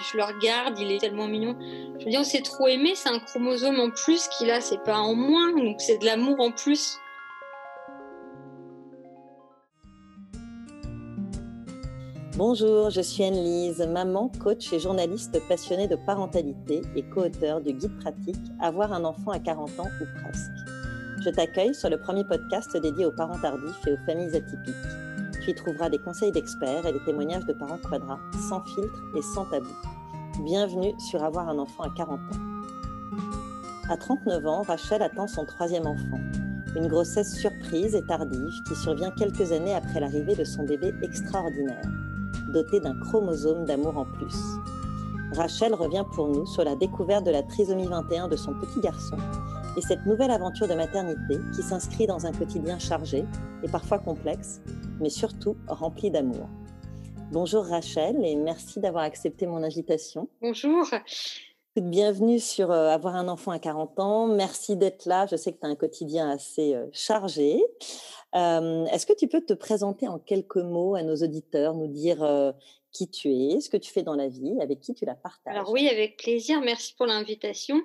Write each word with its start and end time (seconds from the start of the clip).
Je 0.00 0.16
le 0.16 0.22
regarde, 0.22 0.78
il 0.78 0.92
est 0.92 1.00
tellement 1.00 1.26
mignon. 1.26 1.56
Je 1.98 2.04
veux 2.04 2.10
dire, 2.10 2.20
on 2.20 2.24
s'est 2.24 2.42
trop 2.42 2.68
aimé, 2.68 2.92
c'est 2.94 3.08
un 3.08 3.18
chromosome 3.18 3.80
en 3.80 3.90
plus 3.90 4.28
qu'il 4.28 4.48
a, 4.50 4.60
c'est 4.60 4.82
pas 4.84 4.98
en 4.98 5.14
moins, 5.14 5.52
donc 5.52 5.80
c'est 5.80 5.98
de 5.98 6.04
l'amour 6.04 6.36
en 6.38 6.52
plus. 6.52 6.96
Bonjour, 12.36 12.90
je 12.90 13.00
suis 13.00 13.24
Anne-Lise, 13.24 13.84
maman, 13.92 14.30
coach 14.40 14.72
et 14.72 14.78
journaliste 14.78 15.36
passionnée 15.48 15.88
de 15.88 15.96
parentalité 15.96 16.80
et 16.94 17.02
co-auteur 17.02 17.60
du 17.60 17.72
guide 17.72 17.98
pratique 17.98 18.36
Avoir 18.60 18.92
un 18.92 19.04
enfant 19.04 19.32
à 19.32 19.40
40 19.40 19.80
ans 19.80 19.88
ou 20.00 20.04
presque. 20.22 20.77
Je 21.20 21.30
t'accueille 21.30 21.74
sur 21.74 21.90
le 21.90 21.98
premier 21.98 22.24
podcast 22.24 22.76
dédié 22.76 23.06
aux 23.06 23.12
parents 23.12 23.38
tardifs 23.38 23.86
et 23.86 23.92
aux 23.92 24.06
familles 24.06 24.36
atypiques 24.36 24.74
tu 25.48 25.52
y 25.52 25.54
trouveras 25.54 25.88
des 25.88 25.98
conseils 25.98 26.32
d'experts 26.32 26.84
et 26.84 26.92
des 26.92 27.02
témoignages 27.04 27.46
de 27.46 27.52
parents 27.52 27.78
quadras, 27.78 28.18
sans 28.48 28.62
filtre 28.64 29.02
et 29.16 29.22
sans 29.22 29.46
tabou. 29.46 29.70
Bienvenue 30.44 30.92
sur 30.98 31.22
Avoir 31.24 31.48
un 31.48 31.58
enfant 31.58 31.84
à 31.84 31.90
40 31.96 32.18
ans. 32.18 33.88
À 33.88 33.96
39 33.96 34.46
ans, 34.46 34.62
Rachel 34.62 35.02
attend 35.02 35.26
son 35.26 35.46
troisième 35.46 35.86
enfant. 35.86 36.20
Une 36.76 36.88
grossesse 36.88 37.34
surprise 37.34 37.94
et 37.94 38.04
tardive 38.04 38.62
qui 38.66 38.74
survient 38.74 39.10
quelques 39.12 39.52
années 39.52 39.74
après 39.74 40.00
l'arrivée 40.00 40.34
de 40.34 40.44
son 40.44 40.64
bébé 40.64 40.92
extraordinaire, 41.02 41.88
doté 42.52 42.80
d'un 42.80 42.98
chromosome 43.00 43.64
d'amour 43.64 43.96
en 43.96 44.04
plus. 44.04 44.36
Rachel 45.32 45.74
revient 45.74 46.04
pour 46.14 46.28
nous 46.28 46.46
sur 46.46 46.64
la 46.64 46.76
découverte 46.76 47.24
de 47.24 47.30
la 47.30 47.42
trisomie 47.42 47.86
21 47.86 48.28
de 48.28 48.36
son 48.36 48.52
petit 48.54 48.80
garçon 48.80 49.16
et 49.76 49.80
cette 49.80 50.06
nouvelle 50.06 50.30
aventure 50.30 50.68
de 50.68 50.74
maternité 50.74 51.38
qui 51.54 51.62
s'inscrit 51.62 52.06
dans 52.06 52.26
un 52.26 52.32
quotidien 52.32 52.78
chargé 52.78 53.24
et 53.62 53.68
parfois 53.68 53.98
complexe, 53.98 54.60
mais 55.00 55.10
surtout 55.10 55.56
rempli 55.66 56.10
d'amour. 56.10 56.48
Bonjour 57.30 57.66
Rachel 57.66 58.24
et 58.24 58.36
merci 58.36 58.80
d'avoir 58.80 59.04
accepté 59.04 59.46
mon 59.46 59.62
invitation. 59.62 60.28
Bonjour. 60.40 60.86
Bienvenue 61.76 62.40
sur 62.40 62.72
euh, 62.72 62.88
Avoir 62.88 63.14
un 63.14 63.28
enfant 63.28 63.52
à 63.52 63.58
40 63.58 64.00
ans. 64.00 64.26
Merci 64.26 64.76
d'être 64.76 65.06
là. 65.06 65.26
Je 65.26 65.36
sais 65.36 65.52
que 65.52 65.60
tu 65.60 65.66
as 65.66 65.68
un 65.68 65.76
quotidien 65.76 66.28
assez 66.28 66.74
euh, 66.74 66.86
chargé. 66.92 67.62
Euh, 68.34 68.84
est-ce 68.86 69.06
que 69.06 69.14
tu 69.14 69.28
peux 69.28 69.40
te 69.40 69.54
présenter 69.54 70.06
en 70.08 70.18
quelques 70.18 70.56
mots 70.56 70.94
à 70.94 71.02
nos 71.02 71.16
auditeurs, 71.16 71.74
nous 71.74 71.88
dire 71.88 72.54
qui 72.92 73.08
tu 73.08 73.32
es, 73.32 73.60
ce 73.60 73.68
que 73.68 73.76
tu 73.76 73.90
fais 73.90 74.02
dans 74.02 74.14
la 74.14 74.28
vie, 74.28 74.56
avec 74.60 74.80
qui 74.80 74.94
tu 74.94 75.04
la 75.04 75.14
partages? 75.14 75.54
Alors 75.54 75.70
oui, 75.70 75.88
avec 75.88 76.16
plaisir, 76.16 76.60
merci 76.60 76.94
pour 76.94 77.06
l'invitation. 77.06 77.80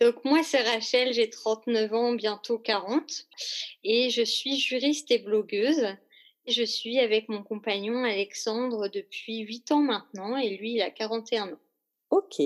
Donc 0.00 0.24
moi, 0.24 0.42
c'est 0.42 0.62
Rachel, 0.62 1.12
j'ai 1.12 1.30
39 1.30 1.92
ans, 1.92 2.12
bientôt 2.12 2.58
40, 2.58 3.02
et 3.84 4.10
je 4.10 4.22
suis 4.22 4.58
juriste 4.58 5.10
et 5.10 5.18
blogueuse. 5.18 5.86
Je 6.46 6.62
suis 6.62 6.98
avec 6.98 7.28
mon 7.28 7.42
compagnon 7.42 8.04
Alexandre 8.04 8.88
depuis 8.88 9.40
8 9.40 9.72
ans 9.72 9.82
maintenant, 9.82 10.36
et 10.36 10.56
lui, 10.56 10.74
il 10.74 10.82
a 10.82 10.90
41 10.90 11.52
ans. 11.52 11.58
Ok, 12.14 12.40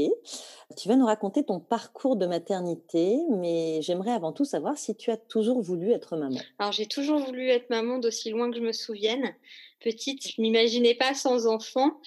tu 0.79 0.89
vas 0.89 0.97
nous 0.97 1.05
raconter 1.05 1.45
ton 1.45 1.61
parcours 1.61 2.17
de 2.17 2.25
maternité, 2.25 3.19
mais 3.29 3.83
j'aimerais 3.83 4.13
avant 4.13 4.33
tout 4.33 4.47
savoir 4.47 4.79
si 4.79 4.97
tu 4.97 5.11
as 5.11 5.19
toujours 5.19 5.61
voulu 5.61 5.93
être 5.93 6.17
maman. 6.17 6.41
Alors 6.59 6.73
j'ai 6.73 6.87
toujours 6.87 7.19
voulu 7.19 7.51
être 7.51 7.69
maman 7.69 7.99
d'aussi 7.99 8.31
loin 8.31 8.51
que 8.51 8.57
je 8.57 8.63
me 8.63 8.73
souvienne. 8.73 9.35
Petite, 9.81 10.27
je 10.27 10.41
m'imaginais 10.41 10.95
pas 10.95 11.13
sans 11.13 11.47
enfant. 11.47 12.01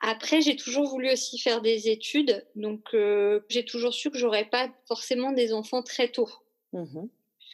Après, 0.00 0.42
j'ai 0.42 0.54
toujours 0.54 0.86
voulu 0.86 1.10
aussi 1.10 1.40
faire 1.40 1.60
des 1.60 1.88
études, 1.88 2.46
donc 2.54 2.94
euh, 2.94 3.40
j'ai 3.48 3.64
toujours 3.64 3.92
su 3.92 4.12
que 4.12 4.16
j'aurais 4.16 4.48
pas 4.48 4.68
forcément 4.86 5.32
des 5.32 5.52
enfants 5.52 5.82
très 5.82 6.12
tôt. 6.12 6.28
Mmh 6.72 7.08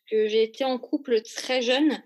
Puisque 0.07 0.31
j'ai 0.31 0.43
été 0.43 0.65
en 0.65 0.79
couple 0.79 1.23
très 1.23 1.63
jeune 1.63 2.03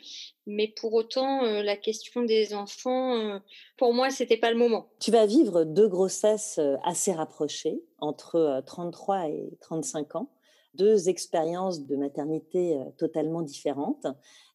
mais 0.49 0.73
pour 0.81 0.95
autant, 0.95 1.45
euh, 1.45 1.63
la 1.63 1.77
question 1.77 2.23
des 2.23 2.55
enfants, 2.55 3.15
euh, 3.15 3.39
pour 3.77 3.93
moi, 3.93 4.09
c'était 4.09 4.39
pas 4.39 4.51
le 4.51 4.57
moment. 4.57 4.89
Tu 4.99 5.11
vas 5.11 5.27
vivre 5.27 5.65
deux 5.65 5.89
grossesses 5.89 6.57
euh, 6.59 6.77
assez 6.85 7.13
rapprochées, 7.13 7.83
entre 7.99 8.63
33 8.65 9.29
et 9.29 9.59
35 9.61 10.17
ans, 10.17 10.31
deux 10.73 11.11
expériences 11.11 11.87
de 11.87 11.97
maternité 11.97 12.81
totalement 12.97 13.43
différentes. 13.43 14.07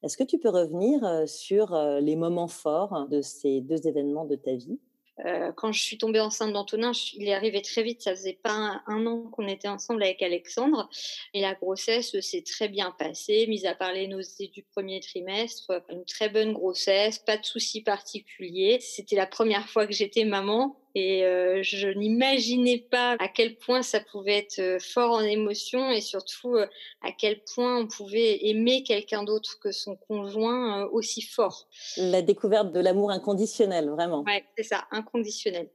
Est-ce 0.02 0.18
que 0.18 0.24
tu 0.24 0.40
peux 0.40 0.50
revenir 0.50 1.28
sur 1.28 1.76
les 2.02 2.16
moments 2.16 2.48
forts 2.48 3.08
de 3.10 3.22
ces 3.22 3.62
deux 3.62 3.86
événements 3.88 4.26
de 4.26 4.36
ta 4.36 4.56
vie? 4.56 4.80
Euh, 5.26 5.52
quand 5.52 5.72
je 5.72 5.82
suis 5.82 5.98
tombée 5.98 6.20
enceinte 6.20 6.54
d'Antonin, 6.54 6.92
il 7.14 7.28
est 7.28 7.34
arrivé 7.34 7.62
très 7.62 7.84
vite. 7.84 8.02
Ça 8.02 8.12
faisait 8.16 8.40
pas 8.42 8.82
un, 8.88 9.06
an 9.06 9.30
qu'on 9.32 9.48
était 9.48 9.68
ensemble 9.68 10.04
avec 10.04 10.22
Alexandre. 10.22 10.90
Et 11.34 11.42
la 11.42 11.54
grossesse 11.54 12.20
s'est 12.20 12.44
très 12.44 12.68
bien 12.68 12.92
passée, 12.92 13.46
mis 13.48 13.66
à 13.66 13.76
part 13.76 13.94
les 13.94 14.08
nausées 14.08 14.48
du 14.48 14.64
premier 14.64 15.00
trimestre. 15.00 15.84
Une 15.90 16.06
très 16.06 16.30
bonne 16.30 16.54
grossesse, 16.54 17.20
pas 17.20 17.38
de 17.38 17.46
soucis 17.46 17.82
particuliers. 17.82 18.80
C'était 18.82 19.16
la 19.16 19.28
première 19.28 19.70
fois 19.70 19.86
que 19.86 19.94
j'étais 19.94 20.26
maman. 20.26 20.78
Et 20.96 21.24
euh, 21.24 21.64
je 21.64 21.88
n'imaginais 21.88 22.78
pas 22.78 23.16
à 23.20 23.28
quel 23.28 23.56
point 23.56 23.82
ça 23.82 24.00
pouvait 24.00 24.38
être 24.38 24.60
euh, 24.60 24.80
fort 24.80 25.12
en 25.12 25.22
émotion 25.22 25.90
et 25.90 26.02
surtout 26.02 26.56
euh, 26.56 26.68
à 27.02 27.12
quel 27.12 27.42
point 27.44 27.80
on 27.80 27.88
pouvait 27.88 28.46
aimer 28.48 28.84
quelqu'un 28.84 29.24
d'autre 29.24 29.60
que 29.60 29.72
son 29.72 29.96
conjoint 29.96 30.84
aussi 30.92 31.24
fort. 31.24 31.68
La 31.98 32.22
découverte 32.22 32.72
de 32.72 32.80
l'amour 32.80 33.10
inconditionnel, 33.10 33.90
vraiment. 33.90 34.24
Ouais, 34.24 34.46
c'est 34.56 34.64
ça, 34.64 34.86
inconditionnel. 34.92 35.70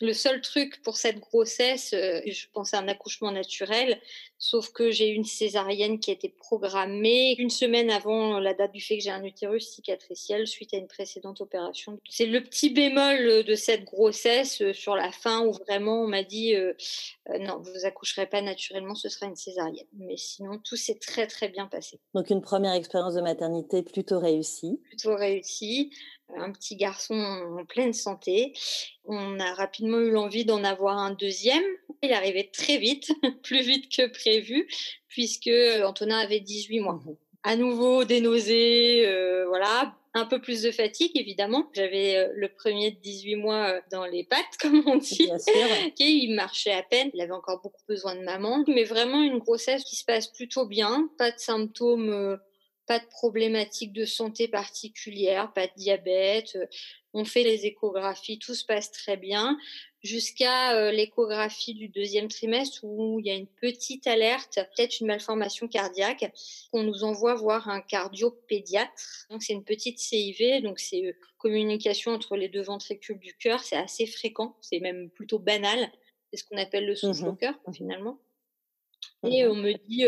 Le 0.00 0.12
seul 0.12 0.40
truc 0.40 0.82
pour 0.82 0.96
cette 0.96 1.20
grossesse, 1.20 1.90
je 1.92 2.46
pense 2.52 2.74
à 2.74 2.80
un 2.80 2.88
accouchement 2.88 3.30
naturel, 3.30 4.00
sauf 4.38 4.70
que 4.70 4.90
j'ai 4.90 5.10
eu 5.10 5.14
une 5.14 5.24
césarienne 5.24 5.98
qui 5.98 6.10
a 6.10 6.14
été 6.14 6.28
programmée 6.28 7.34
une 7.38 7.50
semaine 7.50 7.90
avant 7.90 8.38
la 8.38 8.54
date 8.54 8.72
du 8.72 8.80
fait 8.80 8.98
que 8.98 9.04
j'ai 9.04 9.10
un 9.10 9.24
utérus 9.24 9.68
cicatriciel 9.68 10.46
suite 10.46 10.74
à 10.74 10.76
une 10.76 10.88
précédente 10.88 11.40
opération. 11.40 11.98
C'est 12.08 12.26
le 12.26 12.42
petit 12.42 12.70
bémol 12.70 13.44
de 13.44 13.54
cette 13.54 13.84
grossesse 13.84 14.62
sur 14.72 14.94
la 14.96 15.12
fin 15.12 15.44
où 15.46 15.52
vraiment 15.52 16.02
on 16.02 16.08
m'a 16.08 16.22
dit 16.22 16.54
non, 17.40 17.60
vous 17.60 17.84
accoucherez 17.84 18.26
pas 18.26 18.42
naturellement, 18.42 18.94
ce 18.94 19.08
sera 19.08 19.26
une 19.26 19.36
césarienne. 19.36 19.86
Mais 19.98 20.16
sinon, 20.16 20.58
tout 20.64 20.76
s'est 20.76 20.98
très 20.98 21.26
très 21.26 21.48
bien 21.48 21.66
passé. 21.66 22.00
Donc 22.14 22.30
une 22.30 22.42
première 22.42 22.74
expérience 22.74 23.14
de 23.14 23.20
maternité 23.20 23.82
plutôt 23.82 24.18
réussie. 24.18 24.80
Plutôt 24.84 25.16
réussie 25.16 25.90
un 26.34 26.52
petit 26.52 26.76
garçon 26.76 27.14
en 27.14 27.64
pleine 27.64 27.92
santé. 27.92 28.52
On 29.04 29.38
a 29.38 29.54
rapidement 29.54 29.98
eu 29.98 30.10
l'envie 30.10 30.44
d'en 30.44 30.64
avoir 30.64 30.98
un 30.98 31.12
deuxième. 31.12 31.64
Il 32.02 32.12
arrivait 32.12 32.50
très 32.52 32.78
vite, 32.78 33.10
plus 33.42 33.62
vite 33.62 33.94
que 33.94 34.08
prévu, 34.08 34.68
puisque 35.08 35.50
Antonin 35.84 36.18
avait 36.18 36.40
18 36.40 36.80
mois. 36.80 37.00
Mmh 37.04 37.16
à 37.46 37.54
nouveau 37.54 38.02
des 38.02 38.20
nausées, 38.20 39.06
euh, 39.06 39.46
voilà, 39.46 39.94
un 40.14 40.26
peu 40.26 40.40
plus 40.40 40.62
de 40.62 40.72
fatigue 40.72 41.12
évidemment. 41.14 41.70
J'avais 41.74 42.16
euh, 42.16 42.32
le 42.34 42.48
premier 42.48 42.90
de 42.90 42.96
18 42.98 43.36
mois 43.36 43.68
euh, 43.68 43.80
dans 43.92 44.04
les 44.04 44.24
pattes, 44.24 44.40
comme 44.60 44.82
on 44.84 44.96
dit. 44.96 45.30
qui 45.94 46.24
il 46.24 46.34
marchait 46.34 46.72
à 46.72 46.82
peine. 46.82 47.08
Il 47.14 47.20
avait 47.20 47.30
encore 47.30 47.60
beaucoup 47.62 47.82
besoin 47.88 48.16
de 48.16 48.22
maman, 48.22 48.64
mais 48.66 48.82
vraiment 48.82 49.22
une 49.22 49.38
grossesse 49.38 49.84
qui 49.84 49.94
se 49.94 50.04
passe 50.04 50.26
plutôt 50.26 50.66
bien. 50.66 51.08
Pas 51.18 51.30
de 51.30 51.38
symptômes 51.38 52.36
pas 52.86 52.98
de 52.98 53.06
problématiques 53.06 53.92
de 53.92 54.04
santé 54.04 54.48
particulière, 54.48 55.52
pas 55.52 55.66
de 55.66 55.72
diabète. 55.76 56.56
Euh, 56.56 56.66
on 57.12 57.24
fait 57.24 57.42
les 57.42 57.66
échographies, 57.66 58.38
tout 58.38 58.54
se 58.54 58.64
passe 58.64 58.92
très 58.92 59.16
bien, 59.16 59.58
jusqu'à 60.02 60.76
euh, 60.76 60.92
l'échographie 60.92 61.72
du 61.72 61.88
deuxième 61.88 62.28
trimestre 62.28 62.80
où 62.84 63.18
il 63.20 63.26
y 63.26 63.30
a 63.30 63.34
une 63.34 63.46
petite 63.46 64.06
alerte, 64.06 64.58
peut-être 64.76 65.00
une 65.00 65.06
malformation 65.06 65.66
cardiaque, 65.66 66.30
qu'on 66.70 66.82
nous 66.82 67.04
envoie 67.04 67.34
voir 67.34 67.68
un 67.68 67.80
cardiopédiatre. 67.80 69.26
Donc 69.30 69.42
c'est 69.42 69.54
une 69.54 69.64
petite 69.64 69.98
CIV, 69.98 70.62
donc 70.62 70.78
c'est 70.78 71.06
euh, 71.06 71.12
communication 71.38 72.12
entre 72.12 72.36
les 72.36 72.48
deux 72.48 72.62
ventricules 72.62 73.18
du 73.18 73.34
cœur, 73.34 73.60
c'est 73.60 73.76
assez 73.76 74.06
fréquent, 74.06 74.56
c'est 74.60 74.80
même 74.80 75.10
plutôt 75.10 75.38
banal. 75.38 75.90
C'est 76.30 76.38
ce 76.38 76.44
qu'on 76.44 76.58
appelle 76.58 76.86
le 76.86 76.96
souffle 76.96 77.24
au 77.24 77.32
mmh 77.32 77.38
cœur 77.38 77.54
finalement. 77.72 78.18
Et 79.24 79.44
mmh 79.44 79.50
on 79.50 79.54
me 79.54 79.72
dit 79.88 80.04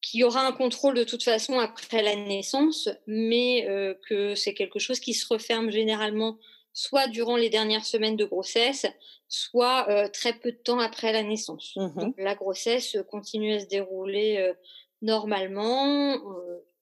qu'il 0.00 0.20
y 0.20 0.24
aura 0.24 0.46
un 0.46 0.52
contrôle 0.52 0.94
de 0.94 1.04
toute 1.04 1.22
façon 1.22 1.58
après 1.58 2.02
la 2.02 2.16
naissance, 2.16 2.88
mais 3.06 3.66
euh, 3.68 3.94
que 4.08 4.34
c'est 4.34 4.54
quelque 4.54 4.78
chose 4.78 5.00
qui 5.00 5.14
se 5.14 5.26
referme 5.32 5.70
généralement 5.70 6.38
soit 6.72 7.08
durant 7.08 7.36
les 7.36 7.50
dernières 7.50 7.84
semaines 7.84 8.16
de 8.16 8.24
grossesse, 8.24 8.86
soit 9.28 9.88
euh, 9.88 10.08
très 10.08 10.32
peu 10.32 10.52
de 10.52 10.56
temps 10.56 10.78
après 10.78 11.12
la 11.12 11.22
naissance. 11.22 11.74
Mmh 11.76 12.12
la 12.18 12.34
grossesse 12.34 12.96
continue 13.10 13.54
à 13.54 13.60
se 13.60 13.66
dérouler 13.66 14.38
euh, 14.38 14.54
normalement, 15.02 16.16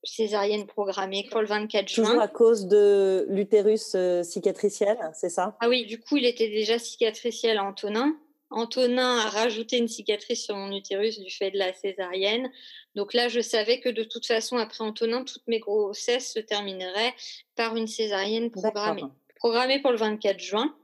césarienne 0.04 0.66
programmée 0.66 1.26
pour 1.30 1.40
le 1.40 1.46
24 1.46 1.88
juin. 1.88 2.04
Toujours 2.04 2.20
à 2.20 2.28
cause 2.28 2.66
de 2.66 3.26
l'utérus 3.30 3.96
cicatriciel, 4.22 4.96
c'est 5.14 5.28
ça? 5.28 5.56
Ah 5.60 5.68
oui, 5.68 5.86
du 5.86 6.00
coup, 6.00 6.16
il 6.16 6.24
était 6.24 6.48
déjà 6.48 6.78
cicatriciel 6.78 7.58
à 7.58 7.64
Antonin. 7.64 8.16
Antonin 8.50 9.18
a 9.18 9.28
rajouté 9.28 9.76
une 9.76 9.88
cicatrice 9.88 10.44
sur 10.44 10.56
mon 10.56 10.74
utérus 10.74 11.18
du 11.18 11.30
fait 11.30 11.50
de 11.50 11.58
la 11.58 11.74
césarienne. 11.74 12.50
Donc 12.94 13.12
là, 13.12 13.28
je 13.28 13.40
savais 13.40 13.80
que 13.80 13.88
de 13.88 14.04
toute 14.04 14.26
façon, 14.26 14.56
après 14.56 14.82
Antonin, 14.82 15.24
toutes 15.24 15.46
mes 15.46 15.58
grossesses 15.58 16.32
se 16.32 16.38
termineraient 16.38 17.14
par 17.56 17.76
une 17.76 17.86
césarienne 17.86 18.50
programmée. 18.50 19.04
Programmée 19.36 19.80
pour 19.80 19.92
le 19.92 19.98
24 19.98 20.40
juin. 20.40 20.74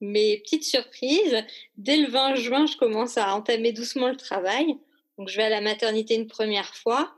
Mais 0.00 0.42
petite 0.44 0.64
surprise, 0.64 1.42
dès 1.78 1.96
le 1.96 2.08
20 2.08 2.34
juin, 2.34 2.66
je 2.66 2.76
commence 2.76 3.16
à 3.16 3.34
entamer 3.34 3.72
doucement 3.72 4.08
le 4.08 4.16
travail. 4.16 4.76
Donc 5.16 5.28
je 5.28 5.36
vais 5.36 5.44
à 5.44 5.48
la 5.48 5.62
maternité 5.62 6.14
une 6.14 6.26
première 6.26 6.74
fois. 6.74 7.14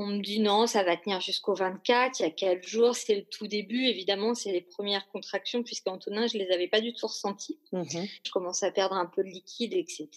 On 0.00 0.06
me 0.06 0.22
dit 0.22 0.38
non, 0.38 0.68
ça 0.68 0.84
va 0.84 0.96
tenir 0.96 1.20
jusqu'au 1.20 1.54
24, 1.54 2.20
il 2.20 2.22
y 2.22 2.26
a 2.26 2.30
quatre 2.30 2.64
jours, 2.64 2.94
c'est 2.94 3.16
le 3.16 3.24
tout 3.24 3.48
début, 3.48 3.84
évidemment, 3.86 4.32
c'est 4.32 4.52
les 4.52 4.60
premières 4.60 5.08
contractions, 5.08 5.64
puisqu'Antonin, 5.64 6.28
je 6.28 6.38
ne 6.38 6.44
les 6.44 6.52
avais 6.52 6.68
pas 6.68 6.80
du 6.80 6.94
tout 6.94 7.08
ressenties. 7.08 7.58
Mmh 7.72 7.82
je 8.24 8.30
commence 8.30 8.62
à 8.62 8.70
perdre 8.70 8.94
un 8.94 9.06
peu 9.06 9.24
de 9.24 9.28
liquide, 9.28 9.74
etc. 9.74 10.08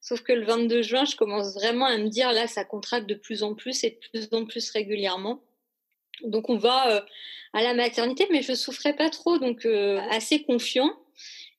Sauf 0.00 0.22
que 0.22 0.32
le 0.32 0.44
22 0.44 0.82
juin, 0.82 1.04
je 1.04 1.16
commence 1.16 1.54
vraiment 1.54 1.86
à 1.86 1.98
me 1.98 2.08
dire, 2.08 2.32
là, 2.32 2.46
ça 2.46 2.64
contracte 2.64 3.08
de 3.08 3.16
plus 3.16 3.42
en 3.42 3.56
plus 3.56 3.82
et 3.82 3.90
de 3.90 3.96
plus 3.96 4.28
en 4.30 4.44
plus 4.44 4.70
régulièrement. 4.70 5.42
Donc 6.22 6.48
on 6.48 6.56
va 6.56 6.88
euh, 6.92 7.00
à 7.54 7.64
la 7.64 7.74
maternité, 7.74 8.28
mais 8.30 8.42
je 8.42 8.54
souffrais 8.54 8.94
pas 8.94 9.10
trop, 9.10 9.36
donc 9.38 9.66
euh, 9.66 9.98
assez 10.10 10.44
confiant. 10.44 10.96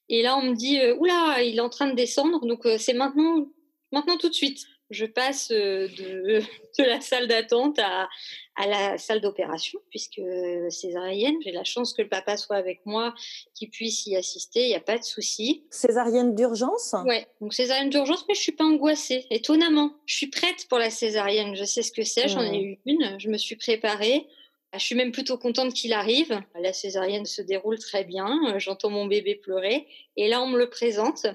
Et 0.08 0.22
là, 0.22 0.38
on 0.38 0.44
me 0.44 0.56
dit, 0.56 0.80
euh, 0.80 0.96
oula, 0.96 1.44
il 1.44 1.58
est 1.58 1.62
en 1.62 1.70
train 1.70 1.88
de 1.88 1.96
descendre, 1.96 2.46
donc 2.46 2.66
c'est 2.78 2.94
maintenant, 2.94 3.48
maintenant 3.92 4.18
tout 4.18 4.30
de 4.30 4.34
suite 4.34 4.66
je 4.94 5.06
passe 5.06 5.50
de, 5.50 5.88
de 6.80 6.84
la 6.84 7.02
salle 7.02 7.28
d'attente 7.28 7.80
à, 7.80 8.08
à, 8.56 8.68
la 8.68 8.98
salle 8.98 9.22
d'opération, 9.22 9.80
puisque 9.90 10.22
césarienne, 10.70 11.36
j'ai 11.44 11.52
la 11.52 11.64
chance 11.64 11.94
que 11.94 12.02
le 12.02 12.10
papa 12.10 12.38
soit 12.38 12.56
avec 12.56 12.86
moi, 12.86 13.14
qu'il 13.54 13.70
puisse 13.70 14.06
y 14.06 14.16
assister, 14.16 14.64
il 14.64 14.70
n'y 14.70 14.76
a 14.76 14.80
pas 14.80 14.98
de 14.98 15.04
souci. 15.04 15.64
Césarienne 15.70 16.36
d'urgence? 16.36 16.96
Oui, 17.06 17.18
donc 17.42 17.54
césarienne 17.54 17.90
d'urgence, 17.90 18.26
mais 18.28 18.36
je 18.36 18.40
ne 18.40 18.44
suis 18.44 18.52
pas 18.52 18.66
angoissée, 18.66 19.26
étonnamment. 19.30 19.92
Je 20.06 20.16
suis 20.16 20.28
prête 20.28 20.68
pour 20.70 20.78
la 20.78 20.90
césarienne, 20.90 21.56
je 21.56 21.64
sais 21.64 21.82
ce 21.82 21.92
que 21.92 22.04
c'est, 22.04 22.28
j'en 22.28 22.42
ai 22.42 22.62
eu 22.62 22.80
une, 22.86 23.20
je 23.20 23.30
me 23.30 23.38
suis 23.38 23.56
préparée. 23.56 24.28
Je 24.74 24.80
suis 24.80 24.96
même 24.96 25.12
plutôt 25.12 25.38
contente 25.38 25.74
qu'il 25.74 25.94
arrive. 25.94 26.42
La 26.60 26.74
césarienne 26.74 27.26
se 27.26 27.44
déroule 27.44 27.78
très 27.78 28.04
bien. 28.04 28.58
J'entends 28.58 28.90
mon 28.90 29.06
bébé 29.06 29.36
pleurer. 29.36 29.88
Et 30.18 30.28
là, 30.28 30.42
on 30.42 30.48
me 30.48 30.58
le 30.58 30.68
présente. 30.68 31.28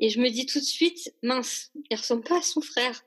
Et 0.00 0.08
je 0.08 0.20
me 0.20 0.28
dis 0.28 0.46
tout 0.46 0.58
de 0.58 0.64
suite, 0.64 1.14
mince, 1.22 1.70
il 1.90 1.96
ressemble 1.96 2.24
pas 2.24 2.38
à 2.38 2.42
son 2.42 2.60
frère. 2.60 3.04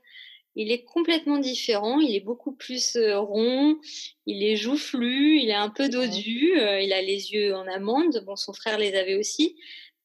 Il 0.60 0.72
est 0.72 0.84
complètement 0.84 1.38
différent, 1.38 2.00
il 2.00 2.16
est 2.16 2.22
beaucoup 2.22 2.51
plus 2.51 2.95
euh, 2.95 3.19
rond, 3.19 3.78
il 4.25 4.44
est 4.44 4.56
joufflu, 4.56 5.39
il 5.39 5.51
est 5.51 5.54
un 5.54 5.69
peu 5.69 5.88
dodu, 5.88 6.60
euh, 6.60 6.81
il 6.81 6.94
a 6.94 7.01
les 7.04 7.31
yeux 7.31 7.56
en 7.56 7.68
amande. 7.68 8.24
Bon, 8.25 8.36
son 8.36 8.54
frère 8.54 8.80
les 8.80 8.95
avait 8.95 9.16
aussi. 9.16 9.56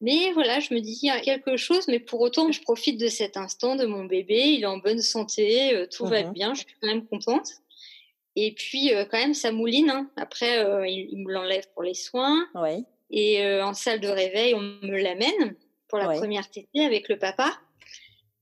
Mais 0.02 0.30
voilà, 0.32 0.60
je 0.60 0.74
me 0.74 0.80
dis, 0.80 0.98
il 1.02 1.06
y 1.06 1.10
a 1.10 1.20
quelque 1.20 1.56
chose, 1.56 1.88
mais 1.88 2.00
pour 2.00 2.20
autant, 2.20 2.52
je 2.52 2.60
profite 2.60 3.00
de 3.00 3.08
cet 3.08 3.38
instant 3.38 3.76
de 3.76 3.86
mon 3.86 4.04
bébé, 4.04 4.40
il 4.48 4.64
est 4.64 4.66
en 4.66 4.76
bonne 4.76 5.00
santé, 5.00 5.74
euh, 5.74 5.86
tout 5.86 6.04
va 6.04 6.22
bien, 6.24 6.52
je 6.52 6.60
suis 6.60 6.76
quand 6.80 6.88
même 6.88 7.06
contente. 7.06 7.48
Et 8.36 8.52
puis, 8.52 8.90
quand 9.10 9.18
même, 9.18 9.34
ça 9.34 9.52
mouline. 9.52 9.90
Hein. 9.90 10.10
Après, 10.16 10.66
il, 10.90 11.18
me 11.18 11.30
l'enlève 11.30 11.66
pour 11.74 11.82
les 11.82 11.92
soins. 11.92 12.46
Et 13.10 13.44
en 13.60 13.74
salle 13.74 14.00
de 14.00 14.08
réveil, 14.08 14.54
on 14.54 14.60
me 14.60 14.96
l'amène 15.02 15.54
pour 15.92 15.98
la 15.98 16.08
première 16.16 16.48
tétée 16.48 16.86
avec 16.86 17.10
le 17.10 17.18
papa. 17.18 17.52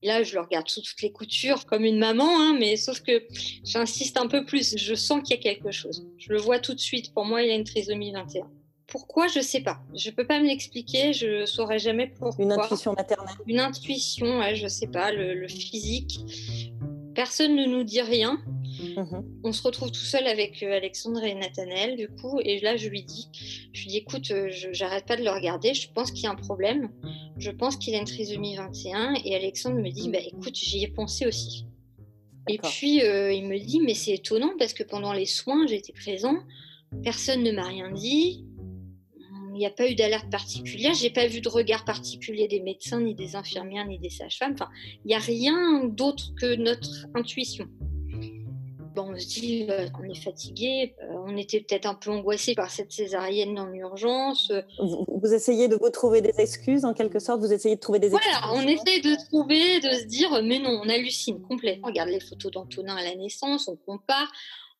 là, 0.03 0.23
je 0.23 0.35
le 0.35 0.41
regarde 0.41 0.69
sous 0.69 0.81
toutes 0.81 1.01
les 1.01 1.11
coutures 1.11 1.65
comme 1.65 1.83
une 1.83 1.99
maman, 1.99 2.39
hein, 2.39 2.55
mais 2.57 2.77
sauf 2.77 3.01
que 3.01 3.23
j'insiste 3.65 4.15
un 4.17 4.27
peu 4.27 4.45
plus. 4.45 4.77
Je 4.77 4.95
sens 4.95 5.21
qu'il 5.21 5.35
y 5.35 5.39
a 5.39 5.41
quelque 5.41 5.71
chose. 5.71 6.07
Je 6.17 6.31
le 6.31 6.39
vois 6.39 6.59
tout 6.59 6.73
de 6.73 6.79
suite. 6.79 7.13
Pour 7.13 7.25
moi, 7.25 7.43
il 7.43 7.51
a 7.51 7.55
une 7.55 7.65
trisomie 7.65 8.13
21. 8.13 8.49
Pourquoi? 8.87 9.27
Je 9.27 9.41
sais 9.41 9.59
pas. 9.59 9.81
Je 9.93 10.11
peux 10.11 10.25
pas 10.25 10.39
me 10.39 10.45
l'expliquer. 10.45 11.11
Je 11.11 11.45
saurais 11.45 11.77
jamais 11.77 12.07
pourquoi. 12.07 12.41
Une 12.41 12.53
intuition 12.53 12.93
maternelle. 12.93 13.35
Une 13.45 13.59
intuition, 13.59 14.39
ouais, 14.39 14.55
je 14.55 14.67
sais 14.69 14.87
pas. 14.87 15.11
le 15.11 15.45
physique. 15.49 16.21
Personne 17.13 17.57
ne 17.57 17.65
nous 17.65 17.83
dit 17.83 18.01
rien. 18.01 18.41
Mmh 18.81 19.21
On 19.43 19.51
se 19.51 19.61
retrouve 19.63 19.91
tout 19.91 19.99
seul 19.99 20.25
avec 20.27 20.63
euh, 20.63 20.75
Alexandre 20.75 21.23
et 21.23 21.35
Nathanaël, 21.35 21.95
du 21.95 22.07
coup, 22.07 22.39
et 22.43 22.59
là, 22.59 22.75
je 22.77 22.89
lui 22.89 23.03
dis, 23.03 23.29
je 23.73 23.81
lui 23.81 23.89
dis, 23.89 23.97
écoute, 23.97 24.31
euh, 24.31 24.49
j'arrête 24.71 25.05
pas 25.05 25.15
de 25.15 25.23
le 25.23 25.29
regarder, 25.29 25.73
je 25.73 25.91
pense 25.91 26.11
qu'il 26.11 26.23
y 26.23 26.27
a 26.27 26.31
un 26.31 26.35
problème, 26.35 26.89
je 27.37 27.51
pense 27.51 27.77
qu'il 27.77 27.93
a 27.95 27.99
une 27.99 28.05
trisomie 28.05 28.55
21, 28.55 29.15
et 29.25 29.35
Alexandre 29.35 29.77
me 29.77 29.89
dit, 29.89 30.09
bah 30.09 30.19
écoute, 30.19 30.55
j'y 30.55 30.83
ai 30.83 30.87
pensé 30.87 31.27
aussi. 31.27 31.65
Et 32.49 32.57
puis, 32.57 33.03
euh, 33.03 33.31
il 33.31 33.47
me 33.47 33.59
dit, 33.59 33.81
mais 33.81 33.93
c'est 33.93 34.13
étonnant 34.13 34.53
parce 34.57 34.73
que 34.73 34.83
pendant 34.83 35.13
les 35.13 35.27
soins, 35.27 35.67
j'étais 35.67 35.93
présent, 35.93 36.37
personne 37.03 37.43
ne 37.43 37.51
m'a 37.51 37.65
rien 37.65 37.91
dit, 37.91 38.45
il 39.53 39.57
n'y 39.57 39.65
a 39.65 39.69
pas 39.69 39.89
eu 39.89 39.95
d'alerte 39.95 40.29
particulière, 40.31 40.93
j'ai 40.93 41.09
pas 41.09 41.27
vu 41.27 41.41
de 41.41 41.49
regard 41.49 41.85
particulier 41.85 42.47
des 42.47 42.61
médecins, 42.61 43.01
ni 43.01 43.13
des 43.13 43.35
infirmières, 43.35 43.85
ni 43.85 43.99
des 43.99 44.09
sages-femmes. 44.09 44.53
Enfin, 44.53 44.69
il 45.03 45.09
n'y 45.09 45.13
a 45.13 45.19
rien 45.19 45.83
d'autre 45.85 46.33
que 46.39 46.55
notre 46.55 47.05
intuition. 47.13 47.67
Bon, 48.93 49.13
on 49.13 49.19
se 49.19 49.27
dit, 49.27 49.67
euh, 49.69 49.87
on 49.99 50.03
est 50.03 50.21
fatigué, 50.21 50.95
euh, 51.01 51.13
on 51.25 51.37
était 51.37 51.61
peut-être 51.61 51.85
un 51.85 51.95
peu 51.95 52.11
angoissé 52.11 52.55
par 52.55 52.69
cette 52.69 52.91
césarienne 52.91 53.55
dans 53.55 53.67
l'urgence. 53.67 54.51
Vous, 54.79 55.33
essayez 55.33 55.67
de 55.67 55.75
vous 55.75 55.89
trouver 55.89 56.21
des 56.21 56.39
excuses, 56.39 56.83
en 56.83 56.93
quelque 56.93 57.19
sorte, 57.19 57.39
vous 57.39 57.53
essayez 57.53 57.75
de 57.75 57.79
trouver 57.79 57.99
des 57.99 58.13
excuses? 58.13 58.33
Voilà, 58.41 58.53
on 58.53 58.67
essaie 58.67 58.99
de 58.99 59.15
trouver, 59.27 59.79
de 59.79 59.91
se 59.91 60.05
dire, 60.05 60.41
mais 60.43 60.59
non, 60.59 60.81
on 60.83 60.89
hallucine 60.89 61.41
complètement. 61.41 61.87
On 61.87 61.91
regarde 61.91 62.09
les 62.09 62.19
photos 62.19 62.51
d'Antonin 62.51 62.95
à 62.95 63.03
la 63.03 63.15
naissance, 63.15 63.67
on 63.67 63.77
compare. 63.77 64.31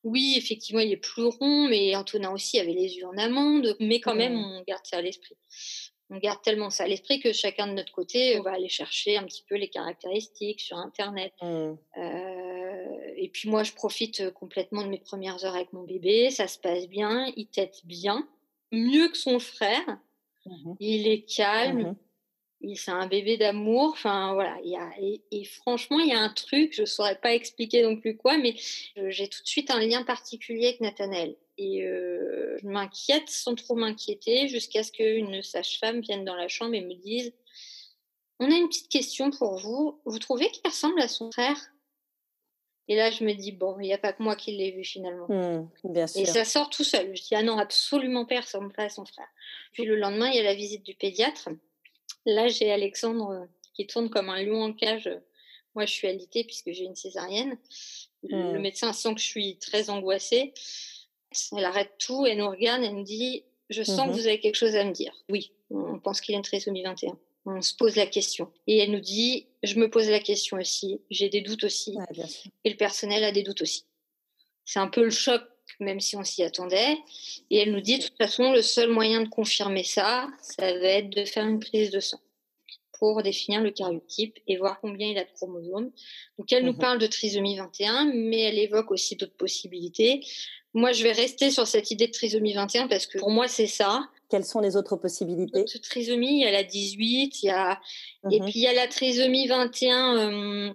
Oui, 0.03 0.35
effectivement, 0.37 0.81
il 0.81 0.91
est 0.91 0.97
plus 0.97 1.25
rond, 1.25 1.67
mais 1.69 1.95
Antonin 1.95 2.31
aussi 2.31 2.59
avait 2.59 2.73
les 2.73 2.95
yeux 2.95 3.05
en 3.05 3.17
amande, 3.17 3.75
mais 3.79 3.99
quand 3.99 4.15
même, 4.15 4.35
on 4.35 4.63
garde 4.67 4.85
ça 4.85 4.97
à 4.97 5.01
l'esprit 5.01 5.35
on 6.11 6.17
garde 6.17 6.41
tellement 6.43 6.69
ça 6.69 6.83
à 6.83 6.87
l'esprit 6.87 7.21
que 7.21 7.31
chacun 7.31 7.67
de 7.67 7.71
notre 7.71 7.93
côté, 7.93 8.37
on 8.37 8.43
va 8.43 8.51
aller 8.51 8.67
chercher 8.67 9.17
un 9.17 9.23
petit 9.23 9.45
peu 9.47 9.55
les 9.55 9.69
caractéristiques 9.69 10.59
sur 10.59 10.77
Internet. 10.77 11.33
Mmh. 11.41 11.45
Euh, 11.45 11.75
et 13.21 13.29
puis 13.29 13.49
moi, 13.49 13.61
je 13.61 13.71
profite 13.71 14.19
euh, 14.21 14.31
complètement 14.31 14.81
de 14.81 14.87
mes 14.87 14.97
premières 14.97 15.45
heures 15.45 15.53
avec 15.53 15.73
mon 15.73 15.83
bébé. 15.83 16.31
Ça 16.31 16.47
se 16.47 16.57
passe 16.57 16.87
bien, 16.87 17.31
il 17.37 17.45
tète 17.45 17.81
bien, 17.85 18.27
mieux 18.71 19.09
que 19.09 19.17
son 19.17 19.39
frère. 19.39 19.99
Mmh 20.47 20.73
il 20.79 21.07
est 21.07 21.21
calme. 21.21 21.95
Mmh 22.63 22.75
c'est 22.75 22.91
un 22.91 23.05
bébé 23.05 23.37
d'amour. 23.37 23.91
Enfin, 23.93 24.33
voilà. 24.33 24.57
Il 24.63 24.71
y 24.71 24.75
a, 24.75 24.89
et, 24.99 25.43
franchement, 25.45 25.99
il 25.99 26.09
y 26.09 26.13
a 26.13 26.19
un 26.19 26.33
truc, 26.33 26.73
je 26.73 26.81
ne 26.81 26.85
saurais 26.87 27.19
pas 27.19 27.33
expliquer 27.33 27.83
non 27.83 27.95
plus 27.95 28.17
quoi, 28.17 28.37
mais 28.37 28.55
j'ai 29.09 29.27
tout 29.27 29.41
de 29.41 29.47
suite 29.47 29.69
un 29.69 29.79
lien 29.79 30.03
particulier 30.03 30.67
avec 30.67 30.81
Nathanaël. 30.81 31.35
Et 31.57 31.83
euh, 31.83 32.57
je 32.61 32.67
m'inquiète 32.67 33.29
sans 33.29 33.53
trop 33.53 33.75
m'inquiéter 33.75 34.47
jusqu'à 34.47 34.81
ce 34.83 34.91
qu'une 34.91 35.43
sage-femme 35.43 36.01
vienne 36.01 36.25
dans 36.25 36.35
la 36.35 36.47
chambre 36.47 36.73
et 36.73 36.81
me 36.81 36.95
dise 36.95 37.33
On 38.39 38.51
a 38.51 38.55
une 38.55 38.67
petite 38.67 38.89
question 38.89 39.29
pour 39.29 39.57
vous. 39.57 39.99
Vous 40.05 40.19
trouvez 40.19 40.49
qu'il 40.49 40.67
ressemble 40.67 41.01
à 41.01 41.07
son 41.07 41.31
frère? 41.31 41.71
Et 42.91 42.95
là, 42.95 43.09
je 43.09 43.23
me 43.23 43.31
dis 43.31 43.53
Bon, 43.53 43.79
il 43.79 43.83
n'y 43.83 43.93
a 43.93 43.97
pas 43.97 44.11
que 44.11 44.21
moi 44.21 44.35
qui 44.35 44.51
l'ai 44.51 44.71
vu 44.71 44.83
finalement. 44.83 45.25
Mmh, 45.29 45.69
bien 45.85 46.07
sûr. 46.07 46.19
Et 46.19 46.25
ça 46.25 46.43
sort 46.43 46.69
tout 46.69 46.83
seul. 46.83 47.15
Je 47.15 47.21
dis 47.21 47.35
Ah 47.35 47.41
non, 47.41 47.57
absolument 47.57 48.27
ressemble 48.29 48.73
pas 48.73 48.83
à 48.83 48.89
son 48.89 49.05
frère. 49.05 49.29
Puis 49.71 49.85
le 49.85 49.95
lendemain, 49.95 50.27
il 50.27 50.35
y 50.35 50.39
a 50.39 50.43
la 50.43 50.53
visite 50.53 50.83
du 50.83 50.93
pédiatre. 50.93 51.47
Là, 52.25 52.49
j'ai 52.49 52.69
Alexandre 52.69 53.29
euh, 53.31 53.45
qui 53.73 53.87
tourne 53.87 54.09
comme 54.09 54.29
un 54.29 54.43
lion 54.43 54.61
en 54.61 54.73
cage. 54.73 55.09
Moi, 55.73 55.85
je 55.85 55.93
suis 55.93 56.09
alitée 56.09 56.43
puisque 56.43 56.73
j'ai 56.73 56.83
une 56.83 56.97
césarienne. 56.97 57.55
Le 58.23 58.57
mmh. 58.57 58.61
médecin 58.61 58.91
sent 58.91 59.15
que 59.15 59.21
je 59.21 59.25
suis 59.25 59.55
très 59.55 59.89
angoissée. 59.89 60.53
Elle 61.55 61.63
arrête 61.63 61.93
tout, 61.97 62.25
elle 62.25 62.39
nous 62.39 62.49
regarde, 62.49 62.83
elle 62.83 62.95
nous 62.95 63.03
dit 63.03 63.45
Je 63.69 63.83
sens 63.83 64.01
que 64.01 64.11
mmh 64.11 64.15
vous 64.15 64.27
avez 64.27 64.39
quelque 64.41 64.55
chose 64.55 64.75
à 64.75 64.83
me 64.83 64.91
dire. 64.91 65.13
Oui, 65.29 65.53
on 65.69 65.97
pense 65.97 66.19
qu'il 66.19 66.35
a 66.35 66.37
une 66.37 66.43
trisomie 66.43 66.83
21. 66.83 67.17
On 67.45 67.61
se 67.61 67.75
pose 67.75 67.95
la 67.95 68.05
question. 68.05 68.51
Et 68.67 68.77
elle 68.77 68.91
nous 68.91 68.99
dit 68.99 69.47
Je 69.63 69.79
me 69.79 69.89
pose 69.89 70.09
la 70.09 70.19
question 70.19 70.57
aussi, 70.57 71.01
j'ai 71.09 71.29
des 71.29 71.41
doutes 71.41 71.63
aussi. 71.63 71.95
et 72.63 72.69
le 72.69 72.77
personnel 72.77 73.23
a 73.23 73.31
des 73.31 73.43
doutes 73.43 73.61
aussi. 73.61 73.85
C'est 74.65 74.79
un 74.79 74.87
peu 74.87 75.03
le 75.03 75.09
choc, 75.09 75.41
même 75.79 75.99
si 75.99 76.15
on 76.15 76.23
s'y 76.23 76.43
attendait. 76.43 76.97
Et 77.49 77.57
elle 77.57 77.71
nous 77.71 77.81
dit 77.81 77.97
De 77.97 78.03
toute 78.03 78.17
façon, 78.17 78.51
le 78.51 78.61
seul 78.61 78.89
moyen 78.89 79.23
de 79.23 79.29
confirmer 79.29 79.83
ça, 79.83 80.27
ça 80.41 80.71
va 80.71 80.87
être 80.87 81.09
de 81.09 81.25
faire 81.25 81.47
une 81.47 81.59
prise 81.59 81.91
de 81.91 81.99
sang 81.99 82.19
pour 83.01 83.23
définir 83.23 83.61
le 83.61 83.71
karyotype 83.71 84.37
et 84.45 84.57
voir 84.57 84.79
combien 84.79 85.09
il 85.09 85.17
a 85.17 85.23
de 85.23 85.31
chromosomes. 85.31 85.91
Donc 86.37 86.51
elle 86.51 86.63
nous 86.63 86.73
mmh 86.73 86.77
parle 86.77 86.99
de 86.99 87.07
trisomie 87.07 87.57
21, 87.57 88.13
mais 88.13 88.41
elle 88.41 88.59
évoque 88.59 88.91
aussi 88.91 89.15
d'autres 89.15 89.35
possibilités. 89.35 90.21
Moi, 90.73 90.93
je 90.93 91.03
vais 91.03 91.11
rester 91.11 91.51
sur 91.51 91.67
cette 91.67 91.91
idée 91.91 92.07
de 92.07 92.11
trisomie 92.11 92.53
21 92.53 92.87
parce 92.87 93.05
que 93.05 93.17
pour 93.17 93.31
moi, 93.31 93.47
c'est 93.47 93.67
ça. 93.67 94.07
Quelles 94.29 94.45
sont 94.45 94.61
les 94.61 94.77
autres 94.77 94.95
possibilités? 94.95 95.65
Trisomie, 95.83 96.39
il 96.39 96.43
y 96.43 96.45
a 96.45 96.51
la 96.51 96.63
18, 96.63 97.43
il 97.43 97.45
y 97.47 97.49
a... 97.49 97.79
et 98.31 98.39
mmh 98.39 98.45
puis 98.45 98.53
il 98.55 98.61
y 98.61 98.67
a 98.67 98.73
la 98.73 98.87
trisomie 98.87 99.47
21 99.47 100.15
euh, 100.15 100.73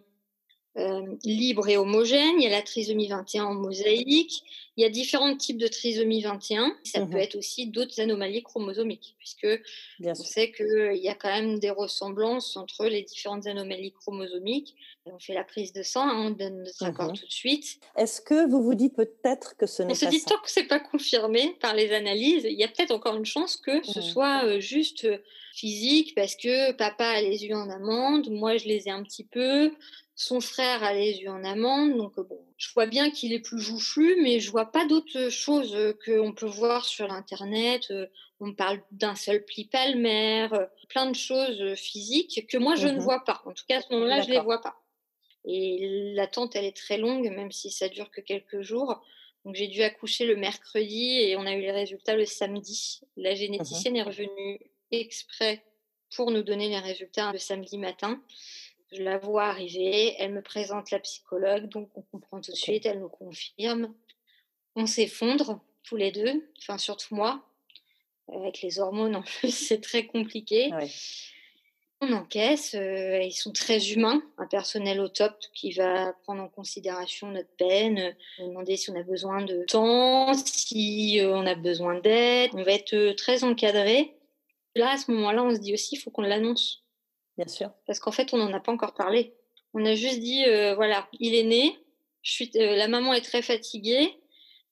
libre 1.25 1.69
et 1.69 1.77
homogène, 1.77 2.35
il 2.39 2.45
y 2.45 2.47
a 2.47 2.51
la 2.51 2.63
trisomie 2.63 3.09
21 3.09 3.45
en 3.45 3.55
mosaïque, 3.55 4.43
il 4.77 4.83
y 4.83 4.85
a 4.85 4.91
différents 4.91 5.35
types 5.35 5.57
de 5.57 5.69
trisomie 5.69 6.21
21. 6.21 6.77
Ça 6.85 7.01
mmh 7.01 7.11
peut 7.11 7.17
être 7.17 7.37
aussi 7.37 7.67
d'autres 7.69 7.99
anomalies 7.99 8.43
chromosomiques, 8.43 9.15
puisque 9.19 9.47
on 10.05 10.15
sait 10.15 10.53
qu'il 10.53 11.01
y 11.03 11.09
a 11.09 11.15
quand 11.15 11.31
même 11.31 11.59
des 11.59 11.71
ressemblances 11.71 12.57
entre 12.59 12.87
les 12.87 13.03
différentes 13.03 13.47
anomalies 13.47 13.93
chromosomiques. 13.93 14.75
On 15.07 15.19
fait 15.19 15.35
la 15.35 15.45
prise 15.45 15.73
de 15.73 15.83
sang, 15.83 16.03
hein, 16.03 16.27
on 16.27 16.31
donne 16.31 16.65
notre 16.65 16.85
mmh 16.85 16.89
accord 16.89 17.13
tout 17.15 17.27
de 17.27 17.33
suite. 17.33 17.79
Est-ce 17.97 18.21
que 18.21 18.47
vous 18.47 18.63
vous 18.63 18.75
dites 18.75 18.95
peut-être 18.95 19.57
que 19.57 19.67
ce 19.67 19.83
n'est 19.83 19.95
pas 19.95 20.07
On 20.07 20.11
se 20.11 20.17
dit 20.17 20.23
tant 20.25 20.39
que 20.39 20.51
c'est 20.51 20.65
pas 20.65 20.81
confirmé 20.81 21.57
par 21.61 21.75
les 21.75 21.93
analyses, 21.93 22.45
il 22.45 22.59
y 22.59 22.65
a 22.65 22.69
peut-être 22.69 22.91
encore 22.91 23.17
une 23.17 23.25
chance 23.25 23.57
que 23.57 23.83
ce 23.83 24.01
mmh. 24.01 24.03
soit 24.03 24.45
euh, 24.45 24.61
juste 24.61 25.05
euh, 25.05 25.19
physique, 25.55 26.15
parce 26.15 26.37
que 26.37 26.73
papa 26.73 27.07
a 27.07 27.23
les 27.23 27.47
yeux 27.47 27.57
en 27.57 27.71
amande, 27.71 28.29
moi 28.29 28.59
je 28.59 28.67
les 28.67 28.89
ai 28.89 28.91
un 28.91 29.03
petit 29.03 29.25
peu, 29.25 29.73
son 30.19 30.41
frère 30.41 30.83
a 30.83 30.95
les 30.95 31.19
yeux 31.19 31.29
en 31.29 31.45
amande, 31.45 31.99
donc 31.99 32.19
euh, 32.19 32.23
bon, 32.23 32.43
je 32.57 32.73
vois 32.73 32.87
bien 32.87 33.11
qu'il 33.11 33.35
est 33.35 33.39
plus 33.39 33.61
joufflu, 33.61 34.17
mais 34.23 34.41
je 34.41 34.51
vois 34.51 34.73
pas 34.73 34.87
d'autres 34.87 35.29
choses 35.29 35.77
euh, 35.77 35.93
qu'on 36.05 36.33
peut 36.33 36.47
voir 36.47 36.87
sur 36.87 37.07
l'internet. 37.07 37.89
Euh, 37.91 38.07
on 38.41 38.55
parle 38.55 38.81
d'un 38.93 39.15
seul 39.15 39.45
pli 39.45 39.67
palmaire, 39.67 40.69
plein 40.89 41.11
de 41.11 41.15
choses 41.15 41.75
physiques 41.75 42.47
que 42.49 42.57
moi 42.57 42.77
je 42.77 42.87
ne 42.87 42.97
mmh 42.97 43.01
vois 43.01 43.25
pas. 43.25 43.43
En 43.45 43.53
tout 43.53 43.65
cas, 43.69 43.79
à 43.79 43.83
ce 43.83 43.93
moment-là, 43.93 44.23
je 44.23 44.31
les 44.31 44.41
vois 44.41 44.63
pas. 44.63 44.77
Et 45.45 46.13
l'attente, 46.15 46.57
elle 46.57 46.65
est 46.65 46.77
très 46.77 46.97
longue, 46.97 47.31
même 47.31 47.53
si 47.53 47.71
ça 47.71 47.89
dure 47.89 48.11
que 48.11 48.21
quelques 48.21 48.63
jours. 48.63 49.03
Donc 49.45 49.55
j'ai 49.55 49.69
dû 49.69 49.83
accoucher 49.83 50.27
le 50.27 50.37
mercredi 50.37 51.19
et 51.19 51.37
on 51.37 51.47
a 51.47 51.53
eu 51.53 51.61
les 51.61 51.73
résultats 51.73 52.17
le 52.17 52.25
samedi. 52.25 53.01
La 53.17 53.33
mmh 53.33 53.37
généticienne 53.37 53.97
est 53.97 54.03
revenue 54.03 54.61
exprès 54.91 55.63
pour 56.15 56.31
nous 56.31 56.43
donner 56.43 56.69
les 56.69 56.79
résultats 56.79 57.33
le 57.33 57.39
samedi 57.39 57.77
matin. 57.77 58.23
Je 58.93 59.03
la 59.03 59.19
vois 59.19 59.47
arriver, 59.47 60.15
elle 60.19 60.33
me 60.33 60.43
présente 60.43 60.91
la 60.91 61.01
psychologue, 61.01 61.69
donc 61.69 61.91
on 61.97 62.03
comprend 62.03 62.41
tout 62.41 62.53
de 62.53 62.57
suite, 62.57 62.87
elle 62.87 63.01
nous 63.01 63.09
confirme. 63.09 63.93
On 64.77 64.87
s'effondre 64.87 65.61
tous 65.83 65.97
les 65.97 66.13
deux, 66.13 66.49
enfin 66.59 66.79
surtout 66.79 67.15
moi, 67.15 67.45
avec 68.33 68.63
les 68.63 68.79
hormones 68.79 69.17
en 69.17 69.23
plus, 69.23 69.51
c'est 69.69 69.81
très 69.81 70.07
compliqué. 70.07 70.71
On 72.03 72.13
encaisse, 72.13 72.75
euh, 72.75 73.23
ils 73.23 73.33
sont 73.33 73.53
très 73.53 73.93
humains, 73.93 74.23
un 74.37 74.47
personnel 74.47 75.01
au 75.01 75.09
top 75.09 75.35
qui 75.55 75.73
va 75.73 76.13
prendre 76.25 76.43
en 76.43 76.49
considération 76.49 77.29
notre 77.29 77.55
peine, 77.57 77.99
euh, 77.99 78.47
demander 78.47 78.77
si 78.77 78.91
on 78.91 78.97
a 78.97 79.03
besoin 79.03 79.43
de 79.43 79.65
temps, 79.65 80.35
si 80.35 81.19
euh, 81.21 81.35
on 81.35 81.47
a 81.47 81.55
besoin 81.55 81.99
d'aide. 81.99 82.51
On 82.53 82.65
va 82.65 82.73
être 82.73 83.15
très 83.17 83.45
encadré. 83.45 84.15
Là, 84.75 84.91
à 84.91 84.99
ce 84.99 85.11
moment-là, 85.11 85.43
on 85.43 85.55
se 85.55 85.61
dit 85.61 85.73
aussi, 85.73 85.95
il 85.95 85.99
faut 85.99 86.11
qu'on 86.11 86.21
l'annonce. 86.21 86.86
Bien 87.37 87.49
sûr. 87.49 87.71
Parce 87.87 87.99
qu'en 87.99 88.13
fait, 88.13 88.33
on 88.33 88.39
n'en 88.39 88.53
a 88.53 88.61
pas 88.61 88.73
encore 88.73 88.95
parlé. 88.95 89.35
On 89.75 89.85
a 89.85 89.95
juste 89.95 90.21
dit, 90.21 90.45
voilà, 90.75 91.07
il 91.21 91.35
est 91.35 91.43
né, 91.43 91.77
je 92.23 92.33
suis, 92.33 92.51
la 92.55 92.89
maman 92.89 93.13
est 93.13 93.21
très 93.21 93.43
fatiguée, 93.43 94.19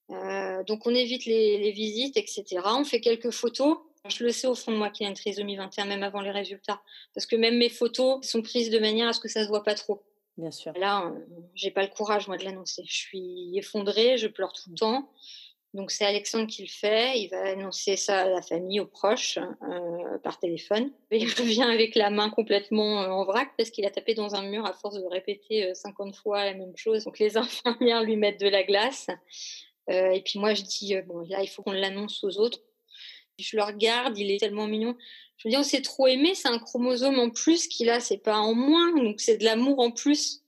donc 0.09 0.87
on 0.87 0.95
évite 0.95 1.27
les, 1.27 1.59
les 1.59 1.73
visites, 1.73 2.17
etc. 2.17 2.63
On 2.65 2.85
fait 2.85 3.01
quelques 3.01 3.31
photos 3.31 3.77
je 4.09 4.25
le 4.25 4.33
sais 4.33 4.47
au 4.47 4.55
fond 4.55 4.73
de 4.73 4.77
moi 4.77 4.91
qu'il 4.91 5.05
y 5.05 5.07
a 5.07 5.11
une 5.11 5.17
trisomie 5.17 5.57
21, 5.57 5.87
même 5.87 6.03
avant 6.03 6.21
les 6.21 6.31
résultats. 6.31 6.81
Parce 7.15 7.27
que 7.27 7.37
même 7.37 7.57
mes 7.57 7.71
photos 7.71 8.27
sont 8.27 8.43
prises 8.43 8.71
de 8.71 8.79
manière 8.79 9.09
à 9.09 9.13
ce 9.13 9.21
que 9.21 9.29
ça 9.29 9.41
ne 9.41 9.45
se 9.45 9.49
voit 9.49 9.63
pas 9.63 9.75
trop. 9.75 10.03
Bien 10.37 10.51
sûr. 10.51 10.73
Là, 10.77 11.07
euh, 11.07 11.21
j'ai 11.55 11.71
pas 11.71 11.83
le 11.83 11.89
courage, 11.89 12.29
moi, 12.29 12.37
de 12.37 12.45
l'annoncer. 12.45 12.83
Je 12.87 12.95
suis 12.95 13.57
effondrée, 13.57 14.19
je 14.19 14.27
pleure 14.27 14.53
tout 14.53 14.71
le 14.71 14.77
temps. 14.77 15.11
Donc, 15.75 15.91
c'est 15.91 16.05
Alexandre 16.05 16.47
qui 16.47 16.63
le 16.63 16.69
fait. 16.69 17.19
Il 17.19 17.29
va 17.29 17.43
annoncer 17.51 17.97
ça 17.97 18.21
à 18.21 18.29
la 18.29 18.43
famille, 18.43 18.79
aux 18.79 18.87
proches, 18.87 19.39
euh, 19.39 20.19
par 20.23 20.39
téléphone. 20.39 20.93
Il 21.11 21.29
revient 21.29 21.65
avec 21.65 21.97
la 21.97 22.11
main 22.11 22.31
complètement 22.31 23.03
euh, 23.03 23.09
en 23.09 23.25
vrac 23.25 23.51
parce 23.59 23.71
qu'il 23.71 23.85
a 23.85 23.91
tapé 23.91 24.15
dans 24.15 24.37
un 24.37 24.43
mur 24.43 24.65
à 24.65 24.73
force 24.73 24.95
de 24.95 25.05
répéter 25.05 25.75
50 25.75 26.15
fois 26.15 26.45
la 26.45 26.55
même 26.55 26.77
chose. 26.77 27.05
Donc, 27.05 27.19
les 27.19 27.37
infirmières 27.37 28.05
lui 28.05 28.17
mettent 28.17 28.41
de 28.41 28.49
la 28.49 28.63
glace. 28.63 29.09
et 29.89 30.23
puis, 30.25 30.39
moi, 30.39 30.55
je 30.55 30.63
dis, 30.63 30.95
bon, 31.07 31.27
là, 31.29 31.43
il 31.43 31.49
faut 31.49 31.63
qu'on 31.63 31.73
l'annonce 31.73 32.23
aux 32.23 32.39
autres. 32.39 32.61
Je 33.39 33.57
le 33.57 33.65
regarde, 33.65 34.17
il 34.17 34.31
est 34.31 34.39
tellement 34.39 34.69
mignon. 34.69 34.97
Je 35.39 35.49
me 35.49 35.51
dis, 35.51 35.57
on 35.59 35.65
s'est 35.65 35.83
trop 35.83 36.07
aimé, 36.07 36.35
c'est 36.35 36.49
un 36.49 36.61
chromosome 36.61 37.19
en 37.19 37.31
plus 37.31 37.67
qu'il 37.67 37.91
a, 37.91 37.99
c'est 37.99 38.19
pas 38.19 38.37
en 38.37 38.55
moins, 38.55 38.95
donc 38.95 39.21
c'est 39.21 39.39
de 39.39 39.45
l'amour 39.45 39.81
en 39.81 39.91
plus. 39.91 40.44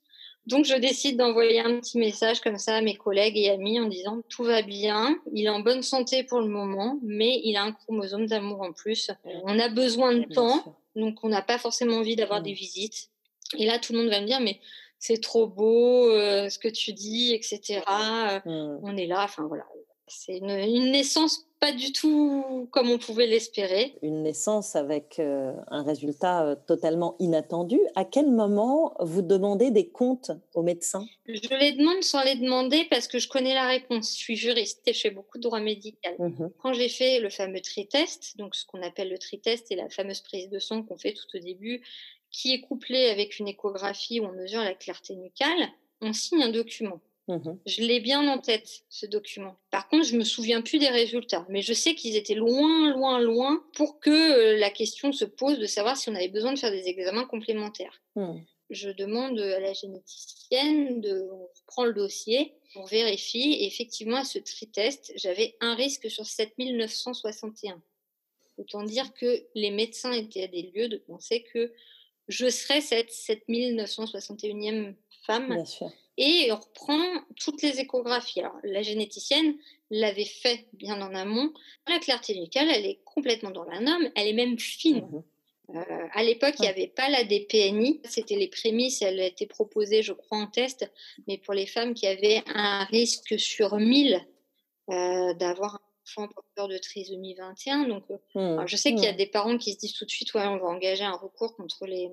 Donc 0.47 0.65
je 0.65 0.75
décide 0.77 1.17
d'envoyer 1.17 1.61
un 1.61 1.81
petit 1.81 1.99
message 1.99 2.41
comme 2.41 2.59
ça 2.59 2.77
à 2.77 2.81
mes 2.81 2.95
collègues 2.95 3.37
et 3.37 3.51
amis 3.51 3.81
en 3.81 3.87
disant 3.87 4.23
tout 4.29 4.45
va 4.45 4.63
bien, 4.63 5.19
il 5.33 5.47
est 5.47 5.51
en 5.51 5.61
bonne 5.61 5.83
santé 5.83 6.23
pour 6.23 6.41
le 6.41 6.47
moment, 6.47 7.01
mais 7.03 7.41
il 7.43 7.57
a 7.57 7.65
un 7.65 7.73
chromosome 7.73 8.27
d'amour 8.27 8.63
en 8.63 8.73
plus. 8.73 9.11
On 9.45 9.59
a 9.59 9.69
besoin 9.69 10.15
de 10.15 10.25
temps, 10.33 10.77
donc 10.95 11.19
on 11.25 11.29
n'a 11.29 11.43
pas 11.43 11.59
forcément 11.59 11.97
envie 11.97 12.15
d'avoir 12.15 12.43
des 12.43 12.53
mmh. 12.53 12.57
visites. 12.57 13.11
Et 13.59 13.67
là, 13.67 13.79
tout 13.79 13.93
le 13.93 14.01
monde 14.01 14.09
va 14.09 14.21
me 14.21 14.27
dire, 14.27 14.41
mais 14.41 14.61
c'est 14.99 15.21
trop 15.21 15.47
beau 15.49 16.11
euh, 16.11 16.49
ce 16.49 16.59
que 16.59 16.69
tu 16.69 16.93
dis, 16.93 17.35
etc. 17.35 17.83
Mmh. 18.45 18.79
On 18.83 18.97
est 18.97 19.07
là, 19.07 19.25
enfin 19.25 19.47
voilà. 19.49 19.67
C'est 20.07 20.39
une 20.39 20.93
naissance 20.93 21.46
pas 21.61 21.73
du 21.73 21.93
tout 21.93 22.69
comme 22.71 22.91
on 22.91 22.99
pouvait 22.99 23.27
l'espérer. 23.27 23.95
Une 24.03 24.23
naissance 24.23 24.77
avec 24.77 25.19
euh, 25.19 25.53
un 25.69 25.83
résultat 25.83 26.45
euh, 26.45 26.57
totalement 26.67 27.17
inattendu. 27.19 27.79
À 27.95 28.05
quel 28.05 28.31
moment 28.31 28.95
vous 29.01 29.23
demandez 29.23 29.71
des 29.71 29.89
comptes 29.89 30.33
aux 30.55 30.63
médecins? 30.63 31.07
Je 31.27 31.59
les 31.59 31.73
demande 31.73 32.03
sans 32.03 32.23
les 32.23 32.37
demander 32.37 32.87
parce 32.91 33.09
que 33.09 33.19
je 33.19 33.29
connais 33.29 33.55
la 33.55 33.67
réponse. 33.67 34.13
Je 34.13 34.19
suis 34.19 34.37
juriste 34.37 34.83
et 34.87 34.93
je 34.93 35.01
fais 35.01 35.11
beaucoup 35.11 35.39
de 35.39 35.43
droit 35.43 35.61
médical. 35.61 36.15
Mmh 36.19 36.49
Quand 36.63 36.73
j'ai 36.73 36.89
fait 36.89 37.21
le 37.21 37.31
fameux 37.31 37.61
tri-test, 37.61 38.37
donc 38.37 38.55
ce 38.55 38.67
qu'on 38.67 38.83
appelle 38.83 39.09
le 39.09 39.19
tri-test 39.19 39.71
et 39.71 39.77
la 39.77 39.89
fameuse 39.89 40.21
prise 40.21 40.51
de 40.51 40.59
sang 40.59 40.83
qu'on 40.83 40.99
fait 40.99 41.15
tout 41.15 41.37
au 41.37 41.41
début, 41.41 41.83
qui 42.31 42.53
est 42.53 42.61
couplée 42.61 43.09
avec 43.09 43.39
une 43.39 43.49
échographie 43.49 44.21
où 44.21 44.25
on 44.25 44.33
mesure 44.33 44.61
la 44.61 44.75
clarté 44.75 45.17
nucale, 45.17 45.69
on 46.03 46.13
signe 46.13 46.43
un 46.43 46.51
document. 46.51 47.01
Mmh 47.29 47.57
je 47.67 47.83
l'ai 47.83 47.99
bien 47.99 48.29
en 48.29 48.39
tête, 48.39 48.85
ce 48.89 49.05
document. 49.05 49.57
Par 49.71 49.89
contre, 49.89 50.07
je 50.07 50.17
me 50.17 50.23
souviens 50.23 50.63
plus 50.63 50.79
des 50.79 50.89
résultats, 50.89 51.45
mais 51.49 51.61
je 51.61 51.73
sais 51.73 51.97
qu'ils 51.97 52.15
étaient 52.15 52.35
loin, 52.35 52.93
loin, 52.93 53.19
loin 53.19 53.65
pour 53.75 53.99
que 53.99 54.11
euh, 54.11 54.59
la 54.59 54.71
question 54.71 55.11
se 55.11 55.25
pose 55.25 55.59
de 55.59 55.67
savoir 55.67 55.97
si 55.97 56.09
on 56.09 56.15
avait 56.15 56.29
besoin 56.29 56.53
de 56.53 56.59
faire 56.59 56.71
des 56.71 56.89
examens 56.89 57.25
complémentaires. 57.25 58.01
Mmh. 58.15 58.39
Je 58.71 58.91
demande 58.91 59.41
à 59.41 59.59
la 59.59 59.73
généticienne, 59.73 61.01
de, 61.01 61.29
on 61.33 61.49
prend 61.67 61.85
le 61.85 61.95
dossier, 61.95 62.55
on 62.77 62.85
vérifie, 62.85 63.55
et 63.55 63.67
effectivement, 63.67 64.19
à 64.19 64.25
ce 64.25 64.39
tri-test, 64.39 65.13
j'avais 65.17 65.57
un 65.61 65.75
risque 65.75 66.09
sur 66.11 66.27
7961. 66.27 67.83
Autant 68.57 68.85
dire 68.85 69.13
que 69.15 69.45
les 69.55 69.71
médecins 69.71 70.13
étaient 70.13 70.45
à 70.45 70.49
des 70.49 70.71
lieux 70.75 70.89
de 70.89 70.97
penser 70.97 71.45
que 71.53 71.73
je 72.29 72.49
serais 72.49 72.81
cette 72.81 73.11
7961e 73.11 74.95
femme. 75.25 75.49
Bien 75.49 75.65
sûr 75.65 75.93
et 76.19 76.51
on 76.51 76.57
reprend 76.57 77.03
toutes 77.37 77.63
les 77.63 77.81
échographies. 77.81 78.41
Alors, 78.41 78.57
la 78.63 78.83
généticienne 78.83 79.57
l'avait 79.91 80.25
fait 80.25 80.67
bien 80.73 81.01
en 81.01 81.15
amont. 81.15 81.53
La 81.89 81.99
clarté 81.99 82.39
nucale, 82.39 82.69
elle 82.71 82.87
est 82.87 83.01
complètement 83.05 83.51
dans 83.51 83.65
la 83.65 83.81
norme, 83.81 84.09
elle 84.15 84.29
est 84.29 84.33
même 84.33 84.59
fine. 84.59 85.01
Mmh 85.01 85.23
euh, 85.75 86.07
à 86.13 86.23
l'époque, 86.23 86.55
il 86.61 86.63
n'y 86.63 86.69
avait 86.69 86.87
pas 86.87 87.09
la 87.09 87.25
DPNI, 87.25 88.01
c'était 88.05 88.37
les 88.37 88.47
prémices, 88.49 89.03
elle 89.03 89.19
a 89.19 89.27
été 89.27 89.47
proposée, 89.47 90.03
je 90.03 90.13
crois, 90.13 90.39
en 90.39 90.47
test, 90.47 90.89
mais 91.27 91.39
pour 91.39 91.55
les 91.55 91.67
femmes 91.67 91.95
qui 91.95 92.07
avaient 92.07 92.43
un 92.55 92.85
risque 92.85 93.39
sur 93.39 93.77
1000 93.77 94.25
euh, 94.91 95.35
d'avoir 95.35 95.81
enfant 96.07 96.29
porteur 96.29 96.69
de 96.69 96.79
trisomie 96.79 97.35
21. 97.35 97.89
Donc, 97.89 98.05
euh, 98.11 98.63
mmh. 98.63 98.67
je 98.67 98.77
sais 98.77 98.91
qu'il 98.95 99.03
y 99.03 99.07
a 99.07 99.13
mmh. 99.13 99.17
des 99.17 99.27
parents 99.27 99.59
qui 99.59 99.73
se 99.73 99.79
disent 99.79 99.95
tout 99.95 100.05
de 100.05 100.11
suite, 100.11 100.33
ouais, 100.35 100.47
on 100.47 100.59
va 100.59 100.67
engager 100.67 101.05
un 101.05 101.17
recours 101.17 101.57
contre 101.57 101.87
les, 101.87 102.09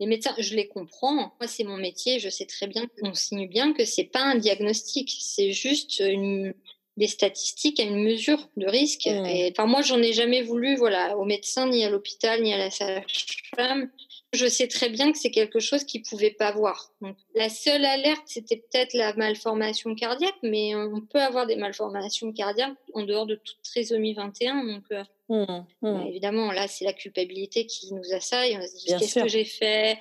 les 0.00 0.06
médecins. 0.06 0.34
Je 0.38 0.54
les 0.54 0.68
comprends. 0.68 1.14
Moi, 1.14 1.46
c'est 1.46 1.64
mon 1.64 1.76
métier. 1.76 2.18
Je 2.18 2.28
sais 2.28 2.46
très 2.46 2.66
bien 2.66 2.86
qu'on 3.00 3.14
signe 3.14 3.48
bien 3.48 3.72
que 3.72 3.84
c'est 3.84 4.04
pas 4.04 4.22
un 4.22 4.36
diagnostic. 4.36 5.16
C'est 5.20 5.52
juste 5.52 6.00
une, 6.00 6.54
des 6.98 7.06
statistiques 7.06 7.80
à 7.80 7.84
une 7.84 8.02
mesure 8.02 8.48
de 8.56 8.66
risque. 8.66 9.06
Mmh. 9.06 9.26
Et, 9.26 9.52
enfin, 9.52 9.66
moi, 9.66 9.82
j'en 9.82 10.02
ai 10.02 10.12
jamais 10.12 10.42
voulu, 10.42 10.76
voilà, 10.76 11.16
au 11.16 11.24
médecin, 11.24 11.68
ni 11.68 11.84
à 11.84 11.90
l'hôpital, 11.90 12.42
ni 12.42 12.52
à 12.52 12.58
la 12.58 12.70
sage-femme 12.70 13.90
je 14.34 14.46
sais 14.46 14.68
très 14.68 14.90
bien 14.90 15.10
que 15.10 15.18
c'est 15.18 15.30
quelque 15.30 15.58
chose 15.58 15.84
qu'ils 15.84 16.02
ne 16.02 16.06
pouvaient 16.06 16.30
pas 16.30 16.52
voir. 16.52 16.92
Donc, 17.00 17.16
la 17.34 17.48
seule 17.48 17.84
alerte, 17.84 18.22
c'était 18.26 18.56
peut-être 18.56 18.92
la 18.92 19.14
malformation 19.14 19.94
cardiaque, 19.94 20.36
mais 20.42 20.74
on 20.74 21.00
peut 21.00 21.20
avoir 21.20 21.46
des 21.46 21.56
malformations 21.56 22.32
cardiaques 22.32 22.76
en 22.94 23.04
dehors 23.04 23.26
de 23.26 23.36
toute 23.36 23.62
trisomie 23.62 24.14
21. 24.14 24.64
Donc, 24.64 24.84
euh, 24.92 25.02
mmh, 25.28 25.42
mmh. 25.42 25.64
Bah, 25.82 26.04
évidemment, 26.06 26.52
là, 26.52 26.68
c'est 26.68 26.84
la 26.84 26.92
culpabilité 26.92 27.66
qui 27.66 27.92
nous 27.94 28.14
assaille. 28.14 28.56
On 28.56 28.66
se 28.66 28.76
dit, 28.76 28.94
qu'est-ce 28.98 29.20
que 29.20 29.28
j'ai 29.28 29.44
fait? 29.44 29.98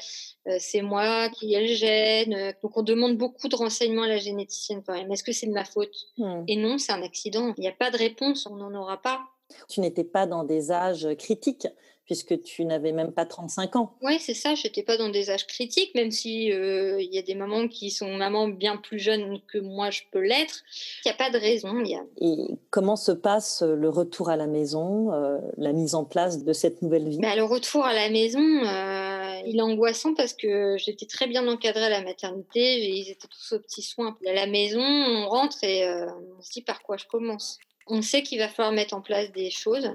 Euh, 0.47 0.57
C'est 0.59 0.81
moi 0.81 1.29
qui 1.29 1.53
ai 1.53 1.67
le 1.67 1.73
gène. 1.73 2.53
Donc, 2.61 2.77
on 2.77 2.83
demande 2.83 3.17
beaucoup 3.17 3.47
de 3.47 3.55
renseignements 3.55 4.03
à 4.03 4.07
la 4.07 4.17
généticienne 4.17 4.81
quand 4.85 4.93
même. 4.93 5.11
Est-ce 5.11 5.23
que 5.23 5.31
c'est 5.31 5.47
de 5.47 5.53
ma 5.53 5.65
faute? 5.65 5.95
Mmh. 6.17 6.43
Et 6.47 6.55
non, 6.55 6.77
c'est 6.77 6.91
un 6.91 7.03
accident. 7.03 7.53
Il 7.57 7.61
n'y 7.61 7.67
a 7.67 7.73
pas 7.73 7.91
de 7.91 7.97
réponse, 7.97 8.45
on 8.45 8.55
n'en 8.55 8.73
aura 8.73 9.01
pas. 9.01 9.21
Tu 9.67 9.79
n'étais 9.81 10.03
pas 10.03 10.25
dans 10.25 10.43
des 10.43 10.71
âges 10.71 11.07
critiques 11.17 11.67
puisque 12.07 12.41
tu 12.41 12.65
n'avais 12.65 12.93
même 12.93 13.11
pas 13.11 13.25
35 13.25 13.75
ans. 13.75 13.93
Oui, 14.01 14.17
c'est 14.19 14.33
ça, 14.33 14.55
je 14.55 14.63
n'étais 14.63 14.81
pas 14.81 14.97
dans 14.97 15.09
des 15.09 15.29
âges 15.29 15.45
critiques, 15.45 15.93
même 15.93 16.09
si 16.09 16.51
euh, 16.53 17.01
il 17.01 17.13
y 17.13 17.19
a 17.19 17.21
des 17.21 17.35
mamans 17.35 17.67
qui 17.67 17.91
sont 17.91 18.07
mamans 18.15 18.47
bien 18.47 18.77
plus 18.77 18.97
jeunes 18.97 19.41
que 19.51 19.57
moi 19.57 19.91
je 19.91 20.03
peux 20.11 20.21
l'être. 20.21 20.63
Il 21.05 21.09
n'y 21.09 21.11
a 21.11 21.17
pas 21.17 21.29
de 21.29 21.37
raison. 21.37 21.77
Y 21.83 21.95
a... 21.95 22.03
Et 22.21 22.57
comment 22.69 22.95
se 22.95 23.11
passe 23.11 23.61
le 23.61 23.89
retour 23.89 24.29
à 24.29 24.37
la 24.37 24.47
maison, 24.47 25.11
euh, 25.11 25.37
la 25.57 25.73
mise 25.73 25.95
en 25.95 26.05
place 26.05 26.43
de 26.43 26.53
cette 26.53 26.81
nouvelle 26.81 27.09
vie? 27.09 27.19
Bah, 27.19 27.35
Le 27.35 27.43
retour 27.43 27.83
à 27.83 27.93
la 27.93 28.09
maison, 28.09 28.39
euh, 28.39 29.41
il 29.45 29.57
est 29.57 29.61
angoissant 29.61 30.13
parce 30.13 30.31
que 30.31 30.77
j'étais 30.77 31.07
très 31.07 31.27
bien 31.27 31.45
encadrée 31.45 31.83
à 31.83 31.89
la 31.89 32.01
maternité, 32.01 32.89
ils 32.89 33.11
étaient 33.11 33.27
tous 33.27 33.53
aux 33.53 33.59
petits 33.59 33.81
soins. 33.81 34.17
À 34.25 34.33
la 34.33 34.47
maison, 34.47 34.81
on 34.81 35.27
rentre 35.27 35.61
et 35.63 35.85
on 35.85 36.41
se 36.41 36.51
dit 36.51 36.61
par 36.61 36.81
quoi 36.81 36.95
je 36.95 37.05
commence. 37.05 37.59
On 37.89 38.01
sait 38.01 38.23
qu'il 38.23 38.39
va 38.39 38.47
falloir 38.47 38.73
mettre 38.73 38.93
en 38.93 39.01
place 39.01 39.31
des 39.31 39.49
choses. 39.49 39.91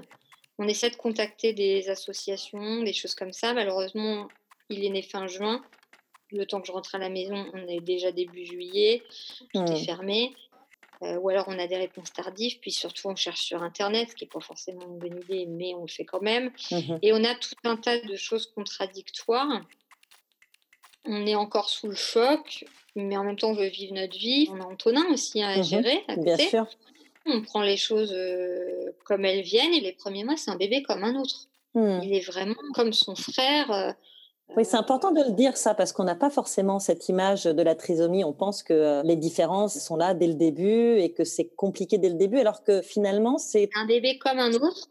On 0.57 0.67
essaie 0.67 0.89
de 0.89 0.95
contacter 0.95 1.53
des 1.53 1.89
associations, 1.89 2.83
des 2.83 2.93
choses 2.93 3.15
comme 3.15 3.33
ça. 3.33 3.53
Malheureusement, 3.53 4.27
il 4.69 4.83
est 4.85 4.89
né 4.89 5.01
fin 5.01 5.27
juin. 5.27 5.63
Le 6.31 6.45
temps 6.45 6.61
que 6.61 6.67
je 6.67 6.71
rentre 6.71 6.95
à 6.95 6.97
la 6.97 7.09
maison, 7.09 7.45
on 7.53 7.67
est 7.67 7.79
déjà 7.79 8.11
début 8.11 8.45
juillet. 8.45 9.03
Tout 9.53 9.63
est 9.63 9.85
fermé. 9.85 10.33
Euh, 11.03 11.17
ou 11.17 11.29
alors 11.29 11.45
on 11.47 11.59
a 11.59 11.67
des 11.67 11.75
réponses 11.75 12.13
tardives, 12.13 12.59
puis 12.59 12.71
surtout 12.71 13.09
on 13.09 13.15
cherche 13.15 13.41
sur 13.41 13.61
Internet, 13.61 14.11
ce 14.11 14.15
qui 14.15 14.23
n'est 14.23 14.29
pas 14.29 14.39
forcément 14.39 14.83
une 14.83 14.99
bonne 14.99 15.19
idée, 15.21 15.45
mais 15.47 15.73
on 15.73 15.81
le 15.81 15.89
fait 15.89 16.05
quand 16.05 16.21
même. 16.21 16.51
Mmh 16.71 16.97
Et 17.01 17.11
on 17.11 17.23
a 17.23 17.35
tout 17.35 17.55
un 17.65 17.75
tas 17.75 17.99
de 17.99 18.15
choses 18.15 18.47
contradictoires. 18.55 19.61
On 21.05 21.25
est 21.25 21.35
encore 21.35 21.69
sous 21.69 21.89
le 21.89 21.95
choc, 21.95 22.63
mais 22.95 23.17
en 23.17 23.25
même 23.25 23.35
temps 23.35 23.49
on 23.49 23.55
veut 23.55 23.67
vivre 23.67 23.93
notre 23.93 24.17
vie. 24.17 24.47
On 24.51 24.61
a 24.61 24.65
Antonin 24.65 25.05
aussi 25.11 25.43
à 25.43 25.57
mmh 25.57 25.63
gérer 25.63 26.03
à 26.07 26.15
côté. 26.15 26.35
Bien 26.35 26.37
sûr 26.37 26.67
on 27.25 27.41
prend 27.41 27.61
les 27.61 27.77
choses 27.77 28.15
comme 29.05 29.25
elles 29.25 29.43
viennent 29.43 29.73
et 29.73 29.81
les 29.81 29.93
premiers 29.93 30.23
mois, 30.23 30.37
c'est 30.37 30.51
un 30.51 30.57
bébé 30.57 30.83
comme 30.83 31.03
un 31.03 31.15
autre. 31.15 31.47
Mmh. 31.73 31.99
Il 32.03 32.13
est 32.13 32.25
vraiment 32.25 32.55
comme 32.73 32.93
son 32.93 33.15
frère. 33.15 33.95
Oui, 34.55 34.65
c'est 34.65 34.77
important 34.77 35.11
de 35.11 35.21
le 35.23 35.31
dire 35.31 35.57
ça 35.57 35.73
parce 35.73 35.93
qu'on 35.93 36.03
n'a 36.03 36.15
pas 36.15 36.29
forcément 36.29 36.77
cette 36.77 37.09
image 37.09 37.45
de 37.45 37.61
la 37.63 37.73
trisomie. 37.73 38.23
On 38.23 38.33
pense 38.33 38.61
que 38.61 38.73
euh, 38.73 39.03
les 39.03 39.15
différences 39.15 39.79
sont 39.79 39.95
là 39.95 40.13
dès 40.13 40.27
le 40.27 40.35
début 40.35 40.99
et 40.99 41.11
que 41.11 41.23
c'est 41.23 41.47
compliqué 41.55 41.97
dès 41.97 42.09
le 42.09 42.15
début, 42.15 42.37
alors 42.37 42.63
que 42.63 42.81
finalement 42.81 43.39
c'est 43.39 43.69
un 43.75 43.87
bébé 43.87 44.19
comme 44.19 44.37
un 44.37 44.53
autre. 44.53 44.89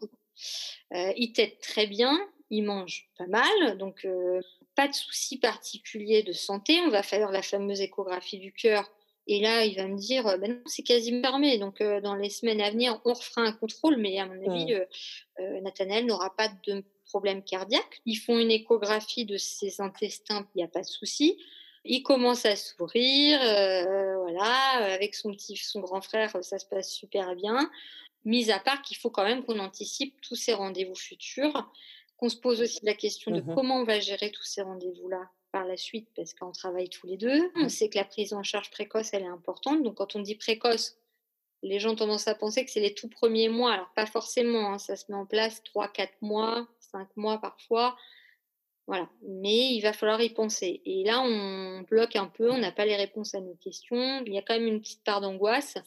Euh, 0.93 1.13
il 1.15 1.31
tète 1.31 1.59
très 1.61 1.87
bien, 1.87 2.19
il 2.49 2.63
mange 2.63 3.09
pas 3.17 3.27
mal, 3.27 3.77
donc 3.77 4.03
euh, 4.03 4.41
pas 4.75 4.87
de 4.89 4.93
souci 4.93 5.37
particulier 5.37 6.23
de 6.23 6.33
santé. 6.33 6.81
On 6.85 6.89
va 6.89 7.03
faire 7.03 7.31
la 7.31 7.41
fameuse 7.41 7.79
échographie 7.79 8.39
du 8.39 8.51
cœur. 8.51 8.91
Et 9.27 9.39
là, 9.39 9.63
il 9.63 9.75
va 9.75 9.87
me 9.87 9.97
dire, 9.97 10.23
ben 10.39 10.53
non, 10.53 10.61
c'est 10.65 10.83
quasiment 10.83 11.21
fermé. 11.21 11.57
Donc, 11.57 11.81
dans 11.81 12.15
les 12.15 12.29
semaines 12.29 12.61
à 12.61 12.71
venir, 12.71 12.99
on 13.05 13.13
refera 13.13 13.41
un 13.41 13.53
contrôle. 13.53 13.97
Mais 13.97 14.19
à 14.19 14.25
mon 14.25 14.51
avis, 14.51 14.73
mmh. 14.75 15.61
Nathanaël 15.61 16.05
n'aura 16.05 16.35
pas 16.35 16.49
de 16.67 16.83
problème 17.05 17.43
cardiaque. 17.43 18.01
Ils 18.05 18.15
font 18.15 18.39
une 18.39 18.51
échographie 18.51 19.25
de 19.25 19.37
ses 19.37 19.81
intestins, 19.81 20.47
il 20.55 20.57
n'y 20.57 20.63
a 20.63 20.67
pas 20.67 20.81
de 20.81 20.87
souci. 20.87 21.37
Il 21.85 22.01
commence 22.01 22.45
à 22.45 22.55
sourire, 22.55 23.39
euh, 23.41 24.17
voilà, 24.17 24.93
avec 24.93 25.15
son 25.15 25.31
petit, 25.31 25.57
son 25.57 25.81
grand 25.81 26.01
frère, 26.01 26.31
ça 26.43 26.57
se 26.57 26.65
passe 26.65 26.91
super 26.91 27.35
bien. 27.35 27.69
Mis 28.25 28.51
à 28.51 28.59
part 28.59 28.81
qu'il 28.81 28.95
faut 28.95 29.09
quand 29.09 29.25
même 29.25 29.43
qu'on 29.43 29.59
anticipe 29.59 30.19
tous 30.21 30.35
ces 30.35 30.53
rendez-vous 30.53 30.95
futurs, 30.95 31.69
qu'on 32.17 32.29
se 32.29 32.37
pose 32.37 32.61
aussi 32.61 32.79
la 32.83 32.93
question 32.93 33.31
de 33.31 33.41
mmh 33.41 33.53
comment 33.53 33.81
on 33.81 33.83
va 33.83 33.99
gérer 33.99 34.31
tous 34.31 34.45
ces 34.45 34.61
rendez-vous-là 34.61 35.29
par 35.53 35.65
la 35.65 35.77
suite, 35.77 36.09
parce 36.15 36.33
qu'on 36.33 36.51
travaille 36.51 36.89
tous 36.89 37.07
les 37.07 37.15
deux. 37.15 37.51
On 37.55 37.65
mmh. 37.65 37.69
sait 37.69 37.87
que 37.87 37.97
la 37.97 38.03
prise 38.03 38.33
en 38.33 38.43
charge 38.43 38.71
précoce, 38.71 39.13
elle 39.13 39.21
est 39.21 39.27
importante. 39.27 39.83
Donc, 39.83 39.95
quand 39.95 40.15
on 40.15 40.19
dit 40.19 40.35
précoce, 40.35 40.97
les 41.61 41.79
gens 41.79 41.91
ont 41.91 41.95
tendance 41.95 42.27
à 42.27 42.35
penser 42.35 42.65
que 42.65 42.71
c'est 42.71 42.81
les 42.81 42.95
tout 42.95 43.07
premiers 43.07 43.49
mois. 43.49 43.71
Alors, 43.71 43.89
pas 43.95 44.07
forcément. 44.07 44.73
Hein. 44.73 44.79
ça 44.79 44.95
se 44.95 45.05
met 45.09 45.17
en 45.17 45.27
place 45.27 45.61
3-4 45.73 46.09
mois, 46.21 46.67
cinq 46.79 47.07
mois 47.15 47.37
parfois. 47.37 47.95
Voilà. 48.87 49.07
Mais 49.21 49.73
il 49.75 49.81
va 49.81 49.93
falloir 49.93 50.19
y 50.21 50.31
penser. 50.31 50.81
Et 50.85 51.03
là, 51.03 51.21
on 51.21 51.81
bloque 51.83 52.15
un 52.15 52.27
peu, 52.27 52.51
on 52.51 52.57
n'a 52.57 52.71
pas 52.71 52.85
les 52.85 52.97
réponses 52.97 53.35
à 53.35 53.39
nos 53.39 53.55
questions. 53.55 54.23
Il 54.25 54.33
y 54.33 54.39
a 54.39 54.41
quand 54.41 54.55
même 54.55 54.67
une 54.67 54.81
petite 54.81 55.03
part 55.03 55.21
d'angoisse. 55.21 55.77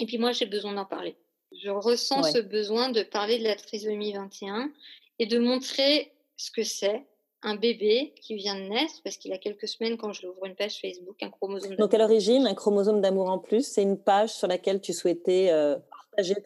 Et 0.00 0.06
puis 0.06 0.18
moi, 0.18 0.32
j'ai 0.32 0.46
besoin 0.46 0.72
d'en 0.72 0.84
parler. 0.84 1.16
Je 1.62 1.70
ressens 1.70 2.32
ce 2.32 2.38
besoin 2.38 2.88
de 2.88 3.02
parler 3.02 3.38
de 3.38 3.44
la 3.44 3.54
trisomie 3.54 4.12
21 4.12 4.72
et 5.20 5.26
de 5.26 5.38
montrer 5.38 6.12
ce 6.36 6.50
que 6.50 6.64
c'est 6.64 7.06
un 7.42 7.56
bébé 7.56 8.12
qui 8.20 8.34
vient 8.34 8.54
de 8.54 8.68
naître, 8.68 9.02
parce 9.02 9.16
qu'il 9.16 9.32
a 9.32 9.38
quelques 9.38 9.66
semaines 9.66 9.96
quand 9.96 10.12
je 10.12 10.26
l'ouvre 10.26 10.46
une 10.46 10.54
page 10.54 10.80
Facebook, 10.80 11.16
un 11.22 11.30
chromosome 11.30 11.76
Donc 11.76 11.92
à 11.92 11.98
l'origine, 11.98 12.46
un 12.46 12.54
chromosome 12.54 13.00
d'amour 13.00 13.28
en 13.28 13.38
plus, 13.38 13.66
c'est 13.66 13.82
une 13.82 13.98
page 13.98 14.30
sur 14.30 14.46
laquelle 14.46 14.80
tu 14.80 14.92
souhaitais 14.92 15.48
euh, 15.50 15.76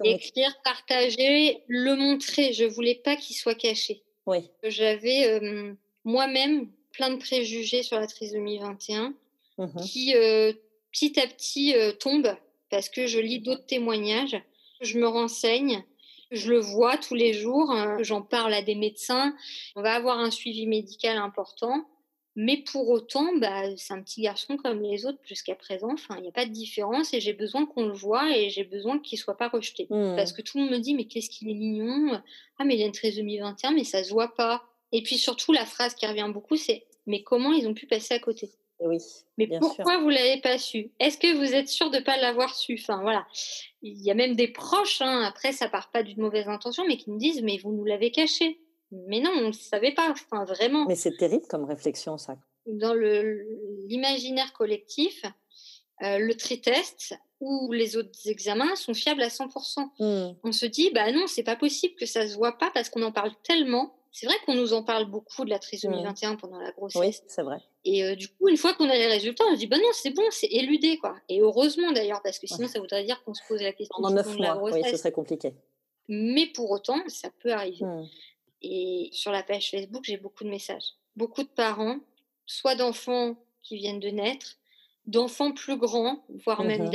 Écrire, 0.04 0.54
partager, 0.62 1.62
le 1.66 1.96
montrer. 1.96 2.52
Je 2.52 2.64
voulais 2.64 2.94
pas 2.94 3.16
qu'il 3.16 3.34
soit 3.34 3.56
caché. 3.56 4.02
Oui. 4.24 4.48
J'avais 4.62 5.26
euh, 5.26 5.74
moi-même 6.04 6.68
plein 6.92 7.10
de 7.10 7.18
préjugés 7.18 7.82
sur 7.82 7.98
la 7.98 8.06
trisomie 8.06 8.58
21 8.58 9.14
mmh 9.58 9.80
qui 9.86 10.14
euh, 10.14 10.52
petit 10.92 11.18
à 11.18 11.26
petit 11.26 11.74
tombent 11.98 12.36
parce 12.70 12.88
que 12.88 13.06
je 13.06 13.18
lis 13.18 13.40
d'autres 13.40 13.66
témoignages, 13.66 14.36
je 14.82 14.98
me 14.98 15.08
renseigne, 15.08 15.82
je 16.36 16.50
le 16.50 16.58
vois 16.58 16.96
tous 16.96 17.14
les 17.14 17.32
jours, 17.32 17.70
hein. 17.70 17.98
j'en 18.00 18.22
parle 18.22 18.54
à 18.54 18.62
des 18.62 18.74
médecins. 18.74 19.34
On 19.74 19.82
va 19.82 19.94
avoir 19.94 20.18
un 20.18 20.30
suivi 20.30 20.66
médical 20.66 21.16
important. 21.16 21.86
Mais 22.38 22.58
pour 22.58 22.90
autant, 22.90 23.34
bah, 23.38 23.74
c'est 23.78 23.94
un 23.94 24.02
petit 24.02 24.20
garçon 24.20 24.58
comme 24.58 24.82
les 24.82 25.06
autres 25.06 25.18
jusqu'à 25.24 25.54
présent. 25.54 25.90
Enfin, 25.94 26.16
il 26.18 26.22
n'y 26.22 26.28
a 26.28 26.32
pas 26.32 26.44
de 26.44 26.52
différence 26.52 27.14
et 27.14 27.20
j'ai 27.20 27.32
besoin 27.32 27.64
qu'on 27.64 27.86
le 27.86 27.94
voit 27.94 28.36
et 28.36 28.50
j'ai 28.50 28.64
besoin 28.64 28.98
qu'il 28.98 29.16
ne 29.16 29.22
soit 29.22 29.38
pas 29.38 29.48
rejeté. 29.48 29.86
Parce 29.88 30.32
mmh. 30.32 30.36
que 30.36 30.42
tout 30.42 30.58
le 30.58 30.64
monde 30.64 30.72
me 30.74 30.78
dit, 30.78 30.94
mais 30.94 31.06
qu'est-ce 31.06 31.30
qu'il 31.30 31.48
est 31.48 31.54
mignon 31.54 32.20
Ah, 32.58 32.64
mais 32.64 32.76
il 32.76 32.82
a 32.82 32.86
une 32.86 32.92
trisomie 32.92 33.38
21, 33.38 33.72
mais 33.72 33.84
ça 33.84 34.00
ne 34.00 34.04
se 34.04 34.10
voit 34.10 34.34
pas. 34.34 34.62
Et 34.92 35.02
puis 35.02 35.16
surtout, 35.16 35.52
la 35.52 35.64
phrase 35.64 35.94
qui 35.94 36.06
revient 36.06 36.30
beaucoup, 36.30 36.56
c'est 36.56 36.84
Mais 37.06 37.22
comment 37.22 37.52
ils 37.52 37.66
ont 37.66 37.74
pu 37.74 37.86
passer 37.86 38.12
à 38.12 38.18
côté? 38.18 38.50
Oui, 38.80 38.98
mais 39.38 39.48
pourquoi 39.58 39.98
vous 39.98 40.08
l'avez 40.08 40.40
pas 40.40 40.58
su? 40.58 40.90
Est-ce 41.00 41.18
que 41.18 41.34
vous 41.34 41.54
êtes 41.54 41.68
sûr 41.68 41.90
de 41.90 41.98
ne 41.98 42.02
pas 42.02 42.16
l'avoir 42.18 42.54
su? 42.54 42.78
Enfin 42.80 43.00
voilà, 43.00 43.26
il 43.82 44.00
y 44.02 44.10
a 44.10 44.14
même 44.14 44.36
des 44.36 44.48
proches. 44.48 45.00
Hein, 45.00 45.22
après, 45.22 45.52
ça 45.52 45.68
part 45.68 45.90
pas 45.90 46.02
d'une 46.02 46.20
mauvaise 46.20 46.48
intention, 46.48 46.84
mais 46.86 46.96
qui 46.96 47.10
me 47.10 47.18
disent 47.18 47.42
mais 47.42 47.58
vous 47.58 47.72
nous 47.72 47.84
l'avez 47.84 48.10
caché. 48.10 48.60
Mais 48.92 49.20
non, 49.20 49.30
on 49.34 49.48
ne 49.48 49.52
savait 49.52 49.92
pas, 49.92 50.10
enfin 50.10 50.44
vraiment. 50.44 50.86
Mais 50.86 50.94
c'est 50.94 51.16
terrible 51.16 51.46
comme 51.48 51.64
réflexion, 51.64 52.18
ça. 52.18 52.36
Dans 52.66 52.94
l'imaginaire 52.94 54.52
collectif, 54.52 55.22
euh, 56.02 56.18
le 56.18 56.34
tri-test 56.34 57.14
ou 57.40 57.72
les 57.72 57.96
autres 57.96 58.10
examens 58.26 58.76
sont 58.76 58.94
fiables 58.94 59.22
à 59.22 59.28
100%. 59.28 59.80
Mmh. 59.98 60.36
On 60.42 60.52
se 60.52 60.66
dit, 60.66 60.90
bah 60.90 61.10
non, 61.12 61.26
c'est 61.26 61.42
pas 61.42 61.56
possible 61.56 61.94
que 61.96 62.06
ça 62.06 62.28
se 62.28 62.34
voit 62.34 62.58
pas 62.58 62.70
parce 62.72 62.90
qu'on 62.90 63.02
en 63.02 63.12
parle 63.12 63.32
tellement. 63.42 63.94
C'est 64.18 64.24
vrai 64.24 64.36
qu'on 64.46 64.54
nous 64.54 64.72
en 64.72 64.82
parle 64.82 65.04
beaucoup 65.04 65.44
de 65.44 65.50
la 65.50 65.58
trisomie 65.58 66.02
21 66.02 66.32
mmh. 66.32 66.36
pendant 66.38 66.58
la 66.58 66.72
grossesse. 66.72 67.20
Oui, 67.20 67.26
c'est 67.28 67.42
vrai. 67.42 67.58
Et 67.84 68.02
euh, 68.02 68.14
du 68.14 68.28
coup, 68.28 68.48
une 68.48 68.56
fois 68.56 68.72
qu'on 68.72 68.88
a 68.88 68.94
les 68.94 69.08
résultats, 69.08 69.44
on 69.46 69.52
se 69.52 69.58
dit, 69.58 69.66
bah 69.66 69.76
non, 69.76 69.90
c'est 69.92 70.08
bon, 70.08 70.22
c'est 70.30 70.46
éludé, 70.46 70.96
quoi. 70.96 71.18
Et 71.28 71.42
heureusement 71.42 71.92
d'ailleurs, 71.92 72.22
parce 72.22 72.38
que 72.38 72.46
sinon, 72.46 72.66
ça 72.66 72.80
voudrait 72.80 73.04
dire 73.04 73.22
qu'on 73.24 73.34
se 73.34 73.42
pose 73.46 73.60
la 73.60 73.74
question. 73.74 73.94
Pendant 73.94 74.14
neuf 74.14 74.34
mois, 74.38 74.56
oui, 74.62 74.80
ce 74.90 74.96
serait 74.96 75.12
compliqué. 75.12 75.52
Mais 76.08 76.46
pour 76.46 76.70
autant, 76.70 76.96
ça 77.08 77.28
peut 77.42 77.52
arriver. 77.52 77.84
Mmh. 77.84 78.08
Et 78.62 79.10
sur 79.12 79.32
la 79.32 79.42
page 79.42 79.70
Facebook, 79.70 80.04
j'ai 80.06 80.16
beaucoup 80.16 80.44
de 80.44 80.48
messages. 80.48 80.94
Beaucoup 81.14 81.42
de 81.42 81.48
parents, 81.48 81.98
soit 82.46 82.74
d'enfants 82.74 83.36
qui 83.62 83.76
viennent 83.76 84.00
de 84.00 84.08
naître, 84.08 84.56
d'enfants 85.04 85.52
plus 85.52 85.76
grands, 85.76 86.24
voire 86.42 86.64
même 86.64 86.88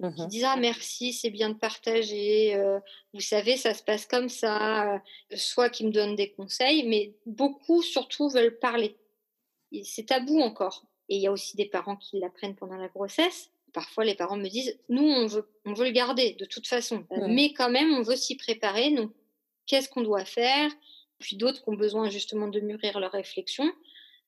mmh 0.00 0.14
qui 0.14 0.26
disent 0.26 0.44
Ah, 0.44 0.56
merci, 0.56 1.12
c'est 1.12 1.30
bien 1.30 1.50
de 1.50 1.54
partager, 1.54 2.54
euh, 2.54 2.78
vous 3.12 3.20
savez, 3.20 3.56
ça 3.56 3.74
se 3.74 3.82
passe 3.82 4.06
comme 4.06 4.28
ça, 4.28 4.94
euh, 4.94 4.98
soit 5.36 5.70
qui 5.70 5.86
me 5.86 5.92
donnent 5.92 6.16
des 6.16 6.30
conseils, 6.32 6.86
mais 6.86 7.14
beaucoup 7.26 7.82
surtout 7.82 8.28
veulent 8.28 8.58
parler. 8.58 8.96
C'est 9.82 10.06
tabou 10.06 10.40
encore. 10.40 10.84
Et 11.08 11.16
il 11.16 11.22
y 11.22 11.26
a 11.26 11.32
aussi 11.32 11.56
des 11.56 11.66
parents 11.66 11.96
qui 11.96 12.18
l'apprennent 12.18 12.54
pendant 12.54 12.76
la 12.76 12.88
grossesse. 12.88 13.50
Parfois, 13.72 14.04
les 14.04 14.14
parents 14.14 14.36
me 14.36 14.48
disent 14.48 14.78
Nous, 14.88 15.02
on 15.02 15.26
veut, 15.26 15.48
on 15.64 15.74
veut 15.74 15.86
le 15.86 15.90
garder 15.90 16.32
de 16.38 16.44
toute 16.44 16.66
façon, 16.66 17.04
mais 17.28 17.52
quand 17.52 17.70
même, 17.70 17.92
on 17.92 18.02
veut 18.02 18.16
s'y 18.16 18.36
préparer. 18.36 18.90
Donc, 18.90 19.10
qu'est-ce 19.66 19.88
qu'on 19.88 20.02
doit 20.02 20.24
faire? 20.24 20.70
Puis 21.18 21.36
d'autres 21.36 21.62
qui 21.62 21.68
ont 21.68 21.74
besoin 21.74 22.10
justement 22.10 22.48
de 22.48 22.60
mûrir 22.60 23.00
leur 23.00 23.12
réflexion. 23.12 23.70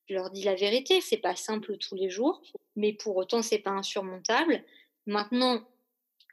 Je 0.09 0.14
leur 0.14 0.31
dis 0.31 0.44
la 0.44 0.55
vérité, 0.55 1.00
c'est 1.00 1.16
pas 1.16 1.35
simple 1.35 1.76
tous 1.79 1.94
les 1.96 2.11
jours, 2.11 2.40
mais 2.76 2.92
pour 2.92 3.16
autant 3.16 3.42
c'est 3.42 3.59
pas 3.59 3.72
insurmontable. 3.72 4.62
Maintenant, 5.07 5.61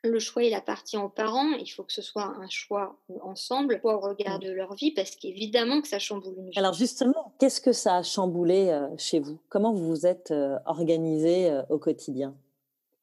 le 0.03 0.19
choix 0.19 0.43
il 0.43 0.53
appartient 0.53 0.97
aux 0.97 1.09
parents. 1.09 1.51
Il 1.53 1.67
faut 1.67 1.83
que 1.83 1.93
ce 1.93 2.01
soit 2.01 2.25
un 2.25 2.49
choix 2.49 2.99
ensemble, 3.21 3.79
au 3.83 3.99
regard 3.99 4.37
mmh. 4.37 4.43
de 4.43 4.51
leur 4.51 4.73
vie, 4.75 4.91
parce 4.91 5.15
qu'évidemment 5.15 5.81
que 5.81 5.87
ça 5.87 5.99
chamboule 5.99 6.35
une 6.37 6.49
vie. 6.49 6.59
Alors 6.59 6.73
justement, 6.73 7.33
qu'est-ce 7.39 7.61
que 7.61 7.71
ça 7.71 7.97
a 7.97 8.03
chamboulé 8.03 8.77
chez 8.97 9.19
vous? 9.19 9.39
Comment 9.49 9.73
vous 9.73 9.87
vous 9.87 10.05
êtes 10.05 10.33
organisé 10.65 11.57
au 11.69 11.77
quotidien? 11.77 12.35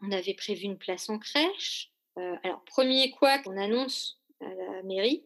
On 0.02 0.12
avait 0.12 0.34
prévu 0.34 0.64
une 0.64 0.78
place 0.78 1.08
en 1.08 1.18
crèche. 1.18 1.92
alors 2.16 2.62
premier 2.64 3.10
quoi 3.10 3.38
qu'on 3.38 3.56
annonce 3.56 4.20
à 4.40 4.48
la 4.48 4.82
mairie, 4.82 5.22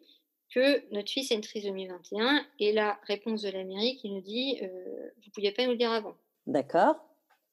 que 0.55 0.93
notre 0.93 1.11
fils 1.11 1.31
a 1.33 1.35
une 1.35 1.41
trisomie 1.41 1.87
21 1.87 2.47
et 2.61 2.73
la 2.73 2.99
réponse 3.05 3.43
de 3.43 3.51
la 3.51 3.65
mairie 3.65 3.97
qui 3.97 4.11
nous 4.11 4.21
dit 4.21 4.59
euh, 4.63 4.67
vous 4.69 5.27
ne 5.27 5.33
pouviez 5.33 5.53
pas 5.53 5.65
nous 5.65 5.73
le 5.73 5.77
dire 5.77 5.91
avant. 5.91 6.17
D'accord. 6.47 6.97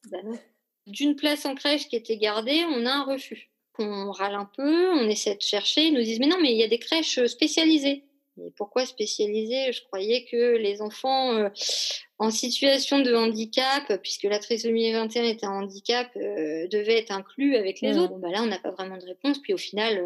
Ben 0.09 0.37
D'une 0.87 1.15
place 1.15 1.45
en 1.45 1.55
crèche 1.55 1.87
qui 1.87 1.95
était 1.95 2.17
gardée, 2.17 2.63
on 2.69 2.85
a 2.85 2.91
un 2.91 3.03
refus. 3.03 3.49
On 3.79 4.11
râle 4.11 4.35
un 4.35 4.49
peu, 4.55 4.91
on 4.91 5.07
essaie 5.07 5.35
de 5.35 5.41
chercher, 5.41 5.87
ils 5.87 5.93
nous 5.93 6.01
disent 6.01 6.19
mais 6.19 6.27
non, 6.27 6.37
mais 6.41 6.51
il 6.51 6.57
y 6.57 6.63
a 6.63 6.67
des 6.67 6.79
crèches 6.79 7.23
spécialisées. 7.25 8.03
Et 8.37 8.51
pourquoi 8.55 8.85
spécialisées? 8.85 9.71
Je 9.71 9.83
croyais 9.83 10.25
que 10.25 10.57
les 10.57 10.81
enfants 10.81 11.33
euh, 11.33 11.49
en 12.17 12.31
situation 12.31 12.99
de 12.99 13.13
handicap, 13.13 14.01
puisque 14.01 14.23
la 14.23 14.39
trisomie 14.39 14.91
21 14.91 15.23
est 15.23 15.43
un 15.43 15.51
handicap, 15.51 16.09
euh, 16.15 16.67
devaient 16.67 16.99
être 16.99 17.11
inclus 17.11 17.55
avec 17.55 17.81
les 17.81 17.93
mmh. 17.93 17.97
autres. 17.97 18.13
Bon, 18.13 18.19
bah 18.19 18.29
là, 18.29 18.41
on 18.41 18.47
n'a 18.47 18.59
pas 18.59 18.71
vraiment 18.71 18.97
de 18.97 19.05
réponse. 19.05 19.39
Puis 19.39 19.53
au 19.53 19.57
final, 19.57 20.01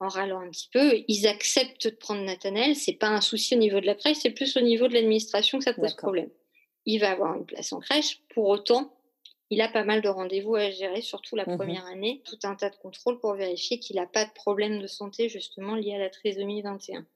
en 0.00 0.08
râlant 0.08 0.40
un 0.40 0.50
petit 0.50 0.68
peu, 0.72 1.02
ils 1.08 1.26
acceptent 1.26 1.88
de 1.88 1.94
prendre 1.94 2.22
Nathanaël. 2.22 2.76
C'est 2.76 2.94
pas 2.94 3.08
un 3.08 3.20
souci 3.20 3.54
au 3.54 3.58
niveau 3.58 3.80
de 3.80 3.86
la 3.86 3.94
crèche, 3.94 4.18
c'est 4.20 4.30
plus 4.30 4.56
au 4.56 4.60
niveau 4.60 4.88
de 4.88 4.94
l'administration 4.94 5.58
que 5.58 5.64
ça 5.64 5.72
pose 5.72 5.94
problème. 5.94 6.30
Il 6.86 6.98
va 6.98 7.12
avoir 7.12 7.36
une 7.36 7.46
place 7.46 7.72
en 7.72 7.80
crèche. 7.80 8.20
Pour 8.34 8.48
autant, 8.48 8.92
il 9.50 9.60
a 9.60 9.68
pas 9.68 9.84
mal 9.84 10.02
de 10.02 10.08
rendez-vous 10.08 10.54
à 10.54 10.70
gérer, 10.70 11.02
surtout 11.02 11.36
la 11.36 11.44
mmh 11.44 11.56
première 11.56 11.86
année, 11.86 12.22
tout 12.24 12.38
un 12.44 12.54
tas 12.54 12.70
de 12.70 12.76
contrôles 12.76 13.20
pour 13.20 13.34
vérifier 13.34 13.78
qu'il 13.78 13.96
n'a 13.96 14.06
pas 14.06 14.24
de 14.24 14.32
problème 14.32 14.80
de 14.80 14.86
santé 14.86 15.28
justement 15.28 15.74
lié 15.74 15.94
à 15.94 15.98
la 15.98 16.10
trisomie 16.10 16.62
21. 16.62 17.06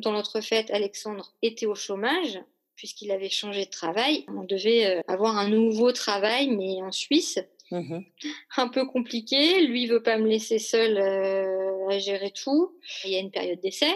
Dans 0.00 0.12
l'autre 0.12 0.40
fait, 0.40 0.70
Alexandre 0.70 1.32
était 1.42 1.66
au 1.66 1.74
chômage 1.74 2.40
puisqu'il 2.76 3.12
avait 3.12 3.30
changé 3.30 3.64
de 3.64 3.70
travail. 3.70 4.24
On 4.28 4.44
devait 4.44 4.86
euh, 4.86 5.00
avoir 5.06 5.36
un 5.36 5.48
nouveau 5.48 5.92
travail, 5.92 6.48
mais 6.48 6.82
en 6.82 6.92
Suisse. 6.92 7.38
Mmh 7.70 8.00
un 8.56 8.68
peu 8.68 8.86
compliqué. 8.86 9.66
Lui, 9.66 9.86
veut 9.86 10.02
pas 10.02 10.18
me 10.18 10.28
laisser 10.28 10.58
seul 10.58 10.98
euh, 10.98 11.88
à 11.88 11.98
gérer 11.98 12.30
tout. 12.30 12.76
Il 13.04 13.10
y 13.10 13.16
a 13.16 13.20
une 13.20 13.30
période 13.30 13.60
d'essai. 13.60 13.92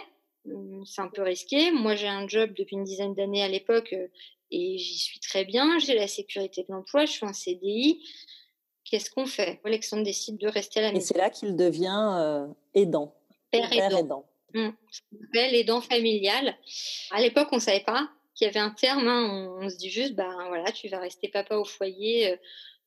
Mmh, 0.47 0.85
c'est 0.85 1.01
un 1.01 1.09
peu 1.09 1.23
risqué. 1.23 1.71
Moi, 1.71 1.95
j'ai 1.97 2.09
un 2.09 2.27
job 2.29 2.53
depuis 2.57 2.77
une 2.77 2.85
dizaine 2.85 3.15
d'années 3.15 3.43
à 3.43 3.49
l'époque 3.49 3.93
euh, 3.93 4.09
et 4.51 4.79
j'y 4.79 4.99
suis 4.99 5.21
très 5.21 5.45
bien. 5.45 5.79
J'ai 5.79 5.95
la 5.95 6.09
sécurité 6.09 6.63
de 6.63 6.73
l'emploi. 6.73 7.05
Je 7.05 7.13
suis 7.13 7.27
un 7.27 7.33
CDI. 7.33 8.03
Qu'est-ce 8.85 9.11
qu'on 9.11 9.27
fait? 9.27 9.61
Alexandre 9.65 10.03
décide 10.03 10.39
de 10.39 10.49
rester 10.49 10.81
à 10.81 10.85
la 10.85 10.93
maison. 10.93 11.05
Et 11.05 11.07
c'est 11.07 11.19
là 11.19 11.31
qu'il 11.31 11.57
devient 11.57 12.17
euh, 12.19 12.47
aidant. 12.75 13.15
Père, 13.51 13.71
aidant. 13.73 14.25
Mmh. 14.55 14.71
aidant. 15.35 15.57
aidant 15.57 15.81
familial. 15.81 16.57
À 17.11 17.21
l'époque, 17.21 17.49
on 17.53 17.57
ne 17.57 17.61
savait 17.61 17.85
pas 17.85 18.09
qu'il 18.35 18.47
y 18.47 18.51
avait 18.51 18.61
un 18.61 18.71
terme. 18.71 19.07
Hein. 19.07 19.59
On, 19.61 19.69
se 19.69 19.77
dit 19.77 19.91
juste, 19.91 20.15
ben 20.15 20.35
voilà, 20.49 20.73
tu 20.73 20.89
vas 20.89 21.01
rester 21.01 21.29
papa 21.29 21.57
au 21.57 21.65
foyer 21.65 22.39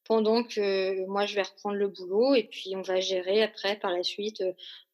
pendant 0.06 0.44
que 0.44 1.06
moi 1.06 1.26
je 1.26 1.36
vais 1.36 1.44
reprendre 1.44 1.76
le 1.76 1.88
boulot 1.88 2.34
et 2.34 2.44
puis 2.44 2.74
on 2.76 2.82
va 2.82 3.00
gérer 3.00 3.44
après 3.44 3.78
par 3.78 3.92
la 3.92 4.04
suite, 4.04 4.44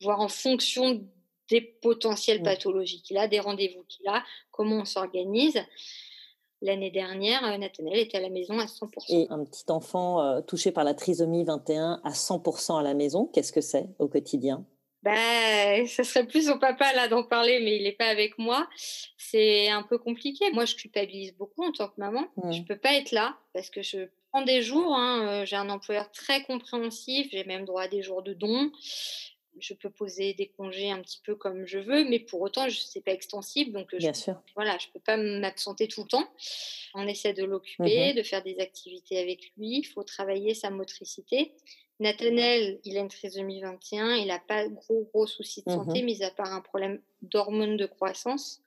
voir 0.02 0.20
en 0.20 0.28
fonction 0.28 1.02
des 1.50 1.62
potentielles 1.62 2.42
mmh. 2.42 2.44
pathologies 2.44 3.02
qu'il 3.02 3.18
a, 3.18 3.28
des 3.28 3.40
rendez-vous 3.40 3.84
qu'il 3.88 4.08
a, 4.08 4.24
comment 4.52 4.80
on 4.80 4.86
s'organise. 4.86 5.60
L'année 6.62 6.92
dernière, 6.92 7.42
Nathaniel 7.60 8.00
était 8.00 8.18
à 8.18 8.22
la 8.22 8.30
maison 8.30 8.58
à 8.60 8.66
100%. 8.66 8.90
Et 9.10 9.28
un 9.30 9.44
petit 9.46 9.66
enfant 9.70 10.42
touché 10.42 10.72
par 10.72 10.84
la 10.84 10.94
trisomie 10.94 11.44
21 11.44 12.02
à 12.04 12.12
100% 12.12 12.80
à 12.80 12.84
la 12.84 12.94
maison, 12.94 13.26
qu'est-ce 13.26 13.52
que 13.52 13.62
c'est 13.62 13.88
au 14.00 14.08
quotidien? 14.08 14.66
Bah, 15.04 15.86
ça 15.86 16.04
serait 16.04 16.26
plus 16.26 16.50
au 16.50 16.58
papa 16.58 16.92
là 16.94 17.08
d'en 17.08 17.24
parler, 17.24 17.60
mais 17.62 17.78
il 17.78 17.84
n'est 17.84 17.92
pas 17.92 18.08
avec 18.08 18.38
moi. 18.38 18.68
C'est 19.18 19.70
un 19.70 19.84
peu 19.84 19.98
compliqué. 19.98 20.52
Moi, 20.52 20.66
je 20.66 20.76
culpabilise 20.76 21.36
beaucoup 21.38 21.64
en 21.64 21.72
tant 21.72 21.88
que 21.88 21.94
maman. 21.98 22.26
Je 22.46 22.58
Je 22.58 22.64
peux 22.64 22.78
pas 22.78 22.94
être 22.94 23.12
là 23.12 23.38
parce 23.54 23.70
que 23.70 23.82
je 23.82 24.10
prends 24.32 24.42
des 24.42 24.62
jours. 24.64 24.96
Hein, 24.96 25.46
j'ai 25.46 25.56
un 25.56 25.70
employeur 25.70 26.12
très 26.12 26.44
compréhensif. 26.44 27.28
J'ai 27.32 27.44
même 27.44 27.66
droit 27.66 27.84
à 27.84 27.88
des 27.88 28.02
jours 28.02 28.24
de 28.24 28.34
dons 28.34 28.72
je 29.60 29.74
peux 29.74 29.90
poser 29.90 30.34
des 30.34 30.48
congés 30.48 30.90
un 30.92 31.02
petit 31.02 31.20
peu 31.24 31.36
comme 31.36 31.66
je 31.66 31.80
veux, 31.80 32.04
mais 32.04 32.20
pour 32.20 32.42
autant, 32.42 32.70
ce 32.70 32.98
n'est 32.98 33.04
pas 33.04 33.12
extensible. 33.12 33.72
Donc, 33.72 33.96
Bien 33.96 34.14
je, 34.14 34.20
sûr. 34.20 34.42
Voilà, 34.56 34.78
je 34.80 34.88
ne 34.88 34.94
peux 34.94 35.00
pas 35.00 35.18
m'absenter 35.18 35.88
tout 35.88 36.02
le 36.04 36.08
temps. 36.08 36.28
On 36.94 37.08
essaie 37.08 37.34
de 37.34 37.44
l'occuper, 37.44 38.14
mmh 38.14 38.16
de 38.18 38.24
faire 38.24 38.44
des 38.44 38.60
activités 38.60 39.20
avec 39.20 39.52
lui. 39.58 39.80
Il 39.80 39.84
faut 39.84 40.04
travailler 40.04 40.54
sa 40.54 40.70
motricité. 40.70 41.54
Nathanaël, 42.00 42.80
il 42.84 42.98
a 42.98 43.02
une 43.02 43.08
trisomie 43.08 43.62
21, 43.62 44.16
il 44.16 44.28
n'a 44.28 44.40
pas 44.40 44.68
gros 44.68 45.10
gros 45.12 45.26
soucis 45.26 45.64
de 45.66 45.72
mmh 45.72 45.76
santé, 45.76 46.02
mis 46.04 46.24
à 46.24 46.30
part 46.30 46.54
un 46.54 46.62
problème 46.62 47.02
d'hormones 47.22 47.78
de 47.78 47.86
croissance 47.86 48.62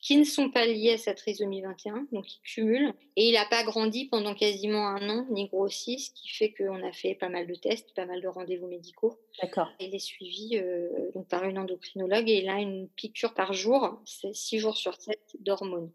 qui 0.00 0.16
ne 0.16 0.24
sont 0.24 0.50
pas 0.50 0.66
liés 0.66 0.92
à 0.92 0.98
sa 0.98 1.14
trisomie 1.14 1.62
21, 1.62 2.06
donc 2.12 2.32
il 2.32 2.40
cumule. 2.42 2.94
Et 3.16 3.28
il 3.28 3.32
n'a 3.32 3.46
pas 3.46 3.64
grandi 3.64 4.06
pendant 4.06 4.34
quasiment 4.34 4.86
un 4.86 5.08
an, 5.08 5.26
ni 5.30 5.48
grossi, 5.48 5.98
ce 5.98 6.10
qui 6.12 6.28
fait 6.28 6.52
qu'on 6.52 6.82
a 6.82 6.92
fait 6.92 7.14
pas 7.14 7.28
mal 7.28 7.46
de 7.46 7.54
tests, 7.54 7.94
pas 7.94 8.06
mal 8.06 8.20
de 8.20 8.28
rendez-vous 8.28 8.68
médicaux. 8.68 9.18
D'accord. 9.42 9.68
Il 9.80 9.94
est 9.94 9.98
suivi 9.98 10.56
euh, 10.56 10.88
donc 11.14 11.28
par 11.28 11.44
une 11.44 11.58
endocrinologue 11.58 12.28
et 12.28 12.38
il 12.38 12.48
a 12.48 12.60
une 12.60 12.88
piqûre 12.88 13.34
par 13.34 13.52
jour, 13.52 14.00
c'est 14.04 14.34
six 14.34 14.58
jours 14.58 14.76
sur 14.76 14.94
sept 15.00 15.36
d'hormones. 15.40 15.90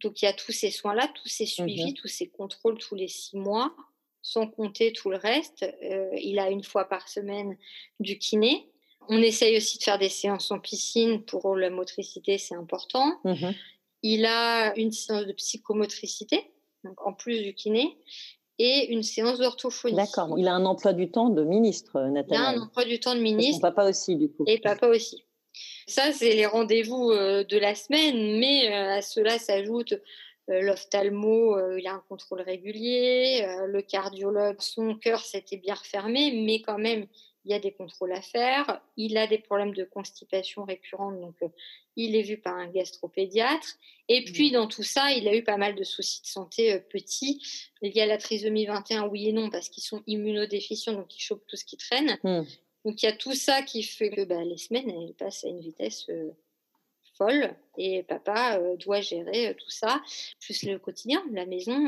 Donc 0.00 0.20
il 0.22 0.24
y 0.24 0.28
a 0.28 0.32
tous 0.32 0.52
ces 0.52 0.70
soins-là, 0.70 1.08
tous 1.14 1.28
ces 1.28 1.46
suivis, 1.46 1.92
mmh 1.92 1.94
tous 1.94 2.08
ces 2.08 2.28
contrôles 2.28 2.78
tous 2.78 2.94
les 2.94 3.08
six 3.08 3.36
mois, 3.36 3.74
sans 4.22 4.46
compter 4.46 4.92
tout 4.92 5.10
le 5.10 5.16
reste. 5.16 5.64
Euh, 5.82 6.10
il 6.20 6.38
a 6.38 6.50
une 6.50 6.64
fois 6.64 6.86
par 6.86 7.08
semaine 7.08 7.56
du 8.00 8.18
kiné 8.18 8.68
on 9.08 9.22
essaye 9.22 9.56
aussi 9.56 9.78
de 9.78 9.82
faire 9.82 9.98
des 9.98 10.08
séances 10.08 10.50
en 10.50 10.58
piscine 10.58 11.22
pour 11.22 11.56
la 11.56 11.70
motricité, 11.70 12.38
c'est 12.38 12.54
important. 12.54 13.18
Mmh 13.24 13.50
il 14.04 14.26
a 14.26 14.78
une 14.78 14.92
séance 14.92 15.24
de 15.24 15.32
psychomotricité, 15.32 16.52
donc 16.84 17.04
en 17.06 17.14
plus 17.14 17.40
du 17.40 17.54
kiné, 17.54 17.96
et 18.58 18.92
une 18.92 19.02
séance 19.02 19.38
d'orthophonie. 19.38 19.96
D'accord. 19.96 20.38
Il 20.38 20.46
a 20.46 20.54
un 20.54 20.66
emploi 20.66 20.92
du 20.92 21.10
temps 21.10 21.30
de 21.30 21.42
ministre, 21.42 21.98
Nathalie. 22.02 22.38
Il 22.38 22.44
a 22.44 22.48
un 22.50 22.60
emploi 22.60 22.84
du 22.84 23.00
temps 23.00 23.14
de 23.14 23.20
ministre. 23.20 23.58
Et 23.58 23.62
papa 23.62 23.88
aussi, 23.88 24.16
du 24.16 24.28
coup. 24.28 24.44
Et 24.46 24.58
papa 24.58 24.88
aussi. 24.88 25.24
Ça, 25.86 26.12
c'est 26.12 26.34
les 26.34 26.44
rendez-vous 26.44 27.10
euh, 27.10 27.44
de 27.44 27.56
la 27.56 27.74
semaine, 27.74 28.38
mais 28.38 28.68
euh, 28.68 28.98
à 28.98 29.02
cela 29.02 29.38
s'ajoute 29.38 29.94
euh, 30.50 30.60
l'ophtalmo, 30.60 31.58
il 31.78 31.86
a 31.86 31.94
un 31.94 32.02
contrôle 32.06 32.42
régulier, 32.42 33.46
le 33.66 33.80
cardiologue, 33.80 34.60
son 34.60 34.94
cœur 34.96 35.20
s'était 35.20 35.56
bien 35.56 35.74
refermé, 35.74 36.42
mais 36.44 36.60
quand 36.60 36.78
même, 36.78 37.06
il 37.44 37.50
y 37.50 37.54
a 37.54 37.58
des 37.58 37.72
contrôles 37.72 38.12
à 38.12 38.22
faire. 38.22 38.80
Il 38.96 39.16
a 39.16 39.26
des 39.26 39.38
problèmes 39.38 39.74
de 39.74 39.84
constipation 39.84 40.64
récurrente, 40.64 41.20
donc 41.20 41.34
euh, 41.42 41.48
il 41.96 42.16
est 42.16 42.22
vu 42.22 42.38
par 42.38 42.54
un 42.56 42.68
gastropédiatre. 42.68 43.76
Et 44.08 44.20
mmh. 44.20 44.32
puis, 44.32 44.50
dans 44.50 44.66
tout 44.66 44.82
ça, 44.82 45.12
il 45.12 45.28
a 45.28 45.34
eu 45.34 45.44
pas 45.44 45.56
mal 45.56 45.74
de 45.74 45.84
soucis 45.84 46.22
de 46.22 46.26
santé 46.26 46.72
euh, 46.72 46.78
petits. 46.78 47.42
Il 47.82 47.94
y 47.94 48.00
a 48.00 48.06
la 48.06 48.18
trisomie 48.18 48.66
21, 48.66 49.08
oui 49.08 49.28
et 49.28 49.32
non, 49.32 49.50
parce 49.50 49.68
qu'ils 49.68 49.82
sont 49.82 50.02
immunodéficients, 50.06 50.94
donc 50.94 51.14
ils 51.16 51.20
chopent 51.20 51.46
tout 51.46 51.56
ce 51.56 51.64
qui 51.64 51.76
traîne. 51.76 52.18
Mmh. 52.22 52.42
Donc, 52.84 53.02
il 53.02 53.06
y 53.06 53.08
a 53.08 53.16
tout 53.16 53.34
ça 53.34 53.62
qui 53.62 53.82
fait 53.82 54.10
que 54.10 54.24
bah, 54.24 54.42
les 54.44 54.58
semaines, 54.58 54.90
elles 54.90 55.14
passent 55.14 55.44
à 55.44 55.48
une 55.48 55.60
vitesse 55.60 56.06
euh, 56.08 56.30
folle. 57.16 57.54
Et 57.78 58.02
papa 58.02 58.60
doit 58.78 59.00
gérer 59.00 59.54
tout 59.58 59.70
ça, 59.70 60.02
plus 60.40 60.62
le 60.64 60.78
quotidien, 60.78 61.22
la 61.32 61.46
maison. 61.46 61.86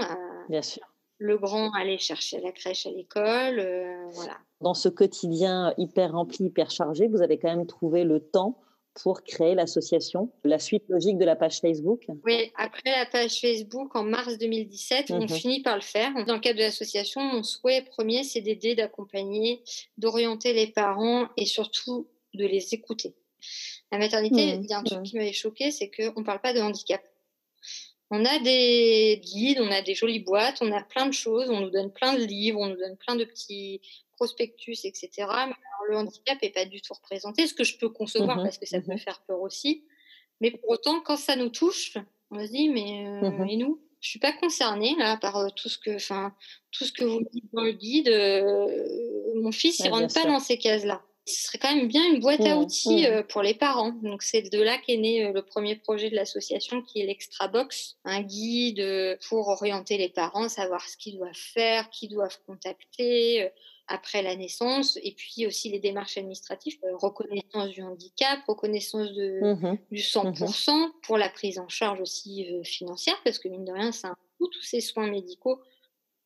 Bien 0.49 0.63
sûr 0.63 0.83
le 1.19 1.39
grand 1.39 1.73
aller 1.73 1.99
chercher 1.99 2.39
à 2.39 2.41
la 2.41 2.53
crèche, 2.53 2.87
à 2.87 2.91
l'école, 2.91 3.59
euh, 3.59 4.09
voilà. 4.13 4.37
Dans 4.61 4.75
ce 4.75 4.89
quotidien 4.89 5.75
hyper 5.79 6.13
rempli, 6.13 6.47
hyper 6.47 6.71
chargé, 6.71 7.09
vous 7.09 7.23
avez 7.23 7.39
quand 7.39 7.49
même 7.49 7.67
trouvé 7.67 8.05
le 8.05 8.21
temps 8.21 8.61
pour 9.03 9.23
créer 9.23 9.55
l'association, 9.55 10.31
la 10.43 10.59
suite 10.59 10.85
logique 10.89 11.19
de 11.19 11.25
la 11.25 11.37
page 11.37 11.61
Facebook 11.61 12.07
Oui, 12.25 12.51
après 12.57 12.91
la 12.91 13.05
page 13.05 13.41
Facebook, 13.41 13.95
en 13.95 14.05
mars 14.05 14.39
2017, 14.39 15.11
on 15.11 15.21
mhm. 15.21 15.29
finit 15.29 15.63
par 15.63 15.77
le 15.77 15.83
faire. 15.83 16.13
Dans 16.25 16.35
le 16.35 16.41
cadre 16.41 16.59
de 16.59 16.65
l'association, 16.65 17.21
mon 17.21 17.43
souhait 17.43 17.83
premier, 17.83 18.25
c'est 18.25 18.41
d'aider, 18.41 18.75
d'accompagner, 18.75 19.63
d'orienter 19.99 20.55
les 20.55 20.69
parents 20.69 21.29
et 21.37 21.45
surtout 21.45 22.09
de 22.33 22.47
les 22.47 22.73
écouter. 22.73 23.15
La 23.93 23.99
maternité, 23.99 24.57
mhm. 24.57 24.63
il 24.65 24.71
y 24.71 24.73
a 24.73 24.79
un 24.79 24.83
truc 24.85 24.99
mhm. 24.99 25.05
qui 25.05 25.17
m'avait 25.17 25.33
choqué, 25.33 25.71
c'est 25.71 25.91
qu'on 25.91 26.21
ne 26.21 26.25
parle 26.25 26.41
pas 26.41 26.55
de 26.55 26.61
handicap. 26.61 27.03
On 28.11 28.25
a 28.25 28.39
des 28.39 29.21
guides, 29.25 29.59
on 29.61 29.71
a 29.71 29.83
des 29.83 29.95
jolies 29.95 30.21
boîtes, 30.21 30.59
on 30.61 30.71
a 30.73 30.83
plein 30.83 31.07
de 31.07 31.13
choses, 31.13 31.51
on 31.51 31.61
nous 31.61 31.71
donne 31.71 31.93
plein 31.93 32.15
de 32.15 32.25
livres, 32.25 32.61
on 32.61 32.69
nous 32.69 32.77
donne 32.77 32.97
plein 32.97 33.17
de 33.17 33.25
petits 33.25 33.81
prospectus, 34.17 34.85
etc. 34.85 35.11
Mais 35.49 35.55
le 35.89 35.97
handicap 35.97 36.41
n'est 36.41 36.51
pas 36.51 36.65
du 36.65 36.81
tout 36.81 36.95
représenté, 36.95 37.47
ce 37.47 37.55
que 37.55 37.65
je 37.65 37.77
peux 37.79 37.89
concevoir 37.89 38.39
mmh 38.39 38.43
parce 38.45 38.59
que 38.59 38.67
ça 38.67 38.81
peut 38.81 38.95
mmh 38.95 38.99
faire 38.99 39.23
peur 39.27 39.41
aussi. 39.41 39.85
Mais 40.41 40.51
pour 40.51 40.71
autant, 40.71 41.01
quand 41.01 41.17
ça 41.17 41.35
nous 41.35 41.49
touche, 41.49 41.97
on 42.31 42.45
se 42.45 42.51
dit, 42.51 42.69
mais 42.69 43.07
euh, 43.07 43.31
mmh 43.31 43.49
et 43.49 43.57
nous? 43.57 43.81
Je 44.01 44.09
ne 44.09 44.11
suis 44.11 44.19
pas 44.21 44.33
concernée 44.33 44.95
là 44.99 45.17
par 45.17 45.37
euh, 45.39 45.49
tout 45.57 45.69
ce 45.69 45.79
que, 45.79 45.97
tout 46.71 46.85
ce 46.85 46.93
que 46.93 47.05
vous 47.05 47.27
dites 47.33 47.47
dans 47.53 47.63
le 47.63 47.73
guide. 47.73 48.09
Euh, 48.09 49.35
mon 49.35 49.51
fils, 49.51 49.81
il 49.81 49.87
ne 49.87 49.91
rentre 49.91 50.15
pas 50.15 50.27
dans 50.27 50.39
ces 50.39 50.59
cases-là 50.59 51.03
ce 51.27 51.49
serait 51.49 51.59
quand 51.59 51.75
même 51.75 51.89
bien 51.89 52.09
une 52.13 52.21
boîte 52.21 52.41
à 52.41 52.55
mmh, 52.55 52.59
outils 52.59 53.03
mmh. 53.03 53.07
Euh, 53.07 53.23
pour 53.25 53.43
les 53.43 53.55
parents. 53.55 53.93
Donc 54.03 54.23
c'est 54.23 54.43
de 54.43 54.63
là 54.63 54.79
qu'est 54.79 54.97
né 54.97 55.25
euh, 55.25 55.33
le 55.33 55.43
premier 55.43 55.75
projet 55.75 56.09
de 56.09 56.15
l'association 56.15 56.83
qui 56.83 57.01
est 57.01 57.07
l'Extra 57.07 57.49
Box, 57.49 57.97
un 58.05 58.23
guide 58.23 58.79
euh, 58.79 59.17
pour 59.29 59.49
orienter 59.49 59.99
les 59.99 60.09
parents, 60.09 60.49
savoir 60.49 60.89
ce 60.89 60.97
qu'ils 60.97 61.17
doivent 61.17 61.33
faire, 61.35 61.91
qui 61.91 62.07
doivent 62.07 62.39
contacter 62.47 63.51
après 63.89 64.23
la 64.23 64.35
naissance, 64.35 64.99
et 65.03 65.13
puis 65.13 65.47
aussi 65.47 65.71
les 65.71 65.79
démarches 65.79 66.19
administratives, 66.19 66.77
reconnaissance 66.95 67.71
du 67.71 67.83
handicap, 67.83 68.41
reconnaissance 68.49 69.13
de, 69.13 69.41
mmh 69.43 69.79
du 69.93 70.01
100% 70.01 70.91
pour 71.03 71.19
la 71.19 71.29
prise 71.29 71.61
en 71.61 71.69
charge 71.69 72.01
aussi 72.01 72.49
financière, 72.65 73.15
parce 73.25 73.39
que 73.39 73.49
mine 73.49 73.65
de 73.65 73.73
rien, 73.73 73.93
c'est 73.93 74.09
un 74.09 74.17
coût, 74.39 74.49
tous 74.49 74.63
ces 74.63 74.81
soins 74.81 75.09
médicaux. 75.09 75.61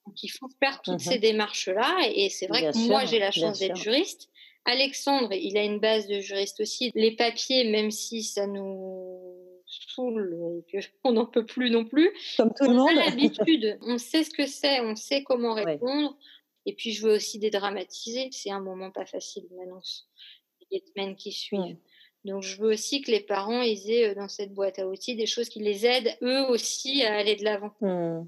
Donc 0.06 0.22
il 0.22 0.28
faut 0.28 0.48
faire 0.58 0.80
toutes 0.80 1.00
ces 1.00 1.18
démarches-là, 1.18 1.98
et 2.14 2.30
c'est 2.30 2.46
vrai 2.46 2.62
que 2.62 2.78
moi 2.88 3.04
j'ai 3.04 3.18
la 3.18 3.30
chance 3.30 3.58
d'être 3.58 3.76
juriste, 3.76 4.29
Alexandre, 4.64 5.32
il 5.32 5.56
a 5.56 5.64
une 5.64 5.80
base 5.80 6.06
de 6.06 6.20
juriste 6.20 6.60
aussi. 6.60 6.92
Les 6.94 7.16
papiers, 7.16 7.70
même 7.70 7.90
si 7.90 8.22
ça 8.22 8.46
nous 8.46 9.40
saoule 9.66 10.62
et 10.72 10.80
qu'on 11.02 11.12
n'en 11.12 11.26
peut 11.26 11.46
plus 11.46 11.70
non 11.70 11.84
plus, 11.84 12.10
Comme 12.36 12.50
tout 12.50 12.64
on 12.64 12.70
le 12.70 12.76
monde. 12.76 12.98
a 12.98 13.06
l'habitude, 13.06 13.78
on 13.82 13.98
sait 13.98 14.24
ce 14.24 14.30
que 14.30 14.46
c'est, 14.46 14.80
on 14.80 14.96
sait 14.96 15.22
comment 15.22 15.54
répondre. 15.54 16.16
Et 16.66 16.74
puis, 16.74 16.92
je 16.92 17.06
veux 17.06 17.14
aussi 17.14 17.38
dédramatiser. 17.38 18.28
C'est 18.32 18.50
un 18.50 18.60
moment 18.60 18.90
pas 18.90 19.06
facile, 19.06 19.46
l'annonce. 19.56 20.08
Les 20.70 20.82
semaines 20.86 21.16
qui 21.16 21.32
suivent. 21.32 21.78
Donc, 22.24 22.42
je 22.42 22.60
veux 22.60 22.72
aussi 22.72 23.00
que 23.00 23.10
les 23.10 23.20
parents 23.20 23.62
aient 23.62 24.10
euh, 24.10 24.14
dans 24.14 24.28
cette 24.28 24.52
boîte 24.52 24.78
à 24.78 24.86
outils 24.86 25.16
des 25.16 25.26
choses 25.26 25.48
qui 25.48 25.60
les 25.60 25.86
aident, 25.86 26.14
eux 26.22 26.42
aussi, 26.50 27.02
à 27.02 27.16
aller 27.16 27.34
de 27.34 27.44
l'avant. 27.44 27.72
Mmh. 27.80 28.26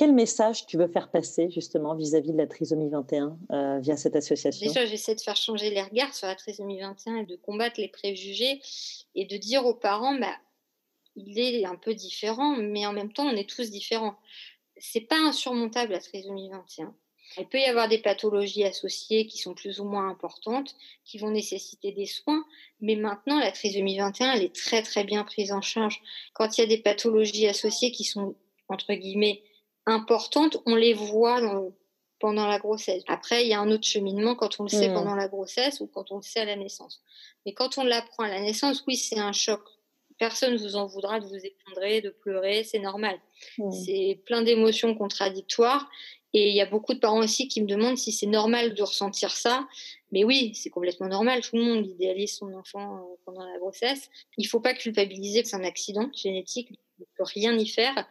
Quel 0.00 0.14
message 0.14 0.64
tu 0.64 0.78
veux 0.78 0.88
faire 0.88 1.10
passer 1.10 1.50
justement 1.50 1.94
vis-à-vis 1.94 2.32
de 2.32 2.38
la 2.38 2.46
trisomie 2.46 2.88
21 2.88 3.36
euh, 3.52 3.80
via 3.80 3.98
cette 3.98 4.16
association? 4.16 4.66
Déjà, 4.66 4.86
j'essaie 4.86 5.14
de 5.14 5.20
faire 5.20 5.36
changer 5.36 5.68
les 5.68 5.82
regards 5.82 6.14
sur 6.14 6.26
la 6.26 6.36
trisomie 6.36 6.80
21 6.80 7.16
et 7.16 7.26
de 7.26 7.36
combattre 7.36 7.78
les 7.78 7.88
préjugés 7.88 8.62
et 9.14 9.26
de 9.26 9.36
dire 9.36 9.66
aux 9.66 9.74
parents, 9.74 10.14
bah, 10.14 10.34
il 11.16 11.38
est 11.38 11.66
un 11.66 11.76
peu 11.76 11.92
différent, 11.92 12.56
mais 12.56 12.86
en 12.86 12.94
même 12.94 13.12
temps, 13.12 13.26
on 13.26 13.36
est 13.36 13.46
tous 13.46 13.70
différents. 13.70 14.14
C'est 14.78 15.02
pas 15.02 15.18
insurmontable 15.18 15.92
la 15.92 16.00
trisomie 16.00 16.48
21. 16.48 16.94
Il 17.36 17.46
peut 17.48 17.58
y 17.58 17.64
avoir 17.64 17.86
des 17.86 17.98
pathologies 17.98 18.64
associées 18.64 19.26
qui 19.26 19.36
sont 19.36 19.52
plus 19.52 19.80
ou 19.80 19.84
moins 19.84 20.08
importantes, 20.08 20.76
qui 21.04 21.18
vont 21.18 21.30
nécessiter 21.30 21.92
des 21.92 22.06
soins, 22.06 22.46
mais 22.80 22.96
maintenant, 22.96 23.38
la 23.38 23.52
trisomie 23.52 23.98
21, 23.98 24.32
elle 24.32 24.44
est 24.44 24.54
très 24.54 24.82
très 24.82 25.04
bien 25.04 25.24
prise 25.24 25.52
en 25.52 25.60
charge. 25.60 26.00
Quand 26.32 26.56
il 26.56 26.62
y 26.62 26.64
a 26.64 26.68
des 26.68 26.80
pathologies 26.80 27.48
associées 27.48 27.92
qui 27.92 28.04
sont, 28.04 28.34
entre 28.70 28.94
guillemets, 28.94 29.42
importantes, 29.90 30.58
on 30.66 30.74
les 30.74 30.94
voit 30.94 31.40
pendant 32.18 32.46
la 32.46 32.58
grossesse. 32.58 33.02
Après, 33.08 33.44
il 33.44 33.48
y 33.48 33.54
a 33.54 33.60
un 33.60 33.70
autre 33.70 33.86
cheminement 33.86 34.34
quand 34.34 34.60
on 34.60 34.64
le 34.64 34.68
sait 34.68 34.88
mmh. 34.88 34.94
pendant 34.94 35.14
la 35.14 35.28
grossesse 35.28 35.80
ou 35.80 35.86
quand 35.86 36.12
on 36.12 36.16
le 36.16 36.22
sait 36.22 36.40
à 36.40 36.44
la 36.44 36.56
naissance. 36.56 37.02
Mais 37.44 37.54
quand 37.54 37.78
on 37.78 37.84
l'apprend 37.84 38.24
à 38.24 38.28
la 38.28 38.40
naissance, 38.40 38.84
oui, 38.86 38.96
c'est 38.96 39.18
un 39.18 39.32
choc. 39.32 39.62
Personne 40.18 40.52
ne 40.52 40.58
vous 40.58 40.76
en 40.76 40.86
voudra 40.86 41.18
de 41.18 41.26
vous 41.26 41.34
effondrer, 41.34 42.02
de 42.02 42.10
pleurer, 42.10 42.62
c'est 42.62 42.78
normal. 42.78 43.18
Mmh. 43.58 43.70
C'est 43.70 44.20
plein 44.26 44.42
d'émotions 44.42 44.94
contradictoires. 44.94 45.88
Et 46.32 46.50
il 46.50 46.54
y 46.54 46.60
a 46.60 46.66
beaucoup 46.66 46.94
de 46.94 47.00
parents 47.00 47.18
aussi 47.18 47.48
qui 47.48 47.60
me 47.60 47.66
demandent 47.66 47.98
si 47.98 48.12
c'est 48.12 48.26
normal 48.26 48.74
de 48.74 48.82
ressentir 48.82 49.30
ça. 49.30 49.66
Mais 50.12 50.22
oui, 50.22 50.52
c'est 50.54 50.70
complètement 50.70 51.08
normal. 51.08 51.40
Tout 51.40 51.56
le 51.56 51.62
monde 51.62 51.86
idéalise 51.86 52.36
son 52.36 52.52
enfant 52.54 52.98
euh, 52.98 53.16
pendant 53.24 53.44
la 53.44 53.58
grossesse. 53.58 54.10
Il 54.36 54.44
ne 54.44 54.48
faut 54.48 54.60
pas 54.60 54.74
culpabiliser 54.74 55.42
que 55.42 55.48
c'est 55.48 55.56
un 55.56 55.64
accident 55.64 56.08
génétique 56.14 56.70
ne 57.00 57.04
peut 57.16 57.24
rien 57.24 57.56
y 57.58 57.66
faire. 57.66 58.06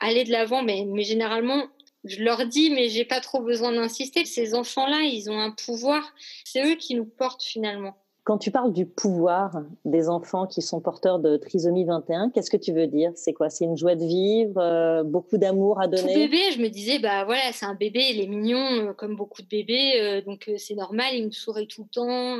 Aller 0.00 0.24
de 0.24 0.30
l'avant, 0.30 0.62
mais, 0.62 0.84
mais 0.86 1.02
généralement, 1.02 1.64
je 2.04 2.22
leur 2.22 2.46
dis, 2.46 2.70
mais 2.70 2.88
j'ai 2.88 3.04
pas 3.04 3.20
trop 3.20 3.40
besoin 3.40 3.72
d'insister. 3.72 4.24
Ces 4.24 4.54
enfants-là, 4.54 5.02
ils 5.02 5.30
ont 5.30 5.38
un 5.38 5.50
pouvoir. 5.50 6.12
C'est 6.44 6.64
eux 6.64 6.76
qui 6.76 6.94
nous 6.94 7.04
portent 7.04 7.42
finalement. 7.42 7.96
Quand 8.24 8.36
tu 8.36 8.50
parles 8.50 8.74
du 8.74 8.84
pouvoir 8.84 9.62
des 9.86 10.10
enfants 10.10 10.46
qui 10.46 10.60
sont 10.60 10.82
porteurs 10.82 11.18
de 11.18 11.38
trisomie 11.38 11.86
21, 11.86 12.30
qu'est-ce 12.30 12.50
que 12.50 12.58
tu 12.58 12.74
veux 12.74 12.86
dire? 12.86 13.10
C'est 13.14 13.32
quoi? 13.32 13.48
C'est 13.48 13.64
une 13.64 13.76
joie 13.76 13.94
de 13.94 14.04
vivre, 14.04 14.58
euh, 14.58 15.02
beaucoup 15.02 15.38
d'amour 15.38 15.80
à 15.80 15.88
donner? 15.88 16.12
Tout 16.12 16.20
bébé, 16.20 16.38
je 16.52 16.60
me 16.60 16.68
disais, 16.68 16.98
bah 16.98 17.24
voilà, 17.24 17.52
c'est 17.52 17.64
un 17.64 17.74
bébé, 17.74 18.04
il 18.10 18.20
est 18.20 18.26
mignon, 18.26 18.88
euh, 18.88 18.92
comme 18.92 19.16
beaucoup 19.16 19.40
de 19.40 19.48
bébés, 19.48 19.98
euh, 19.98 20.20
donc 20.20 20.50
c'est 20.58 20.74
normal, 20.74 21.14
il 21.14 21.24
me 21.24 21.30
sourit 21.30 21.68
tout 21.68 21.84
le 21.84 21.88
temps. 21.88 22.36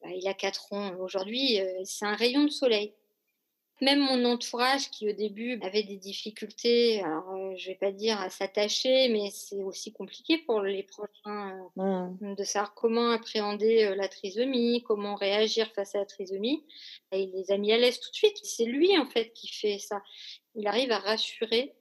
Bah, 0.00 0.08
il 0.16 0.26
a 0.26 0.32
4 0.32 0.72
ans 0.72 0.92
aujourd'hui, 0.98 1.60
c'est 1.84 2.06
un 2.06 2.14
rayon 2.14 2.44
de 2.44 2.50
soleil 2.50 2.94
même 3.82 3.98
mon 3.98 4.24
entourage 4.24 4.90
qui 4.90 5.08
au 5.08 5.12
début 5.12 5.58
avait 5.60 5.82
des 5.82 5.96
difficultés, 5.96 7.02
alors 7.02 7.34
euh, 7.34 7.56
je 7.56 7.66
vais 7.66 7.74
pas 7.74 7.90
dire 7.90 8.20
à 8.20 8.30
s'attacher, 8.30 9.08
mais 9.08 9.30
c'est 9.30 9.60
aussi 9.64 9.92
compliqué 9.92 10.38
pour 10.38 10.62
les 10.62 10.84
prochains 10.84 11.68
euh, 11.78 12.06
mmh. 12.20 12.36
de 12.36 12.44
savoir 12.44 12.74
comment 12.74 13.10
appréhender 13.10 13.84
euh, 13.84 13.96
la 13.96 14.06
trisomie, 14.06 14.84
comment 14.86 15.16
réagir 15.16 15.68
face 15.72 15.96
à 15.96 15.98
la 15.98 16.06
trisomie. 16.06 16.64
Et 17.10 17.22
il 17.22 17.32
les 17.32 17.50
a 17.50 17.58
mis 17.58 17.72
à 17.72 17.76
l'aise 17.76 17.98
tout 17.98 18.10
de 18.10 18.14
suite. 18.14 18.38
C'est 18.44 18.66
lui 18.66 18.96
en 18.96 19.06
fait 19.06 19.32
qui 19.32 19.48
fait 19.48 19.80
ça. 19.80 20.00
Il 20.54 20.68
arrive 20.68 20.92
à 20.92 21.00
rassurer 21.00 21.74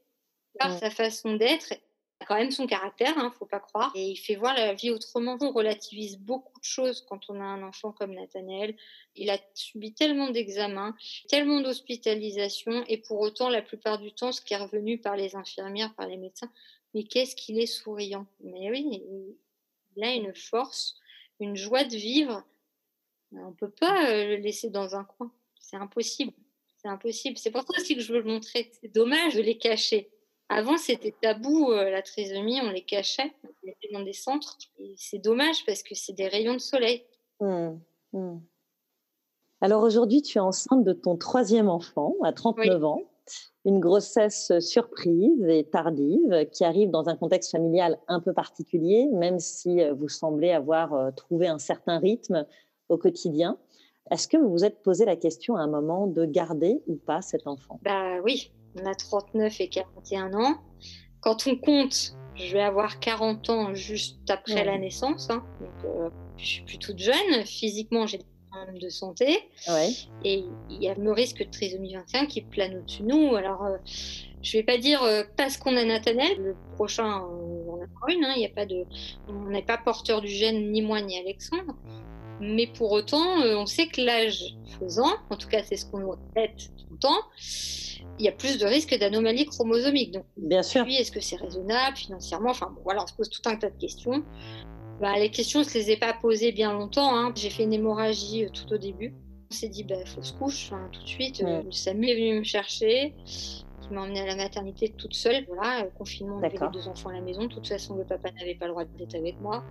par 0.57 0.71
mmh. 0.71 0.79
sa 0.79 0.89
façon 0.89 1.35
d'être 1.35 1.75
quand 2.25 2.35
même 2.35 2.51
son 2.51 2.67
caractère, 2.67 3.17
ne 3.17 3.23
hein, 3.23 3.33
faut 3.37 3.45
pas 3.45 3.59
croire, 3.59 3.91
et 3.95 4.09
il 4.09 4.15
fait 4.17 4.35
voir 4.35 4.53
la 4.53 4.73
vie 4.73 4.91
autrement. 4.91 5.37
On 5.41 5.51
relativise 5.51 6.17
beaucoup 6.17 6.59
de 6.59 6.65
choses 6.65 7.05
quand 7.07 7.29
on 7.29 7.39
a 7.39 7.43
un 7.43 7.63
enfant 7.63 7.91
comme 7.91 8.13
Nathanaël. 8.13 8.75
Il 9.15 9.29
a 9.29 9.37
subi 9.53 9.93
tellement 9.93 10.29
d'examens, 10.29 10.95
tellement 11.29 11.61
d'hospitalisations, 11.61 12.83
et 12.87 12.97
pour 12.97 13.19
autant, 13.19 13.49
la 13.49 13.61
plupart 13.61 13.99
du 13.99 14.13
temps, 14.13 14.31
ce 14.31 14.41
qui 14.41 14.53
est 14.53 14.57
revenu 14.57 14.97
par 14.97 15.15
les 15.15 15.35
infirmières, 15.35 15.93
par 15.95 16.07
les 16.07 16.17
médecins, 16.17 16.51
mais 16.93 17.03
qu'est-ce 17.03 17.35
qu'il 17.35 17.59
est 17.59 17.65
souriant. 17.65 18.25
Mais 18.41 18.69
oui, 18.69 19.03
il 19.95 20.03
a 20.03 20.13
une 20.13 20.35
force, 20.35 20.95
une 21.39 21.55
joie 21.55 21.83
de 21.83 21.95
vivre. 21.95 22.43
On 23.31 23.49
ne 23.49 23.55
peut 23.55 23.71
pas 23.71 24.09
euh, 24.09 24.27
le 24.27 24.35
laisser 24.37 24.69
dans 24.69 24.95
un 24.95 25.03
coin. 25.03 25.31
C'est 25.59 25.77
impossible. 25.77 26.33
C'est 26.77 26.89
impossible. 26.89 27.37
C'est 27.37 27.51
pour 27.51 27.61
ça 27.61 27.79
aussi 27.79 27.95
que 27.95 28.01
je 28.01 28.11
veux 28.11 28.19
le 28.19 28.29
montrer. 28.29 28.71
C'est 28.81 28.93
dommage 28.93 29.35
de 29.35 29.41
les 29.41 29.57
cacher. 29.57 30.10
Avant, 30.53 30.77
c'était 30.77 31.15
tabou, 31.21 31.71
euh, 31.71 31.89
la 31.89 32.01
trisomie, 32.01 32.59
on 32.61 32.71
les 32.71 32.81
cachait, 32.81 33.31
on 33.45 33.47
les 33.63 33.69
mettait 33.69 33.93
dans 33.93 34.03
des 34.03 34.11
centres. 34.11 34.57
Et 34.79 34.93
c'est 34.97 35.17
dommage 35.17 35.65
parce 35.65 35.81
que 35.81 35.95
c'est 35.95 36.11
des 36.11 36.27
rayons 36.27 36.55
de 36.55 36.59
soleil. 36.59 37.05
Mmh, 37.39 37.69
mmh. 38.11 38.37
Alors 39.61 39.81
aujourd'hui, 39.81 40.21
tu 40.21 40.39
es 40.39 40.41
enceinte 40.41 40.83
de 40.83 40.91
ton 40.91 41.15
troisième 41.15 41.69
enfant 41.69 42.15
à 42.21 42.33
39 42.33 42.83
ans. 42.83 43.01
Une 43.63 43.79
grossesse 43.79 44.51
surprise 44.59 45.41
et 45.47 45.63
tardive 45.63 46.45
qui 46.51 46.65
arrive 46.65 46.89
dans 46.89 47.07
un 47.07 47.15
contexte 47.15 47.51
familial 47.51 47.97
un 48.09 48.19
peu 48.19 48.33
particulier, 48.33 49.07
même 49.13 49.39
si 49.39 49.81
euh, 49.81 49.93
vous 49.93 50.09
semblez 50.09 50.51
avoir 50.51 50.93
euh, 50.93 51.11
trouvé 51.11 51.47
un 51.47 51.59
certain 51.59 51.97
rythme 51.97 52.45
au 52.89 52.97
quotidien. 52.97 53.57
Est-ce 54.09 54.27
que 54.27 54.35
vous 54.35 54.49
vous 54.49 54.65
êtes 54.65 54.83
posé 54.83 55.05
la 55.05 55.15
question 55.15 55.55
à 55.55 55.61
un 55.61 55.67
moment 55.67 56.07
de 56.07 56.25
garder 56.25 56.81
ou 56.87 56.95
pas 56.95 57.21
cet 57.21 57.47
enfant? 57.47 57.79
Bah 57.83 58.19
oui, 58.25 58.51
on 58.79 58.85
a 58.85 58.95
39 58.95 59.61
et 59.61 59.69
41 59.69 60.33
ans. 60.33 60.61
Quand 61.21 61.47
on 61.47 61.55
compte, 61.55 62.15
je 62.35 62.53
vais 62.53 62.61
avoir 62.61 62.99
40 62.99 63.49
ans 63.49 63.73
juste 63.75 64.29
après 64.29 64.63
la 64.63 64.77
naissance. 64.77 65.29
Hein. 65.29 65.43
Donc, 65.59 65.85
euh, 65.85 66.09
je 66.37 66.45
suis 66.45 66.63
plus 66.63 66.79
toute 66.79 66.99
jeune. 66.99 67.45
Physiquement, 67.45 68.07
j'ai 68.07 68.19
des 68.19 68.25
problèmes 68.49 68.79
de 68.79 68.89
santé. 68.89 69.39
Et 70.23 70.45
il 70.69 70.83
y 70.83 70.89
a 70.89 70.95
le 70.95 71.11
risque 71.11 71.39
de 71.39 71.51
trisomie 71.51 71.93
21 71.93 72.25
qui 72.25 72.41
plane 72.41 72.77
au-dessus 72.77 73.03
de 73.03 73.07
nous. 73.07 73.35
Alors, 73.35 73.63
euh, 73.65 73.77
je 74.41 74.57
vais 74.57 74.63
pas 74.63 74.77
dire 74.77 75.03
euh, 75.03 75.23
parce 75.37 75.57
qu'on 75.57 75.75
a 75.77 75.83
Nathanel, 75.83 76.37
le 76.37 76.55
prochain, 76.75 77.21
on 77.21 77.73
en 77.73 77.81
a 77.81 78.11
une. 78.11 78.25
Hein. 78.25 78.33
Y 78.37 78.45
a 78.45 78.49
pas 78.49 78.65
de, 78.65 78.85
on 79.27 79.49
n'est 79.49 79.61
pas 79.61 79.77
porteur 79.77 80.21
du 80.21 80.29
gène, 80.29 80.71
ni 80.71 80.81
moi, 80.81 81.01
ni 81.01 81.17
Alexandre. 81.19 81.75
Mais 82.41 82.67
pour 82.67 82.91
autant, 82.91 83.23
on 83.43 83.65
sait 83.65 83.87
que 83.87 84.01
l'âge 84.01 84.55
faisant, 84.79 85.11
en 85.29 85.37
tout 85.37 85.47
cas, 85.47 85.61
c'est 85.63 85.77
ce 85.77 85.85
qu'on 85.85 85.99
nous 85.99 86.11
répète 86.11 86.57
tout 86.77 86.87
le 86.91 86.97
temps, 86.97 87.21
il 88.17 88.25
y 88.25 88.27
a 88.27 88.31
plus 88.31 88.57
de 88.57 88.65
risques 88.65 88.97
d'anomalies 88.97 89.45
chromosomiques. 89.45 90.11
Donc, 90.11 90.25
bien 90.37 90.63
sûr. 90.63 90.85
Est-ce 90.87 91.11
que 91.11 91.19
c'est 91.19 91.37
raisonnable 91.37 91.97
financièrement? 91.97 92.51
Enfin, 92.51 92.73
voilà, 92.83 93.03
on 93.03 93.07
se 93.07 93.13
pose 93.13 93.29
tout 93.29 93.41
un 93.49 93.55
tas 93.55 93.69
de 93.69 93.77
questions. 93.77 94.23
Bah, 94.99 95.17
les 95.17 95.31
questions, 95.31 95.63
je 95.63 95.69
ne 95.69 95.73
les 95.73 95.91
ai 95.91 95.97
pas 95.97 96.13
posées 96.13 96.51
bien 96.51 96.73
longtemps. 96.73 97.15
Hein. 97.15 97.33
J'ai 97.35 97.49
fait 97.49 97.63
une 97.63 97.73
hémorragie 97.73 98.45
euh, 98.45 98.49
tout 98.49 98.71
au 98.71 98.77
début. 98.77 99.15
On 99.51 99.53
s'est 99.53 99.69
dit, 99.69 99.83
bah, 99.83 99.95
faut 100.05 100.21
se 100.21 100.33
couche 100.33 100.71
tout 100.91 101.01
de 101.01 101.07
suite. 101.07 101.43
Euh, 101.43 101.63
Samuel 101.71 102.17
est 102.17 102.29
venu 102.29 102.39
me 102.39 102.43
chercher, 102.43 103.15
qui 103.25 103.89
m'a 103.91 104.01
emmenée 104.03 104.21
à 104.21 104.27
la 104.27 104.35
maternité 104.35 104.93
toute 104.95 105.15
seule. 105.15 105.45
Voilà, 105.47 105.85
euh, 105.85 105.89
confinement, 105.97 106.37
on 106.39 106.43
avait 106.43 106.57
les 106.57 106.69
deux 106.71 106.87
enfants 106.87 107.09
à 107.09 107.13
la 107.13 107.21
maison. 107.21 107.43
De 107.43 107.47
toute 107.47 107.67
façon, 107.67 107.95
le 107.95 108.03
papa 108.03 108.31
n'avait 108.31 108.55
pas 108.55 108.67
le 108.67 108.71
droit 108.71 108.85
d'être 108.85 109.15
avec 109.15 109.39
moi. 109.41 109.63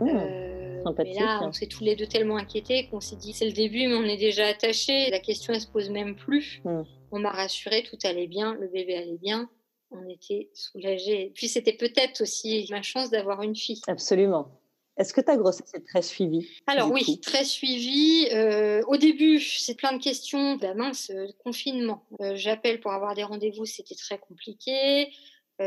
Mmh. 0.00 0.63
Mais 0.98 1.12
là, 1.14 1.40
on 1.42 1.52
s'est 1.52 1.66
tous 1.66 1.84
les 1.84 1.96
deux 1.96 2.06
tellement 2.06 2.36
inquiétés 2.36 2.88
qu'on 2.88 3.00
s'est 3.00 3.16
dit, 3.16 3.32
c'est 3.32 3.46
le 3.46 3.52
début, 3.52 3.86
mais 3.86 3.94
on 3.94 4.04
est 4.04 4.16
déjà 4.16 4.46
attachés. 4.46 5.10
La 5.10 5.20
question, 5.20 5.52
elle 5.52 5.60
se 5.60 5.66
pose 5.66 5.90
même 5.90 6.16
plus. 6.16 6.60
Mmh. 6.64 6.82
On 7.12 7.18
m'a 7.18 7.30
rassuré, 7.30 7.82
tout 7.82 7.98
allait 8.04 8.26
bien, 8.26 8.54
le 8.54 8.68
bébé 8.68 8.96
allait 8.96 9.18
bien. 9.18 9.48
On 9.90 10.08
était 10.08 10.50
soulagés. 10.54 11.32
Puis 11.34 11.48
c'était 11.48 11.72
peut-être 11.74 12.22
aussi 12.22 12.66
ma 12.70 12.82
chance 12.82 13.10
d'avoir 13.10 13.42
une 13.42 13.54
fille. 13.54 13.80
Absolument. 13.86 14.48
Est-ce 14.96 15.12
que 15.12 15.20
ta 15.20 15.36
grossesse 15.36 15.74
est 15.74 15.84
très 15.84 16.02
suivie 16.02 16.48
Alors 16.66 16.90
oui, 16.90 17.18
très 17.20 17.44
suivie. 17.44 18.28
Euh, 18.32 18.80
au 18.86 18.96
début, 18.96 19.40
c'est 19.40 19.74
plein 19.74 19.92
de 19.92 20.02
questions. 20.02 20.56
Ben 20.56 20.76
mince, 20.76 21.10
euh, 21.10 21.26
confinement. 21.42 22.04
Euh, 22.20 22.36
j'appelle 22.36 22.80
pour 22.80 22.92
avoir 22.92 23.14
des 23.14 23.24
rendez-vous, 23.24 23.64
c'était 23.64 23.96
très 23.96 24.18
compliqué. 24.18 25.12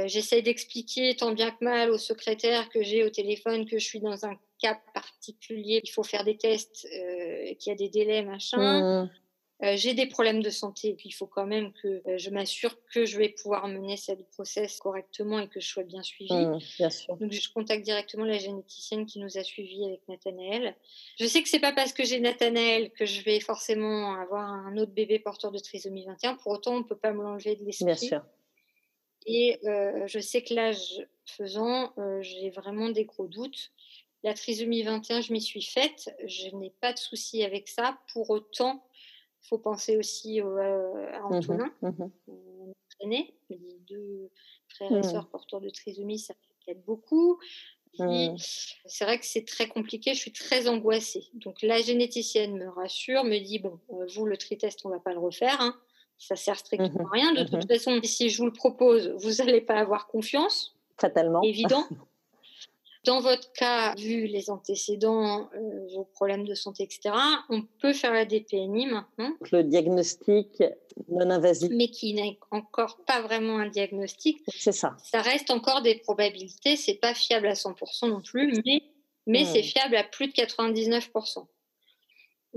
J'essaye 0.06 0.44
d'expliquer 0.44 1.16
tant 1.16 1.32
bien 1.32 1.52
que 1.52 1.64
mal 1.64 1.90
au 1.92 1.98
secrétaire 1.98 2.68
que 2.70 2.84
j'ai 2.84 3.04
au 3.06 3.10
téléphone 3.10 3.66
que 3.66 3.80
je 3.80 3.86
suis 3.86 4.02
dans 4.02 4.26
un 4.26 4.38
cas 4.62 4.78
particulier. 4.94 5.80
Il 5.84 5.90
faut 5.90 6.04
faire 6.04 6.26
des 6.26 6.38
tests, 6.38 6.88
qu'il 7.60 7.70
y 7.70 7.72
a 7.72 7.76
des 7.76 7.90
délais, 7.90 8.22
machin. 8.22 9.06
Mmh. 9.06 9.10
Euh, 9.64 9.76
j'ai 9.76 9.96
des 9.96 10.06
problèmes 10.06 10.44
de 10.44 10.52
santé, 10.52 10.90
et 10.90 10.94
puis 10.94 11.10
il 11.10 11.14
faut 11.14 11.26
quand 11.26 11.48
même 11.48 11.74
que 11.82 12.04
euh, 12.08 12.18
je 12.20 12.30
m'assure 12.30 12.78
que 12.94 13.06
je 13.06 13.18
vais 13.18 13.30
pouvoir 13.30 13.68
mener 13.68 13.98
cette 13.98 14.20
grossesse 14.32 14.80
correctement 14.80 15.40
et 15.40 15.48
que 15.48 15.60
je 15.60 15.68
sois 15.68 15.84
bien 15.84 16.04
suivie. 16.04 16.32
Mmh, 16.32 16.60
bien 16.78 16.90
sûr. 16.92 17.18
Donc 17.18 17.32
je 17.32 17.52
contacte 17.52 17.84
directement 17.84 18.24
la 18.24 18.38
généticienne 18.38 19.08
qui 19.08 19.18
nous 19.18 19.40
a 19.40 19.44
suivis 19.44 19.84
avec 19.84 20.08
Nathanaël. 20.08 20.76
Je 21.20 21.26
sais 21.26 21.42
que 21.42 21.50
c'est 21.50 21.60
pas 21.60 21.74
parce 21.74 21.92
que 21.92 22.06
j'ai 22.06 22.20
Nathanaël 22.20 22.92
que 22.92 23.08
je 23.08 23.22
vais 23.24 23.40
forcément 23.40 24.14
avoir 24.14 24.48
un 24.48 24.78
autre 24.78 24.92
bébé 24.92 25.18
porteur 25.18 25.52
de 25.52 25.58
trisomie 25.58 26.06
21. 26.06 26.36
Pour 26.36 26.52
autant, 26.52 26.76
on 26.76 26.80
ne 26.80 26.84
peut 26.84 26.96
pas 26.96 27.12
me 27.12 27.24
l'enlever 27.24 27.56
de 27.56 27.66
l'esprit. 27.66 27.86
Bien 27.86 27.96
sûr. 27.96 28.22
Et 29.28 29.60
euh, 29.68 30.08
je 30.08 30.20
sais 30.20 30.42
que 30.42 30.54
l'âge 30.54 31.06
faisant, 31.26 31.94
j'ai 32.22 32.50
vraiment 32.50 32.90
des 32.90 33.06
gros 33.06 33.28
doutes. 33.28 33.72
La 34.24 34.34
trisomie 34.34 34.84
21, 34.84 35.22
je 35.22 35.34
m'y 35.34 35.42
suis 35.42 35.62
faite. 35.62 36.16
Je 36.26 36.56
n'ai 36.56 36.72
pas 36.82 36.94
de 36.94 36.98
souci 36.98 37.44
avec 37.44 37.68
ça. 37.68 38.00
Pour 38.14 38.30
autant, 38.30 38.84
il 39.44 39.48
faut 39.48 39.58
penser 39.58 39.98
aussi 39.98 40.42
euh, 40.42 41.12
à 41.14 41.20
mmh 41.22 41.34
Antonin, 41.34 41.74
mmh 41.82 42.06
aîné, 43.00 43.36
les 43.52 43.60
deux 43.88 44.32
frères 44.70 44.92
et 44.92 45.00
mmh. 45.00 45.04
sœurs 45.04 45.30
porteurs 45.30 45.62
de 45.62 45.70
trisomie, 45.70 46.18
ça 46.18 46.34
aide 46.68 46.82
beaucoup. 46.84 47.40
C'est 47.94 49.06
vrai 49.06 49.20
que 49.20 49.26
c'est 49.26 49.46
très 49.46 49.68
compliqué, 49.68 50.14
je 50.14 50.20
suis 50.20 50.32
très 50.32 50.68
angoissée. 50.68 51.26
Donc 51.34 51.62
la 51.62 51.82
généticienne 51.82 52.58
me 52.58 52.68
rassure, 52.68 53.24
me 53.24 53.38
dit 53.40 53.60
bon, 53.60 53.80
euh, 53.92 54.06
vous 54.16 54.26
le 54.26 54.38
tri-test, 54.38 54.86
on 54.86 54.90
va 54.90 55.00
pas 55.00 55.14
le 55.14 55.20
refaire, 55.20 55.62
hein. 55.62 55.80
Ça 56.18 56.36
sert 56.36 56.58
strictement 56.58 57.08
à 57.08 57.12
rien. 57.12 57.34
De 57.34 57.44
toute 57.44 57.68
façon, 57.68 58.00
si 58.04 58.30
je 58.30 58.38
vous 58.38 58.46
le 58.46 58.54
propose, 58.54 59.14
vous 59.20 59.44
n'allez 59.44 59.62
pas 59.62 59.76
avoir 59.76 60.08
confiance. 60.08 60.76
Fatalement. 60.98 61.42
Évident. 61.44 61.86
Dans 63.06 63.22
votre 63.22 63.54
cas, 63.54 63.96
vu 63.96 64.26
les 64.26 64.50
antécédents, 64.50 65.50
euh, 65.56 65.88
vos 65.96 66.04
problèmes 66.04 66.46
de 66.46 66.54
santé, 66.54 66.84
etc., 66.84 67.16
on 67.50 67.62
peut 67.80 67.94
faire 67.94 68.12
la 68.12 68.26
DPNI 68.26 68.88
maintenant. 68.88 69.34
Le 69.50 69.64
diagnostic 69.64 70.62
non 71.08 71.30
invasif. 71.30 71.70
Mais 71.72 71.88
qui 71.88 72.14
n'est 72.14 72.38
encore 72.52 72.98
pas 73.06 73.22
vraiment 73.22 73.60
un 73.60 73.70
diagnostic. 73.70 74.42
C'est 74.50 74.74
ça. 74.74 74.98
Ça 75.02 75.22
reste 75.22 75.52
encore 75.52 75.82
des 75.84 75.96
probabilités. 75.96 76.76
C'est 76.76 76.96
pas 76.96 77.14
fiable 77.14 77.48
à 77.48 77.54
100% 77.54 78.10
non 78.10 78.22
plus, 78.22 78.62
mais, 78.66 78.84
mais 79.26 79.46
c'est 79.46 79.64
fiable 79.64 79.96
à 79.96 80.04
plus 80.04 80.28
de 80.28 80.34
99%. 80.34 81.46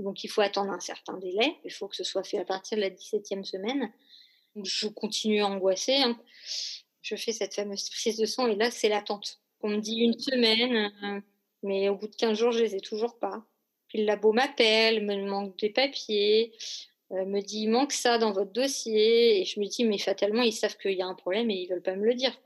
Donc 0.01 0.23
il 0.23 0.27
faut 0.29 0.41
attendre 0.41 0.71
un 0.71 0.79
certain 0.79 1.17
délai. 1.17 1.57
Il 1.63 1.71
faut 1.71 1.87
que 1.87 1.95
ce 1.95 2.03
soit 2.03 2.23
fait 2.23 2.39
à 2.39 2.45
partir 2.45 2.77
de 2.77 2.81
la 2.81 2.89
17e 2.89 3.43
semaine. 3.43 3.91
je 4.63 4.87
continue 4.87 5.41
à 5.41 5.47
angoisser. 5.47 5.97
Hein. 5.97 6.19
Je 7.01 7.15
fais 7.15 7.31
cette 7.31 7.55
fameuse 7.55 7.89
prise 7.89 8.17
de 8.17 8.25
sang 8.25 8.47
et 8.47 8.55
là, 8.55 8.71
c'est 8.71 8.89
l'attente. 8.89 9.39
On 9.61 9.69
me 9.69 9.79
dit 9.79 9.97
une 9.97 10.17
semaine, 10.17 10.91
euh, 11.03 11.21
mais 11.63 11.89
au 11.89 11.95
bout 11.95 12.07
de 12.07 12.15
15 12.15 12.37
jours, 12.37 12.51
je 12.51 12.63
les 12.63 12.75
ai 12.75 12.81
toujours 12.81 13.17
pas. 13.19 13.45
Puis 13.87 13.99
le 13.99 14.05
labo 14.05 14.31
m'appelle, 14.31 15.05
me 15.05 15.27
manque 15.27 15.57
des 15.59 15.69
papiers, 15.69 16.53
euh, 17.11 17.25
me 17.25 17.41
dit 17.41 17.67
manque 17.67 17.91
ça 17.91 18.17
dans 18.17 18.31
votre 18.31 18.51
dossier. 18.51 19.41
Et 19.41 19.45
je 19.45 19.59
me 19.59 19.65
dis, 19.65 19.83
mais 19.83 19.97
fatalement, 19.97 20.41
ils 20.41 20.53
savent 20.53 20.77
qu'il 20.77 20.93
y 20.93 21.01
a 21.01 21.07
un 21.07 21.15
problème 21.15 21.49
et 21.51 21.55
ils 21.55 21.67
veulent 21.67 21.81
pas 21.81 21.95
me 21.95 22.05
le 22.05 22.15
dire. 22.15 22.39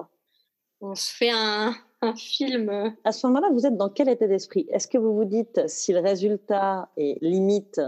On 0.81 0.95
se 0.95 1.11
fait 1.11 1.31
un, 1.31 1.75
un 2.01 2.15
film. 2.15 2.95
À 3.03 3.11
ce 3.11 3.25
moment-là, 3.27 3.49
vous 3.51 3.65
êtes 3.65 3.77
dans 3.77 3.89
quel 3.89 4.09
état 4.09 4.27
d'esprit? 4.27 4.67
Est-ce 4.69 4.87
que 4.87 4.97
vous 4.97 5.15
vous 5.15 5.25
dites, 5.25 5.67
si 5.67 5.93
le 5.93 5.99
résultat 5.99 6.89
est 6.97 7.17
limite, 7.21 7.81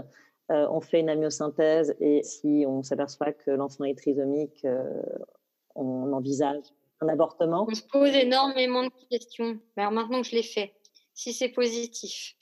on 0.48 0.80
fait 0.80 1.00
une 1.00 1.10
amyosynthèse 1.10 1.94
et 2.00 2.22
si 2.22 2.64
on 2.66 2.82
s'aperçoit 2.82 3.32
que 3.32 3.50
l'enfant 3.50 3.84
est 3.84 3.96
trisomique, 3.96 4.66
on 5.74 6.12
envisage 6.12 6.62
un 7.00 7.08
avortement? 7.08 7.66
On 7.68 7.74
se 7.74 7.82
pose 7.82 8.14
énormément 8.14 8.84
de 8.84 8.90
questions. 9.10 9.58
Alors 9.76 9.92
maintenant 9.92 10.22
que 10.22 10.26
je 10.26 10.34
l'ai 10.34 10.42
fait, 10.42 10.72
si 11.14 11.32
c'est 11.32 11.50
positif, 11.50 12.34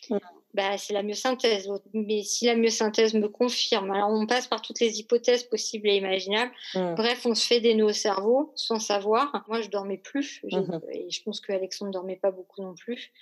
bah, 0.56 0.78
c'est 0.78 0.94
la 0.94 1.02
myosynthèse. 1.02 1.68
Mais 1.92 2.22
si 2.22 2.46
la 2.46 2.56
myosynthèse 2.56 3.14
me 3.14 3.28
confirme, 3.28 3.90
alors 3.90 4.10
on 4.10 4.26
passe 4.26 4.46
par 4.46 4.62
toutes 4.62 4.80
les 4.80 4.98
hypothèses 4.98 5.44
possibles 5.44 5.88
et 5.88 5.96
imaginables. 5.96 6.52
Bref, 6.74 7.26
on 7.26 7.34
se 7.34 7.46
fait 7.46 7.60
des 7.60 7.74
nœuds 7.74 7.84
au 7.84 7.92
cerveau 7.92 8.52
sans 8.56 8.80
savoir. 8.80 9.44
Moi, 9.48 9.60
je 9.60 9.68
dormais 9.68 9.98
plus. 9.98 10.42
Mmh 10.44 10.80
et 10.92 11.10
je 11.10 11.22
pense 11.22 11.40
qu'Alexandre 11.40 11.90
ne 11.90 11.92
dormait 11.92 12.16
pas 12.16 12.30
beaucoup 12.30 12.62
non 12.62 12.74
plus. 12.74 13.12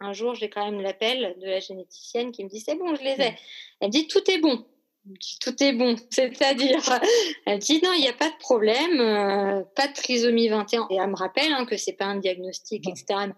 Un 0.00 0.12
jour, 0.12 0.34
j'ai 0.34 0.50
quand 0.50 0.64
même 0.64 0.80
l'appel 0.80 1.36
de 1.40 1.46
la 1.46 1.60
généticienne 1.60 2.32
qui 2.32 2.44
me 2.44 2.48
dit 2.48 2.60
C'est 2.60 2.74
bon, 2.74 2.94
je 2.94 3.02
les 3.02 3.20
ai. 3.20 3.30
Mmh. 3.30 3.36
Elle 3.80 3.88
me 3.88 3.92
dit 3.92 4.06
Tout 4.08 4.30
est 4.30 4.38
bon 4.38 4.64
tout 5.42 5.62
est 5.62 5.72
bon. 5.72 5.96
C'est-à-dire, 6.10 6.80
elle 7.46 7.58
dit 7.58 7.80
non, 7.82 7.90
il 7.94 8.00
n'y 8.00 8.08
a 8.08 8.14
pas 8.14 8.30
de 8.30 8.38
problème, 8.38 9.00
euh, 9.00 9.62
pas 9.76 9.88
de 9.88 9.92
trisomie 9.92 10.48
21. 10.48 10.86
Et 10.90 10.96
elle 10.96 11.10
me 11.10 11.16
rappelle 11.16 11.52
hein, 11.52 11.66
que 11.66 11.76
c'est 11.76 11.92
pas 11.92 12.06
un 12.06 12.16
diagnostic, 12.16 12.88
etc. 12.88 13.32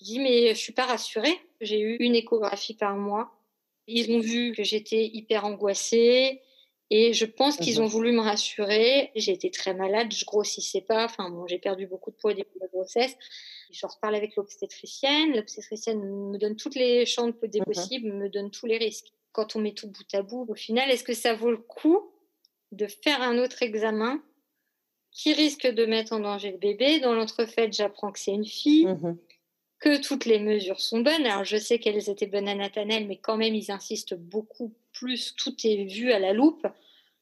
Je 0.00 0.04
dis 0.04 0.18
mais 0.18 0.54
je 0.54 0.58
suis 0.58 0.72
pas 0.72 0.86
rassurée. 0.86 1.38
J'ai 1.60 1.80
eu 1.80 1.96
une 2.00 2.14
échographie 2.14 2.74
par 2.74 2.96
mois. 2.96 3.30
Ils 3.86 4.10
ont 4.12 4.20
vu 4.20 4.52
que 4.52 4.62
j'étais 4.62 5.06
hyper 5.06 5.44
angoissée. 5.44 6.42
Et 6.92 7.12
je 7.12 7.24
pense 7.24 7.56
qu'ils 7.56 7.78
mmh 7.78 7.84
ont 7.84 7.86
voulu 7.86 8.10
me 8.10 8.20
rassurer. 8.20 9.12
J'ai 9.14 9.30
été 9.30 9.52
très 9.52 9.74
malade, 9.74 10.12
je 10.12 10.24
grossissais 10.24 10.80
pas. 10.80 11.04
Enfin 11.04 11.30
bon, 11.30 11.46
j'ai 11.46 11.58
perdu 11.58 11.86
beaucoup 11.86 12.10
de 12.10 12.16
poids 12.16 12.32
au 12.32 12.34
début 12.34 12.50
de 12.56 12.60
la 12.60 12.66
grossesse. 12.66 13.16
Je 13.70 13.86
reparle 13.86 14.16
avec 14.16 14.34
l'obstétricienne. 14.34 15.36
L'obstétricienne 15.36 16.00
me 16.00 16.36
donne 16.36 16.56
toutes 16.56 16.74
les 16.74 17.06
chances 17.06 17.30
mmh 17.30 17.64
possibles, 17.64 18.12
me 18.12 18.28
donne 18.28 18.50
tous 18.50 18.66
les 18.66 18.78
risques 18.78 19.12
quand 19.32 19.56
on 19.56 19.60
met 19.60 19.72
tout 19.72 19.88
bout 19.88 20.14
à 20.14 20.22
bout, 20.22 20.46
au 20.48 20.54
final, 20.54 20.90
est-ce 20.90 21.04
que 21.04 21.14
ça 21.14 21.34
vaut 21.34 21.50
le 21.50 21.58
coup 21.58 22.10
de 22.72 22.86
faire 22.86 23.22
un 23.22 23.38
autre 23.38 23.62
examen 23.62 24.22
qui 25.12 25.32
risque 25.32 25.66
de 25.66 25.86
mettre 25.86 26.12
en 26.12 26.20
danger 26.20 26.52
le 26.52 26.58
bébé? 26.58 27.00
Dans 27.00 27.14
l'entrefaite, 27.14 27.72
j'apprends 27.72 28.12
que 28.12 28.18
c'est 28.18 28.32
une 28.32 28.46
fille, 28.46 28.86
mmh 28.86 29.18
que 29.80 30.00
toutes 30.00 30.26
les 30.26 30.38
mesures 30.38 30.80
sont 30.80 31.00
bonnes. 31.00 31.26
Alors, 31.26 31.44
je 31.44 31.56
sais 31.56 31.78
qu'elles 31.78 32.10
étaient 32.10 32.26
bonnes 32.26 32.48
à 32.48 32.54
Nathanelle, 32.54 33.06
mais 33.06 33.16
quand 33.16 33.36
même, 33.36 33.54
ils 33.54 33.70
insistent 33.70 34.14
beaucoup 34.14 34.74
plus. 34.92 35.34
Tout 35.36 35.54
est 35.64 35.84
vu 35.84 36.12
à 36.12 36.18
la 36.18 36.32
loupe. 36.32 36.66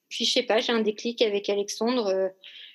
Puis, 0.08 0.24
je 0.24 0.32
sais 0.32 0.42
pas, 0.42 0.60
j'ai 0.60 0.72
un 0.72 0.80
déclic 0.80 1.22
avec 1.22 1.48
Alexandre. 1.48 2.06
Euh, 2.08 2.28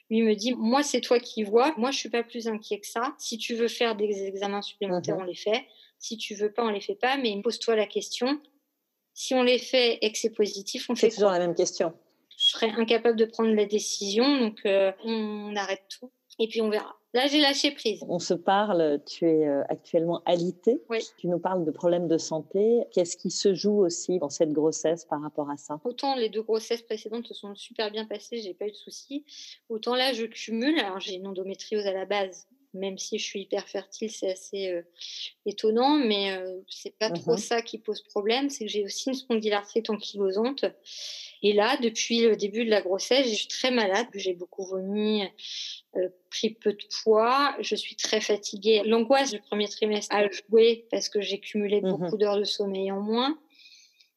lui 0.09 0.21
me 0.21 0.35
dit, 0.35 0.53
moi, 0.53 0.83
c'est 0.83 1.01
toi 1.01 1.19
qui 1.19 1.43
vois. 1.43 1.73
Moi, 1.77 1.91
je 1.91 1.97
suis 1.97 2.09
pas 2.09 2.23
plus 2.23 2.47
inquiet 2.47 2.79
que 2.79 2.87
ça. 2.87 3.15
Si 3.17 3.37
tu 3.37 3.55
veux 3.55 3.67
faire 3.67 3.95
des 3.95 4.25
examens 4.25 4.61
supplémentaires, 4.61 5.17
mmh 5.17 5.21
on 5.21 5.25
les 5.25 5.35
fait. 5.35 5.65
Si 5.99 6.17
tu 6.17 6.35
veux 6.35 6.51
pas, 6.51 6.63
on 6.63 6.69
les 6.69 6.81
fait 6.81 6.95
pas. 6.95 7.17
Mais 7.17 7.39
pose-toi 7.41 7.75
la 7.75 7.87
question 7.87 8.39
si 9.13 9.33
on 9.33 9.43
les 9.43 9.59
fait 9.59 9.99
et 10.01 10.11
que 10.11 10.17
c'est 10.17 10.31
positif, 10.31 10.89
on 10.89 10.95
fait. 10.95 11.09
C'est 11.09 11.17
toujours 11.17 11.31
la 11.31 11.39
même 11.39 11.55
question. 11.55 11.93
Je 12.37 12.49
serais 12.49 12.71
incapable 12.71 13.17
de 13.17 13.25
prendre 13.25 13.53
la 13.53 13.65
décision, 13.65 14.39
donc 14.39 14.59
euh, 14.65 14.91
on 15.03 15.55
arrête 15.55 15.83
tout 15.87 16.11
et 16.39 16.47
puis 16.47 16.61
on 16.61 16.69
verra. 16.69 16.95
Là, 17.13 17.27
j'ai 17.27 17.41
lâché 17.41 17.71
prise. 17.71 18.03
On 18.07 18.17
se 18.17 18.33
parle, 18.33 18.99
tu 19.05 19.29
es 19.29 19.47
euh, 19.47 19.61
actuellement 19.69 20.23
alitée. 20.25 20.81
Oui. 20.89 20.99
Tu 21.17 21.27
nous 21.27 21.37
parles 21.37 21.63
de 21.63 21.69
problèmes 21.69 22.07
de 22.07 22.17
santé. 22.17 22.83
Qu'est-ce 22.91 23.17
qui 23.17 23.29
se 23.29 23.53
joue 23.53 23.85
aussi 23.85 24.17
dans 24.17 24.29
cette 24.29 24.51
grossesse 24.51 25.05
par 25.05 25.21
rapport 25.21 25.49
à 25.51 25.57
ça? 25.57 25.79
Autant 25.83 26.15
les 26.15 26.29
deux 26.29 26.41
grossesses 26.41 26.81
précédentes 26.81 27.27
se 27.27 27.35
sont 27.35 27.53
super 27.53 27.91
bien 27.91 28.05
passées, 28.05 28.41
j'ai 28.41 28.55
pas 28.55 28.65
eu 28.65 28.71
de 28.71 28.75
soucis. 28.75 29.25
Autant 29.69 29.95
là, 29.95 30.11
je 30.13 30.25
cumule. 30.25 30.79
Alors, 30.79 30.99
j'ai 30.99 31.13
une 31.15 31.27
endométriose 31.27 31.85
à 31.85 31.93
la 31.93 32.05
base, 32.05 32.47
même 32.73 32.97
si 32.97 33.19
je 33.19 33.23
suis 33.23 33.41
hyper 33.41 33.67
fertile, 33.67 34.09
c'est 34.09 34.31
assez 34.31 34.69
euh, 34.69 34.81
étonnant, 35.45 35.97
mais 35.97 36.31
euh, 36.31 36.59
c'est 36.67 36.97
pas 36.97 37.09
trop 37.09 37.35
mmh 37.35 37.37
ça 37.37 37.61
qui 37.61 37.77
pose 37.77 38.01
problème. 38.01 38.49
C'est 38.49 38.65
que 38.65 38.71
j'ai 38.71 38.83
aussi 38.83 39.09
une 39.09 39.15
spondylarthrite 39.15 39.89
ankylosante. 39.89 40.65
Et 41.43 41.53
là, 41.53 41.77
depuis 41.77 42.21
le 42.21 42.35
début 42.35 42.65
de 42.65 42.69
la 42.69 42.81
grossesse, 42.81 43.27
je 43.29 43.35
suis 43.35 43.47
très 43.47 43.69
malade. 43.69 44.07
J'ai 44.15 44.33
beaucoup 44.33 44.65
vomi, 44.65 45.23
euh, 45.95 46.09
pris 46.31 46.51
peu 46.51 46.73
de 46.73 46.83
poids. 47.03 47.55
Je 47.59 47.75
suis 47.75 47.95
très 47.95 48.21
fatiguée. 48.21 48.81
L'angoisse 48.85 49.31
du 49.31 49.39
premier 49.39 49.67
trimestre 49.67 50.15
a 50.15 50.27
joué 50.29 50.87
parce 50.89 51.09
que 51.09 51.21
j'ai 51.21 51.39
cumulé 51.39 51.81
mmh 51.81 51.91
beaucoup 51.91 52.17
d'heures 52.17 52.39
de 52.39 52.43
sommeil 52.43 52.91
en 52.91 53.01
moins. 53.01 53.37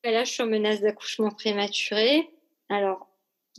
Et 0.05 0.13
là, 0.13 0.25
je 0.25 0.31
suis 0.31 0.43
en 0.43 0.47
menace 0.47 0.81
d'accouchement 0.81 1.31
prématuré. 1.31 2.31
Alors, 2.69 3.09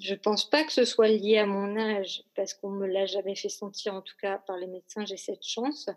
je 0.02 0.14
ne 0.14 0.20
pense 0.20 0.50
pas 0.50 0.64
que 0.64 0.72
ce 0.72 0.86
soit 0.86 1.08
lié 1.08 1.38
à 1.38 1.46
mon 1.46 1.78
âge, 1.78 2.24
parce 2.36 2.54
qu'on 2.54 2.72
ne 2.72 2.80
me 2.80 2.88
l'a 2.88 3.06
jamais 3.06 3.36
fait 3.36 3.50
sentir, 3.50 3.94
en 3.94 4.02
tout 4.02 4.16
cas 4.22 4.38
par 4.40 4.58
les 4.58 4.68
médecins, 4.68 5.06
j'ai 5.06 5.18
cette 5.18 5.46
chance. 5.46 5.90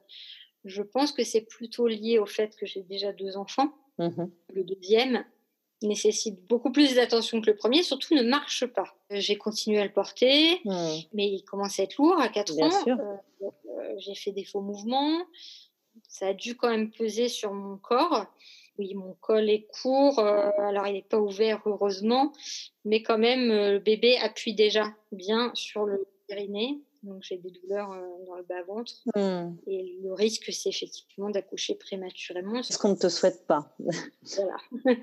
Je 0.64 0.82
pense 0.82 1.12
que 1.12 1.24
c'est 1.24 1.42
plutôt 1.42 1.86
lié 1.86 2.18
au 2.18 2.26
fait 2.26 2.56
que 2.56 2.66
j'ai 2.66 2.82
déjà 2.82 3.12
deux 3.12 3.36
enfants. 3.36 3.72
Mmh 3.98 4.26
le 4.52 4.64
deuxième 4.64 5.24
nécessite 5.82 6.46
beaucoup 6.46 6.72
plus 6.72 6.94
d'attention 6.94 7.40
que 7.40 7.46
le 7.46 7.56
premier, 7.56 7.82
surtout 7.82 8.14
ne 8.14 8.22
marche 8.22 8.66
pas. 8.66 8.96
J'ai 9.10 9.36
continué 9.36 9.78
à 9.78 9.84
le 9.84 9.92
porter, 9.92 10.60
mmh. 10.64 10.98
mais 11.14 11.28
il 11.28 11.42
commence 11.42 11.80
à 11.80 11.84
être 11.84 11.96
lourd 11.96 12.20
à 12.20 12.28
4 12.28 12.62
ans. 12.62 12.70
Euh, 12.86 13.16
euh, 13.42 13.94
j'ai 13.98 14.14
fait 14.14 14.32
des 14.32 14.44
faux 14.44 14.60
mouvements. 14.60 15.22
Ça 16.08 16.28
a 16.28 16.34
dû 16.34 16.56
quand 16.56 16.68
même 16.68 16.90
peser 16.90 17.28
sur 17.28 17.52
mon 17.52 17.78
corps 17.78 18.26
oui, 18.80 18.94
mon 18.94 19.14
col 19.20 19.50
est 19.50 19.66
court, 19.82 20.18
euh, 20.20 20.48
alors 20.56 20.86
il 20.86 20.94
n'est 20.94 21.02
pas 21.02 21.20
ouvert 21.20 21.60
heureusement, 21.66 22.32
mais 22.86 23.02
quand 23.02 23.18
même 23.18 23.50
euh, 23.50 23.72
le 23.72 23.78
bébé 23.78 24.16
appuie 24.16 24.54
déjà 24.54 24.86
bien 25.12 25.50
sur 25.52 25.84
le 25.84 26.06
périnée, 26.26 26.80
donc 27.02 27.18
j'ai 27.20 27.36
des 27.36 27.50
douleurs 27.50 27.92
euh, 27.92 28.00
dans 28.26 28.36
le 28.36 28.42
bas-ventre. 28.42 28.92
Hmm. 29.14 29.54
Et 29.66 29.98
le 30.02 30.14
risque, 30.14 30.50
c'est 30.50 30.70
effectivement 30.70 31.28
d'accoucher 31.28 31.74
prématurément. 31.74 32.62
Ce 32.62 32.78
qu'on 32.78 32.92
ne 32.92 32.94
te 32.94 33.10
souhaite 33.10 33.46
pas. 33.46 33.76
voilà. 34.36 34.56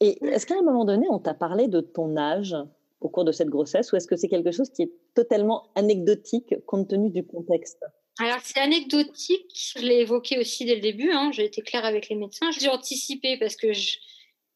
et 0.00 0.24
est-ce 0.24 0.46
qu'à 0.46 0.56
un 0.56 0.62
moment 0.62 0.84
donné, 0.84 1.08
on 1.10 1.18
t'a 1.18 1.34
parlé 1.34 1.66
de 1.66 1.80
ton 1.80 2.16
âge 2.16 2.54
au 3.00 3.08
cours 3.08 3.24
de 3.24 3.32
cette 3.32 3.48
grossesse, 3.48 3.92
ou 3.92 3.96
est-ce 3.96 4.06
que 4.06 4.16
c'est 4.16 4.28
quelque 4.28 4.52
chose 4.52 4.70
qui 4.70 4.82
est 4.82 4.92
totalement 5.14 5.70
anecdotique 5.74 6.54
compte 6.66 6.88
tenu 6.88 7.10
du 7.10 7.26
contexte? 7.26 7.84
Alors, 8.18 8.40
c'est 8.42 8.58
anecdotique. 8.58 9.74
Je 9.76 9.82
l'ai 9.82 10.00
évoqué 10.00 10.38
aussi 10.38 10.64
dès 10.64 10.74
le 10.74 10.80
début. 10.80 11.12
Hein. 11.12 11.30
J'ai 11.32 11.44
été 11.44 11.62
claire 11.62 11.84
avec 11.84 12.08
les 12.08 12.16
médecins. 12.16 12.50
J'ai 12.50 12.68
anticipé 12.68 13.38
parce 13.38 13.54
que 13.54 13.68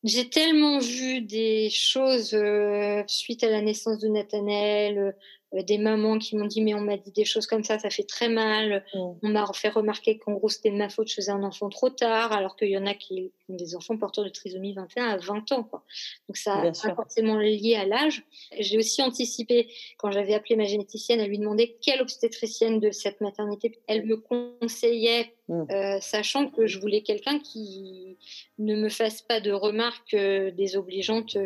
j'ai 0.02 0.28
tellement 0.28 0.80
vu 0.80 1.20
des 1.20 1.70
choses 1.70 2.34
euh, 2.34 3.04
suite 3.06 3.44
à 3.44 3.50
la 3.50 3.62
naissance 3.62 4.00
de 4.00 4.08
Nathanaël, 4.08 4.98
euh, 4.98 5.12
des 5.52 5.78
mamans 5.78 6.18
qui 6.18 6.36
m'ont 6.36 6.46
dit 6.46 6.62
mais 6.62 6.74
on 6.74 6.80
m'a 6.80 6.96
dit 6.96 7.12
des 7.12 7.24
choses 7.24 7.46
comme 7.46 7.64
ça, 7.64 7.78
ça 7.78 7.90
fait 7.90 8.04
très 8.04 8.28
mal. 8.28 8.84
Mm. 8.94 8.98
On 9.22 9.28
m'a 9.28 9.46
fait 9.54 9.68
remarquer 9.68 10.18
qu'en 10.18 10.32
gros 10.32 10.48
c'était 10.48 10.70
de 10.70 10.76
ma 10.76 10.88
faute, 10.88 11.08
je 11.08 11.14
faisais 11.14 11.32
un 11.32 11.42
enfant 11.42 11.68
trop 11.68 11.90
tard, 11.90 12.32
alors 12.32 12.56
qu'il 12.56 12.68
y 12.68 12.78
en 12.78 12.86
a 12.86 12.94
qui 12.94 13.32
ont 13.48 13.54
des 13.54 13.76
enfants 13.76 13.96
porteurs 13.96 14.24
de 14.24 14.30
trisomie 14.30 14.72
21 14.72 15.08
à 15.08 15.16
20 15.18 15.52
ans. 15.52 15.64
Quoi. 15.64 15.84
Donc 16.28 16.36
ça 16.36 16.62
n'est 16.62 16.72
pas 16.72 16.94
forcément 16.94 17.38
lié 17.38 17.76
à 17.76 17.84
l'âge. 17.84 18.24
J'ai 18.58 18.78
aussi 18.78 19.02
anticipé 19.02 19.68
quand 19.98 20.10
j'avais 20.10 20.34
appelé 20.34 20.56
ma 20.56 20.64
généticienne 20.64 21.20
à 21.20 21.26
lui 21.26 21.38
demander 21.38 21.76
quelle 21.82 22.00
obstétricienne 22.00 22.80
de 22.80 22.90
cette 22.90 23.20
maternité 23.20 23.78
elle 23.86 24.06
me 24.06 24.16
conseillait 24.16 25.34
Mm. 25.48 25.62
Euh, 25.70 25.98
sachant 26.00 26.48
que 26.48 26.66
je 26.66 26.78
voulais 26.78 27.02
quelqu'un 27.02 27.38
qui 27.38 28.16
ne 28.58 28.76
me 28.76 28.88
fasse 28.88 29.22
pas 29.22 29.40
de 29.40 29.50
remarques 29.50 30.14
euh, 30.14 30.50
désobligeantes. 30.52 31.36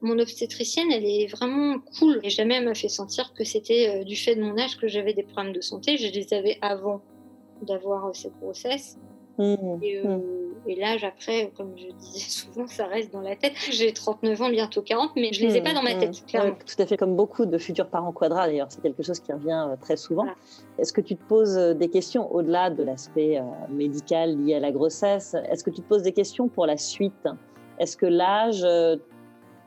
Mon 0.00 0.18
obstétricienne, 0.18 0.90
elle 0.90 1.04
est 1.04 1.26
vraiment 1.26 1.78
cool 1.98 2.20
et 2.22 2.30
jamais 2.30 2.54
elle 2.54 2.64
m'a 2.64 2.74
fait 2.74 2.88
sentir 2.88 3.34
que 3.34 3.44
c'était 3.44 4.00
euh, 4.00 4.04
du 4.04 4.16
fait 4.16 4.34
de 4.34 4.42
mon 4.42 4.58
âge 4.58 4.78
que 4.78 4.88
j'avais 4.88 5.12
des 5.12 5.22
problèmes 5.22 5.52
de 5.52 5.60
santé. 5.60 5.96
Je 5.98 6.08
les 6.08 6.32
avais 6.32 6.58
avant 6.62 7.02
d'avoir 7.62 8.14
cette 8.14 8.36
grossesse. 8.40 8.98
Mmh, 9.38 9.54
mmh. 9.54 10.43
Euh, 10.66 10.70
et, 10.70 10.74
l'âge, 10.76 11.04
après, 11.04 11.52
comme 11.56 11.72
je 11.76 11.92
disais 11.92 12.18
souvent, 12.28 12.66
ça 12.66 12.86
reste 12.86 13.12
dans 13.12 13.20
la 13.20 13.36
tête. 13.36 13.54
J'ai 13.70 13.92
39 13.92 14.42
ans, 14.42 14.50
bientôt 14.50 14.82
40, 14.82 15.12
mais 15.16 15.32
je 15.32 15.42
ne 15.42 15.48
les 15.48 15.56
ai 15.56 15.60
mmh, 15.60 15.64
pas 15.64 15.74
dans 15.74 15.82
ma 15.82 15.94
tête, 15.94 16.24
clairement. 16.26 16.54
tout 16.54 16.82
à 16.82 16.86
fait, 16.86 16.96
comme 16.96 17.16
beaucoup 17.16 17.46
de 17.46 17.58
futurs 17.58 17.88
parents 17.88 18.12
quadras, 18.12 18.46
d'ailleurs, 18.46 18.68
c'est 18.70 18.82
quelque 18.82 19.02
chose 19.02 19.20
qui 19.20 19.32
revient 19.32 19.66
euh, 19.68 19.76
très 19.80 19.96
souvent. 19.96 20.26
Est-ce 20.78 20.92
que 20.92 21.00
tu 21.00 21.16
te 21.16 21.24
poses 21.24 21.56
euh, 21.56 21.74
des 21.74 21.88
questions 21.88 22.32
au-delà 22.32 22.70
de 22.70 22.82
l'aspect 22.82 23.40
médical 23.70 24.36
lié 24.36 24.54
à 24.54 24.60
la 24.60 24.72
grossesse? 24.72 25.34
Est-ce 25.50 25.64
que 25.64 25.70
tu 25.70 25.80
te 25.80 25.88
poses 25.88 26.02
des 26.02 26.12
questions 26.12 26.48
pour 26.48 26.66
la 26.66 26.76
suite? 26.76 27.28
Est-ce 27.78 27.96
que 27.96 28.06
l'âge 28.06 28.64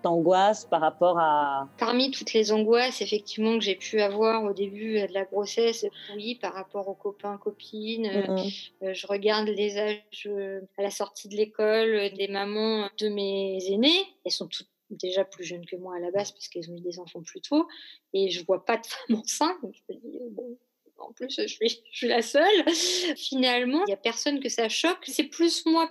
angoisse 0.06 0.66
par 0.66 0.82
rapport 0.82 1.20
à... 1.20 1.68
Parmi 1.78 2.12
toutes 2.12 2.34
les 2.34 2.52
angoisses, 2.52 3.02
effectivement, 3.02 3.58
que 3.58 3.64
j'ai 3.64 3.76
pu 3.76 4.02
avoir 4.02 4.44
au 4.44 4.54
début 4.54 5.02
de 5.08 5.14
la 5.14 5.26
grossesse, 5.26 5.86
oui, 6.16 6.36
par 6.36 6.54
rapport 6.54 6.88
aux 6.88 6.94
copains, 6.94 7.38
copines, 7.38 8.08
euh, 8.08 8.38
euh, 8.84 8.94
je 8.94 9.08
regarde 9.08 9.48
les 9.48 9.78
âges 9.78 10.28
euh, 10.28 10.62
à 10.78 10.84
la 10.84 10.92
sortie 10.92 11.28
de 11.28 11.36
l'école 11.36 12.12
des 12.18 12.28
mamans 12.28 12.90
de 13.00 13.10
mes 13.10 13.60
aînés. 13.72 14.06
Elles 14.26 14.32
sont 14.32 14.48
toutes 14.48 14.70
déjà 14.90 15.26
plus 15.26 15.44
jeunes 15.44 15.66
que 15.66 15.76
moi 15.76 15.96
à 15.98 16.00
la 16.00 16.12
base 16.12 16.32
parce 16.32 16.48
qu'elles 16.48 16.72
ont 16.72 16.78
eu 16.78 16.82
des 16.82 17.00
enfants 17.00 17.22
plus 17.22 17.42
tôt 17.42 17.68
et 18.14 18.30
je 18.30 18.46
vois 18.46 18.64
pas 18.64 18.78
de 18.78 18.86
femmes 18.86 19.18
enceintes. 19.18 19.58
Donc 19.62 19.74
je 19.74 19.94
me 19.94 20.00
dis, 20.00 20.20
bon, 20.32 20.58
en 21.00 21.12
plus, 21.12 21.30
je 21.30 21.48
suis, 21.48 21.82
je 21.92 21.98
suis 21.98 22.08
la 22.08 22.22
seule. 22.22 22.70
Finalement, 23.18 23.84
il 23.86 23.88
n'y 23.88 23.94
a 23.94 23.98
personne 23.98 24.40
que 24.40 24.50
ça 24.50 24.70
choque. 24.70 25.04
C'est 25.06 25.26
plus 25.26 25.66
moi 25.66 25.90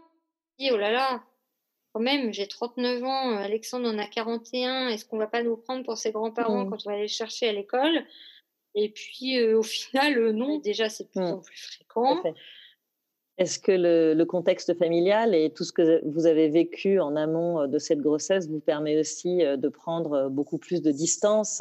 qui 0.59 0.71
oh 0.73 0.77
là 0.77 0.91
là, 0.91 1.23
même, 1.99 2.33
j'ai 2.33 2.47
39 2.47 3.05
ans, 3.05 3.33
euh, 3.33 3.37
Alexandre 3.37 3.89
en 3.89 3.99
a 3.99 4.07
41, 4.07 4.89
est-ce 4.89 5.05
qu'on 5.05 5.19
va 5.19 5.27
pas 5.27 5.43
nous 5.43 5.57
prendre 5.57 5.85
pour 5.85 5.97
ses 5.97 6.13
grands-parents 6.13 6.65
mmh. 6.65 6.71
quand 6.71 6.87
on 6.87 6.91
va 6.91 6.99
les 6.99 7.09
chercher 7.09 7.49
à 7.49 7.53
l'école? 7.53 8.05
Et 8.77 8.91
puis, 8.91 9.39
euh, 9.39 9.59
au 9.59 9.63
final, 9.65 10.17
euh, 10.17 10.33
non, 10.33 10.59
déjà, 10.59 10.89
c'est 10.89 11.05
de 11.05 11.09
plus 11.09 11.21
mmh. 11.21 11.35
en 11.35 11.39
plus 11.39 11.59
fréquent. 11.59 12.23
Est-ce 13.39 13.59
que 13.59 13.73
le, 13.73 14.25
contexte 14.25 14.79
familial 14.79 15.35
et 15.35 15.51
tout 15.51 15.65
ce 15.65 15.73
que 15.73 16.01
vous 16.07 16.27
avez 16.27 16.49
vécu 16.49 17.01
en 17.01 17.17
amont 17.17 17.61
euh, 17.61 17.67
de 17.67 17.79
cette 17.79 17.99
grossesse 17.99 18.49
vous 18.49 18.61
permet 18.61 18.99
aussi 18.99 19.39
de 19.39 19.69
prendre 19.69 20.29
beaucoup 20.31 20.59
plus 20.59 20.81
de 20.81 20.91
distance 20.91 21.61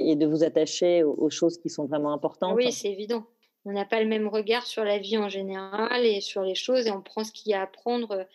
et 0.00 0.16
de 0.16 0.26
vous 0.26 0.42
attacher 0.42 1.04
aux, 1.04 1.30
choses 1.30 1.58
qui 1.58 1.68
sont 1.68 1.84
vraiment 1.84 2.12
importantes? 2.12 2.56
Oui, 2.56 2.72
c'est 2.72 2.88
évident. 2.88 3.24
On 3.64 3.72
n'a 3.72 3.84
pas 3.84 4.02
le 4.02 4.08
même 4.08 4.26
regard 4.26 4.66
sur 4.66 4.82
la 4.82 4.98
vie 4.98 5.16
en 5.16 5.28
général 5.28 6.04
et 6.04 6.20
sur 6.20 6.42
les 6.42 6.56
choses 6.56 6.88
et 6.88 6.90
on 6.90 7.00
prend 7.00 7.22
ce 7.22 7.30
qu'il 7.30 7.52
y 7.52 7.54
a 7.54 7.62
à 7.62 7.66
prendre 7.68 8.26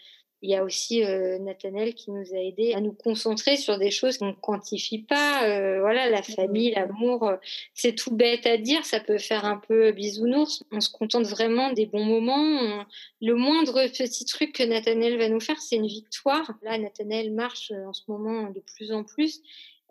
il 0.41 0.51
y 0.51 0.55
a 0.55 0.63
aussi 0.63 1.03
euh, 1.03 1.39
Nathanaël 1.39 1.95
qui 1.95 2.11
nous 2.11 2.33
a 2.33 2.37
aidés 2.37 2.73
à 2.73 2.81
nous 2.81 2.91
concentrer 2.91 3.57
sur 3.57 3.79
des 3.79 3.89
choses 3.89 4.17
qu'on 4.17 4.27
ne 4.27 4.33
quantifie 4.33 4.99
pas. 4.99 5.47
Euh, 5.47 5.79
voilà, 5.79 6.09
la 6.09 6.21
famille, 6.21 6.71
l'amour, 6.71 7.23
euh, 7.23 7.37
c'est 7.73 7.95
tout 7.95 8.15
bête 8.15 8.45
à 8.45 8.57
dire, 8.57 8.85
ça 8.85 8.99
peut 8.99 9.17
faire 9.17 9.45
un 9.45 9.57
peu 9.57 9.91
bisounours. 9.91 10.63
On 10.71 10.79
se 10.79 10.91
contente 10.91 11.25
vraiment 11.25 11.71
des 11.73 11.87
bons 11.87 12.05
moments. 12.05 12.85
Le 13.19 13.33
moindre 13.33 13.87
petit 13.87 14.25
truc 14.25 14.53
que 14.53 14.63
Nathanaël 14.63 15.17
va 15.17 15.29
nous 15.29 15.39
faire, 15.39 15.59
c'est 15.59 15.77
une 15.77 15.87
victoire. 15.87 16.51
Là, 16.61 16.77
Nathanaël 16.77 17.33
marche 17.33 17.71
en 17.71 17.93
ce 17.93 18.03
moment 18.07 18.51
de 18.51 18.59
plus 18.75 18.91
en 18.91 19.03
plus. 19.03 19.41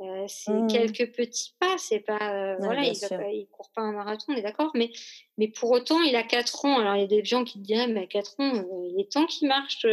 Euh, 0.00 0.26
c'est 0.28 0.52
mmh. 0.52 0.66
quelques 0.66 1.16
petits 1.16 1.54
pas, 1.58 1.78
c'est 1.78 2.00
pas 2.00 2.18
euh, 2.34 2.56
voilà, 2.58 2.82
il, 2.82 2.90
ne 2.90 3.44
court 3.46 3.70
pas 3.74 3.80
un 3.80 3.92
marathon, 3.92 4.34
on 4.34 4.36
est 4.36 4.42
d'accord, 4.42 4.70
mais 4.74 4.90
mais 5.38 5.48
pour 5.48 5.70
autant 5.70 6.02
il 6.02 6.14
a 6.16 6.22
4 6.22 6.66
ans. 6.66 6.78
Alors 6.78 6.96
il 6.96 7.00
y 7.00 7.04
a 7.04 7.06
des 7.06 7.24
gens 7.24 7.44
qui 7.44 7.60
diraient 7.60 7.86
mais 7.86 8.02
à 8.02 8.06
4 8.06 8.34
ans, 8.40 8.56
euh, 8.56 8.90
il 8.90 9.00
est 9.00 9.10
temps 9.10 9.24
qu'il 9.24 9.48
marche. 9.48 9.86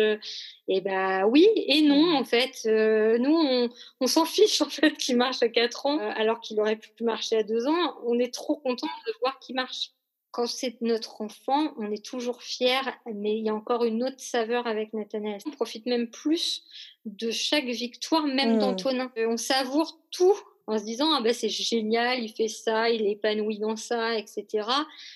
et 0.68 0.82
bah 0.82 1.26
oui 1.26 1.48
et 1.56 1.82
non 1.84 2.12
mmh. 2.12 2.16
en 2.16 2.24
fait. 2.26 2.66
nous 2.66 3.34
on, 3.34 3.70
on 4.02 4.08
s'en 4.08 4.26
fiche 4.26 4.62
en 4.62 4.70
fait 4.70 4.92
qu'il 4.98 5.16
marche 5.16 5.42
à 5.42 5.48
4 5.48 5.86
ans 5.86 6.00
alors 6.18 6.42
qu'il 6.42 6.60
aurait 6.60 6.76
pu 6.76 7.04
marcher 7.06 7.38
à 7.38 7.44
2 7.44 7.68
ans. 7.68 7.96
On 8.06 8.20
est 8.20 8.34
trop 8.34 8.58
content 8.58 8.88
de 9.08 9.14
voir 9.22 9.40
qu'il 9.40 9.56
marche 9.56 9.92
quand 10.34 10.48
c'est 10.48 10.82
notre 10.82 11.22
enfant, 11.22 11.74
on 11.78 11.92
est 11.92 12.04
toujours 12.04 12.42
fier, 12.42 12.82
mais 13.06 13.38
il 13.38 13.46
y 13.46 13.50
a 13.50 13.54
encore 13.54 13.86
une 13.86 14.04
autre 14.04 14.20
saveur 14.20 14.66
avec 14.66 14.92
Nathanaël. 14.92 15.40
On 15.46 15.52
profite 15.52 15.86
même 15.86 16.10
plus 16.10 16.64
de 17.06 17.32
chaque 17.32 17.66
victoire, 17.66 18.26
même 18.26 18.56
mmh. 18.56 18.60
d'Antonin. 18.60 19.12
Euh, 19.18 19.28
on 19.30 19.38
savoure 19.38 20.00
tout 20.12 20.38
en 20.68 20.80
se 20.80 20.86
disant 20.86 21.14
ah 21.14 21.22
ben 21.22 21.34
c'est 21.34 21.50
génial, 21.50 22.24
il 22.24 22.30
fait 22.30 22.48
ça, 22.48 22.90
il 22.90 23.06
est 23.06 23.12
épanoui 23.12 23.60
dans 23.60 23.76
ça, 23.76 24.18
etc. 24.18 24.46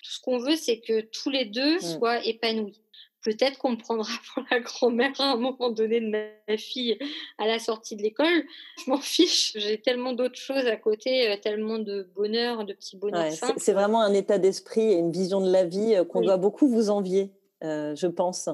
Tout 0.04 0.12
ce 0.12 0.20
qu'on 0.20 0.40
veut, 0.40 0.56
c'est 0.56 0.80
que 0.80 1.02
tous 1.02 1.30
les 1.30 1.46
deux 1.46 1.78
mmh. 1.78 1.82
soient 1.82 2.26
épanouis. 2.26 2.82
Peut-être 3.24 3.58
qu'on 3.58 3.72
me 3.72 3.78
prendra 3.78 4.10
pour 4.34 4.44
la 4.52 4.60
grand-mère 4.60 5.12
à 5.20 5.32
un 5.32 5.38
moment 5.38 5.70
donné 5.70 6.00
de 6.00 6.10
ma 6.10 6.58
fille 6.58 6.98
à 7.38 7.48
la 7.48 7.60
sortie 7.60 7.96
de 7.96 8.02
l'école. 8.02 8.44
Je 8.86 8.90
m'en 8.90 9.00
fiche. 9.00 9.54
J'ai 9.56 9.82
tellement 9.82 10.14
d'autres 10.14 10.40
choses 10.40 10.66
à 10.66 10.78
côté, 10.78 11.30
euh, 11.30 11.36
tellement 11.36 11.80
de 11.80 12.10
bonheur, 12.16 12.64
de 12.64 12.74
petits 12.74 12.98
bonheurs. 12.98 13.32
c'est 13.58 13.74
vraiment 13.74 14.02
un 14.02 14.14
état 14.14 14.38
d'esprit 14.38 14.94
et 14.94 14.98
une 14.98 15.12
vision 15.12 15.42
de 15.42 15.52
la 15.52 15.66
vie 15.66 15.96
euh, 15.96 16.06
qu'on 16.06 16.22
doit 16.22 16.38
beaucoup 16.38 16.68
vous 16.68 16.90
envier, 16.90 17.32
euh, 17.64 17.96
je 17.96 18.08
pense. 18.08 18.50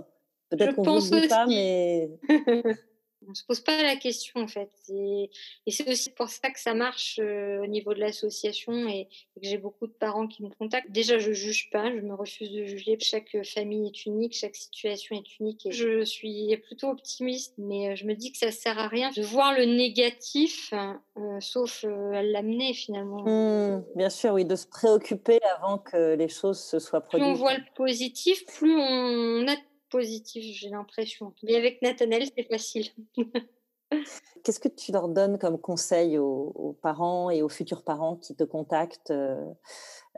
Peut-être 0.49 0.75
qu'on 0.75 0.97
vous 0.97 1.19
dit 1.19 1.27
pas, 1.27 1.45
mais 1.45 2.09
on 3.27 3.33
se 3.33 3.43
pose 3.43 3.59
pas 3.59 3.81
la 3.81 3.95
question 3.95 4.41
en 4.41 4.47
fait. 4.47 4.69
Et, 4.89 5.29
c'est 5.67 5.89
aussi 5.89 6.11
pour 6.11 6.29
ça 6.29 6.49
que 6.49 6.59
ça 6.59 6.73
marche 6.73 7.19
euh, 7.21 7.63
au 7.63 7.67
niveau 7.67 7.93
de 7.93 7.99
l'association 7.99 8.87
et, 8.87 9.07
que 9.35 9.41
j'ai 9.41 9.57
beaucoup 9.57 9.87
de 9.87 9.93
parents 9.93 10.27
qui 10.27 10.43
me 10.43 10.49
contactent. 10.49 10.91
Déjà, 10.91 11.17
je 11.17 11.31
juge 11.31 11.69
pas, 11.71 11.89
je 11.89 12.01
me 12.01 12.13
refuse 12.13 12.51
de 12.51 12.65
juger. 12.65 12.97
Chaque 12.99 13.35
famille 13.43 13.87
est 13.87 14.05
unique, 14.05 14.33
chaque 14.33 14.55
situation 14.55 15.15
est 15.15 15.39
unique. 15.39 15.65
Et 15.65 15.71
je 15.71 16.03
suis 16.03 16.55
plutôt 16.57 16.89
optimiste, 16.89 17.55
mais 17.57 17.89
euh, 17.89 17.95
je 17.95 18.05
me 18.05 18.13
dis 18.13 18.31
que 18.31 18.37
ça 18.37 18.51
sert 18.51 18.77
à 18.77 18.87
rien 18.87 19.11
de 19.15 19.21
voir 19.21 19.57
le 19.57 19.65
négatif, 19.65 20.73
euh, 21.17 21.39
sauf 21.39 21.83
à 21.85 22.23
l'amener 22.23 22.73
finalement. 22.73 23.23
Mmh, 23.23 23.85
bien 23.95 24.09
sûr, 24.09 24.33
oui, 24.33 24.45
de 24.45 24.55
se 24.55 24.67
préoccuper 24.67 25.39
avant 25.57 25.77
que 25.77 26.15
les 26.15 26.29
choses 26.29 26.59
se 26.59 26.79
soient 26.79 27.01
produites. 27.01 27.25
Plus 27.25 27.31
on 27.31 27.35
voit 27.35 27.57
le 27.57 27.63
positif, 27.75 28.45
plus 28.45 28.75
on 28.75 29.47
a 29.47 29.55
positif, 29.93 30.43
j'ai 30.57 30.69
l'impression. 30.69 31.33
Mais 31.43 31.55
avec 31.55 31.81
Nathanaël, 31.83 32.27
c'est 32.35 32.47
facile. 32.49 32.87
Qu'est-ce 34.43 34.59
que 34.59 34.67
tu 34.67 34.91
leur 34.91 35.07
donnes 35.07 35.37
comme 35.37 35.59
conseil 35.59 36.17
aux, 36.17 36.75
parents 36.81 37.29
et 37.29 37.43
aux 37.43 37.49
futurs 37.49 37.83
parents 37.83 38.15
qui 38.15 38.35
te 38.35 38.43
contactent 38.43 39.11
euh, 39.11 39.45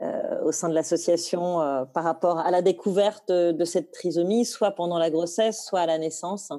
euh, 0.00 0.42
au 0.42 0.50
sein 0.50 0.70
de 0.70 0.74
l'association 0.74 1.60
euh, 1.60 1.84
par 1.84 2.04
rapport 2.04 2.38
à 2.38 2.50
la 2.50 2.62
découverte 2.62 3.30
de 3.30 3.64
cette 3.66 3.92
trisomie, 3.92 4.46
soit 4.46 4.70
pendant 4.70 4.98
la 4.98 5.10
grossesse, 5.10 5.62
soit 5.66 5.80
à 5.80 5.86
la 5.86 5.98
naissance? 5.98 6.50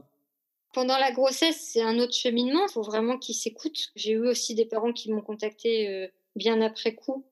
Pendant 0.74 1.00
la 1.00 1.12
grossesse, 1.12 1.60
c'est 1.60 1.82
un 1.82 1.98
autre 1.98 2.14
cheminement. 2.14 2.68
Il 2.70 2.72
faut 2.72 2.84
vraiment 2.84 3.18
qu'ils 3.18 3.36
s'écoutent. 3.36 3.92
J'ai 3.96 4.12
eu 4.12 4.28
aussi 4.28 4.54
des 4.54 4.66
parents 4.66 4.94
qui 4.94 5.12
m'ont 5.12 5.24
contacté 5.24 6.12
bien 6.36 6.62
après 6.62 6.94
coup 6.94 7.26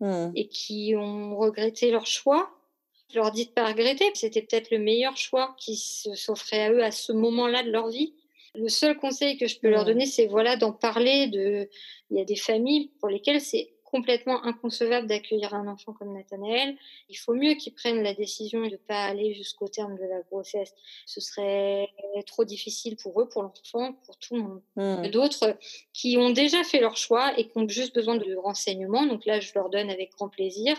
mmh. 0.00 0.32
et 0.34 0.48
qui 0.48 0.94
ont 0.96 1.36
regretté 1.36 1.92
leur 1.92 2.06
choix 2.06 2.50
je 3.12 3.18
leur 3.18 3.30
dis 3.30 3.46
de 3.46 3.50
pas 3.50 3.66
regretter. 3.66 4.10
C'était 4.14 4.42
peut-être 4.42 4.70
le 4.70 4.78
meilleur 4.78 5.16
choix 5.16 5.54
qui 5.58 5.76
s'offrait 5.76 6.62
à 6.62 6.72
eux 6.72 6.82
à 6.82 6.90
ce 6.90 7.12
moment-là 7.12 7.62
de 7.62 7.70
leur 7.70 7.88
vie. 7.88 8.14
Le 8.54 8.68
seul 8.68 8.96
conseil 8.96 9.38
que 9.38 9.46
je 9.46 9.58
peux 9.58 9.68
leur 9.68 9.84
donner, 9.84 10.06
c'est 10.06 10.26
voilà 10.26 10.56
d'en 10.56 10.72
parler. 10.72 11.28
De, 11.28 11.68
il 12.10 12.18
y 12.18 12.20
a 12.20 12.24
des 12.24 12.36
familles 12.36 12.90
pour 12.98 13.08
lesquelles 13.08 13.40
c'est 13.40 13.72
complètement 13.90 14.44
inconcevable 14.44 15.08
d'accueillir 15.08 15.52
un 15.54 15.66
enfant 15.66 15.92
comme 15.92 16.12
Nathanaël. 16.12 16.76
Il 17.08 17.16
faut 17.16 17.34
mieux 17.34 17.54
qu'ils 17.54 17.74
prennent 17.74 18.02
la 18.02 18.14
décision 18.14 18.60
de 18.60 18.70
ne 18.70 18.76
pas 18.76 19.04
aller 19.04 19.34
jusqu'au 19.34 19.68
terme 19.68 19.96
de 19.96 20.04
la 20.04 20.20
grossesse. 20.22 20.72
Ce 21.06 21.20
serait 21.20 21.88
trop 22.26 22.44
difficile 22.44 22.96
pour 22.96 23.20
eux, 23.20 23.28
pour 23.28 23.42
l'enfant, 23.42 23.94
pour 24.04 24.16
tout 24.18 24.36
le 24.36 24.42
monde. 24.42 24.62
Mmh. 24.76 25.08
D'autres 25.10 25.56
qui 25.92 26.16
ont 26.18 26.30
déjà 26.30 26.62
fait 26.62 26.80
leur 26.80 26.96
choix 26.96 27.36
et 27.38 27.48
qui 27.48 27.58
ont 27.58 27.68
juste 27.68 27.94
besoin 27.94 28.16
de 28.16 28.34
renseignements. 28.36 29.06
Donc 29.06 29.26
là, 29.26 29.40
je 29.40 29.52
leur 29.54 29.70
donne 29.70 29.90
avec 29.90 30.12
grand 30.12 30.28
plaisir. 30.28 30.76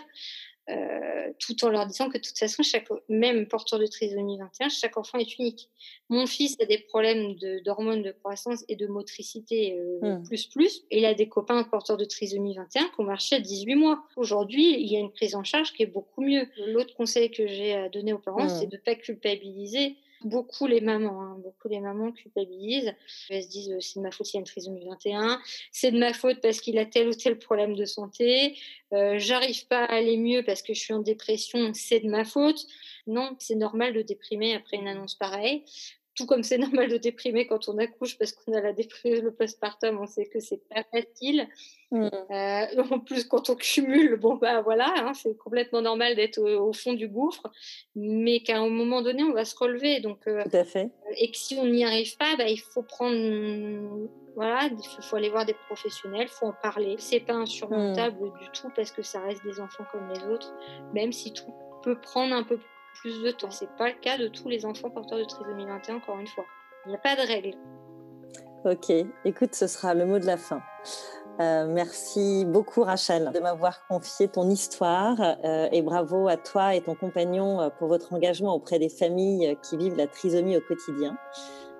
Euh, 0.70 1.32
tout 1.40 1.64
en 1.64 1.70
leur 1.70 1.86
disant 1.86 2.08
que 2.08 2.18
de 2.18 2.22
toute 2.22 2.38
façon, 2.38 2.62
chaque, 2.62 2.86
même 3.08 3.48
porteur 3.48 3.80
de 3.80 3.86
trisomie 3.86 4.38
21, 4.38 4.68
chaque 4.68 4.96
enfant 4.96 5.18
est 5.18 5.38
unique. 5.38 5.68
Mon 6.08 6.26
fils 6.26 6.56
a 6.60 6.66
des 6.66 6.78
problèmes 6.78 7.34
d'hormones 7.64 8.02
de, 8.02 8.12
croissance 8.12 8.64
et 8.68 8.76
de 8.76 8.86
motricité 8.86 9.76
euh, 9.76 10.18
hmm. 10.18 10.22
plus 10.22 10.46
plus, 10.46 10.84
et 10.92 10.98
il 10.98 11.04
a 11.04 11.14
des 11.14 11.28
copains 11.28 11.64
porteurs 11.64 11.96
de 11.96 12.04
trisomie 12.04 12.54
21 12.54 12.84
qui 12.84 13.00
ont 13.00 13.04
marché 13.04 13.36
à 13.36 13.40
18 13.40 13.74
mois. 13.74 14.04
Aujourd'hui, 14.14 14.80
il 14.80 14.86
y 14.86 14.96
a 14.96 15.00
une 15.00 15.10
prise 15.10 15.34
en 15.34 15.42
charge 15.42 15.72
qui 15.72 15.82
est 15.82 15.86
beaucoup 15.86 16.22
mieux. 16.22 16.46
L'autre 16.68 16.94
conseil 16.94 17.32
que 17.32 17.44
j'ai 17.46 17.74
à 17.74 17.88
donner 17.88 18.12
aux 18.12 18.18
parents, 18.18 18.44
hmm. 18.44 18.60
c'est 18.60 18.66
de 18.66 18.76
ne 18.76 18.82
pas 18.82 18.94
culpabiliser 18.94 19.96
beaucoup 20.24 20.66
les 20.66 20.80
mamans, 20.80 21.20
hein, 21.22 21.36
beaucoup 21.42 21.68
les 21.68 21.80
mamans 21.80 22.12
culpabilisent. 22.12 22.94
Elles 23.30 23.42
se 23.42 23.48
disent 23.48 23.76
c'est 23.80 23.98
de 23.98 24.04
ma 24.04 24.10
faute, 24.10 24.32
il 24.32 24.36
y 24.36 24.38
a 24.38 24.40
une 24.40 24.46
trisomie 24.46 24.84
21, 24.84 25.40
c'est 25.70 25.90
de 25.90 25.98
ma 25.98 26.12
faute 26.12 26.40
parce 26.40 26.60
qu'il 26.60 26.78
a 26.78 26.86
tel 26.86 27.08
ou 27.08 27.14
tel 27.14 27.38
problème 27.38 27.74
de 27.74 27.84
santé, 27.84 28.56
euh, 28.92 29.18
j'arrive 29.18 29.66
pas 29.68 29.84
à 29.84 29.94
aller 29.94 30.16
mieux 30.16 30.42
parce 30.44 30.62
que 30.62 30.74
je 30.74 30.80
suis 30.80 30.94
en 30.94 31.00
dépression, 31.00 31.72
c'est 31.74 32.00
de 32.00 32.08
ma 32.08 32.24
faute. 32.24 32.66
Non, 33.06 33.36
c'est 33.38 33.54
normal 33.54 33.94
de 33.94 34.02
déprimer 34.02 34.54
après 34.54 34.76
une 34.76 34.88
annonce 34.88 35.14
pareille. 35.14 35.64
Tout 36.14 36.26
comme 36.26 36.42
c'est 36.42 36.58
normal 36.58 36.90
de 36.90 36.96
déprimer 36.96 37.46
quand 37.46 37.68
on 37.68 37.78
accouche 37.78 38.18
parce 38.18 38.32
qu'on 38.32 38.52
a 38.52 38.60
la 38.60 38.72
dépression, 38.72 39.22
le 39.22 39.32
postpartum, 39.32 39.98
on 40.00 40.06
sait 40.06 40.26
que 40.26 40.40
c'est 40.40 40.62
pas 40.68 40.84
facile. 40.92 41.48
Mmh. 41.90 42.08
Euh, 42.30 42.82
en 42.90 43.00
plus, 43.00 43.24
quand 43.24 43.50
on 43.50 43.54
cumule, 43.54 44.16
bon 44.16 44.36
bah 44.36 44.62
voilà, 44.62 44.92
hein, 44.96 45.12
c'est 45.14 45.36
complètement 45.36 45.82
normal 45.82 46.16
d'être 46.16 46.40
au, 46.40 46.72
fond 46.72 46.94
du 46.94 47.06
gouffre, 47.06 47.42
mais 47.94 48.40
qu'à 48.40 48.58
un 48.58 48.68
moment 48.68 49.02
donné, 49.02 49.22
on 49.22 49.32
va 49.32 49.44
se 49.44 49.54
relever. 49.56 50.00
Donc, 50.00 50.26
euh, 50.26 50.42
Tout 50.44 50.56
à 50.56 50.64
fait. 50.64 50.90
Et 51.18 51.30
que 51.30 51.36
si 51.36 51.56
on 51.58 51.66
n'y 51.66 51.84
arrive 51.84 52.16
pas, 52.16 52.34
bah, 52.36 52.48
il 52.48 52.60
faut 52.60 52.82
prendre, 52.82 54.08
voilà, 54.34 54.70
il 54.70 55.02
faut, 55.02 55.16
aller 55.16 55.28
voir 55.28 55.44
des 55.44 55.54
professionnels, 55.66 56.28
il 56.30 56.34
faut 56.34 56.46
en 56.46 56.54
parler. 56.62 56.96
C'est 56.98 57.20
pas 57.20 57.34
insurmontable 57.34 58.26
mmh. 58.26 58.38
du 58.40 58.48
tout 58.54 58.70
parce 58.74 58.90
que 58.90 59.02
ça 59.02 59.20
reste 59.20 59.44
des 59.44 59.60
enfants 59.60 59.84
comme 59.92 60.08
les 60.08 60.24
autres, 60.32 60.54
même 60.94 61.12
si 61.12 61.32
tout 61.34 61.52
peut 61.82 62.00
prendre 62.00 62.34
un 62.34 62.42
peu 62.42 62.56
plus 62.56 62.71
de 63.04 63.30
temps. 63.30 63.50
C'est 63.50 63.70
pas 63.76 63.88
le 63.88 63.98
cas 64.00 64.18
de 64.18 64.28
tous 64.28 64.48
les 64.48 64.64
enfants 64.64 64.90
porteurs 64.90 65.18
de 65.18 65.24
trisomie 65.24 65.66
21, 65.66 65.96
encore 65.96 66.18
une 66.18 66.26
fois. 66.26 66.44
Il 66.86 66.90
n'y 66.90 66.94
a 66.94 66.98
pas 66.98 67.16
de 67.16 67.26
règle. 67.26 67.54
Ok, 68.64 68.92
écoute, 69.24 69.54
ce 69.54 69.66
sera 69.66 69.94
le 69.94 70.06
mot 70.06 70.18
de 70.18 70.26
la 70.26 70.36
fin. 70.36 70.62
Euh, 71.40 71.66
merci 71.66 72.44
beaucoup 72.44 72.82
Rachel 72.82 73.30
de 73.34 73.40
m'avoir 73.40 73.86
confié 73.86 74.28
ton 74.28 74.50
histoire 74.50 75.16
euh, 75.44 75.66
et 75.72 75.80
bravo 75.80 76.28
à 76.28 76.36
toi 76.36 76.74
et 76.74 76.82
ton 76.82 76.94
compagnon 76.94 77.58
euh, 77.58 77.70
pour 77.70 77.88
votre 77.88 78.12
engagement 78.12 78.54
auprès 78.54 78.78
des 78.78 78.90
familles 78.90 79.56
qui 79.62 79.78
vivent 79.78 79.96
la 79.96 80.06
trisomie 80.06 80.58
au 80.58 80.60
quotidien. 80.60 81.16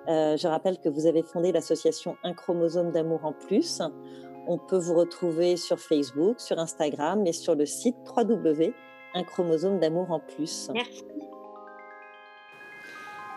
je 0.07 0.47
rappelle 0.47 0.79
que 0.79 0.89
vous 0.89 1.05
avez 1.05 1.21
fondé 1.21 1.51
l'association 1.51 2.17
Un 2.23 2.33
chromosome 2.33 2.91
d'amour 2.91 3.23
en 3.23 3.31
plus. 3.31 3.81
On 4.47 4.57
peut 4.57 4.79
vous 4.79 4.95
retrouver 4.95 5.55
sur 5.55 5.79
Facebook, 5.79 6.41
sur 6.41 6.59
Instagram 6.59 7.25
et 7.25 7.31
sur 7.31 7.55
le 7.55 7.65
site 7.65 7.95
www 8.17 8.73
un 9.13 9.23
chromosome 9.23 9.79
d'amour 9.79 10.11
en 10.11 10.19
plus. 10.19 10.69
Merci. 10.73 11.03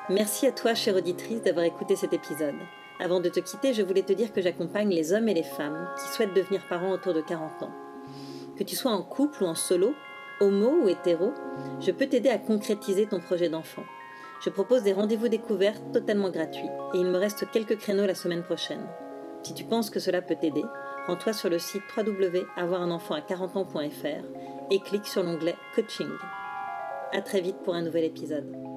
Merci 0.09 0.47
à 0.47 0.53
toi, 0.53 0.75
chère 0.75 0.95
auditrice, 0.95 1.43
d'avoir 1.43 1.65
écouté 1.65 1.97
cet 1.97 2.13
épisode. 2.13 2.55
Avant 3.01 3.21
de 3.21 3.29
te 3.29 3.41
quitter, 3.41 3.75
je 3.75 3.83
voulais 3.83 4.05
te 4.05 4.13
dire 4.13 4.33
que 4.33 4.41
j'accompagne 4.41 4.89
les 4.89 5.13
hommes 5.13 5.29
et 5.29 5.35
les 5.35 5.43
femmes 5.43 5.89
qui 5.99 6.15
souhaitent 6.15 6.33
devenir 6.33 6.67
parents 6.69 6.93
autour 6.93 7.13
de 7.13 7.21
40 7.21 7.65
ans. 7.65 7.73
Que 8.57 8.65
tu 8.65 8.77
sois 8.77 8.93
en 8.93 9.03
couple 9.03 9.43
ou 9.43 9.47
en 9.47 9.55
solo, 9.55 9.95
homo 10.41 10.85
ou 10.85 10.89
hétéro, 10.89 11.33
je 11.81 11.91
peux 11.91 12.07
t'aider 12.07 12.29
à 12.29 12.39
concrétiser 12.39 13.07
ton 13.07 13.21
projet 13.21 13.49
d'enfant. 13.49 13.83
Je 14.45 14.51
propose 14.51 14.83
des 14.83 14.93
rendez-vous 14.93 15.29
découvertes 15.29 15.93
totalement 15.93 16.31
gratuits 16.31 16.71
et 16.95 16.99
il 16.99 17.07
me 17.07 17.19
reste 17.19 17.51
quelques 17.51 17.79
créneaux 17.79 18.07
la 18.07 18.15
semaine 18.15 18.43
prochaine. 18.43 18.87
Si 19.43 19.55
tu 19.55 19.65
penses 19.65 19.91
que 19.91 20.01
cela 20.01 20.23
peut 20.23 20.37
t'aider, 20.41 20.65
rends-toi 21.07 21.33
sur 21.33 21.49
le 21.49 21.59
site 21.59 21.83
www.avoirunenfant 21.97 23.15
à 23.15 23.21
40 23.21 23.57
ans.fr 23.57 24.25
et 24.71 24.81
clique 24.81 25.07
sur 25.07 25.23
l'onglet 25.23 25.57
Coaching. 25.75 26.11
À 27.13 27.21
très 27.23 27.41
vite 27.41 27.59
pour 27.65 27.75
un 27.75 27.83
nouvel 27.83 28.05
épisode. 28.05 28.76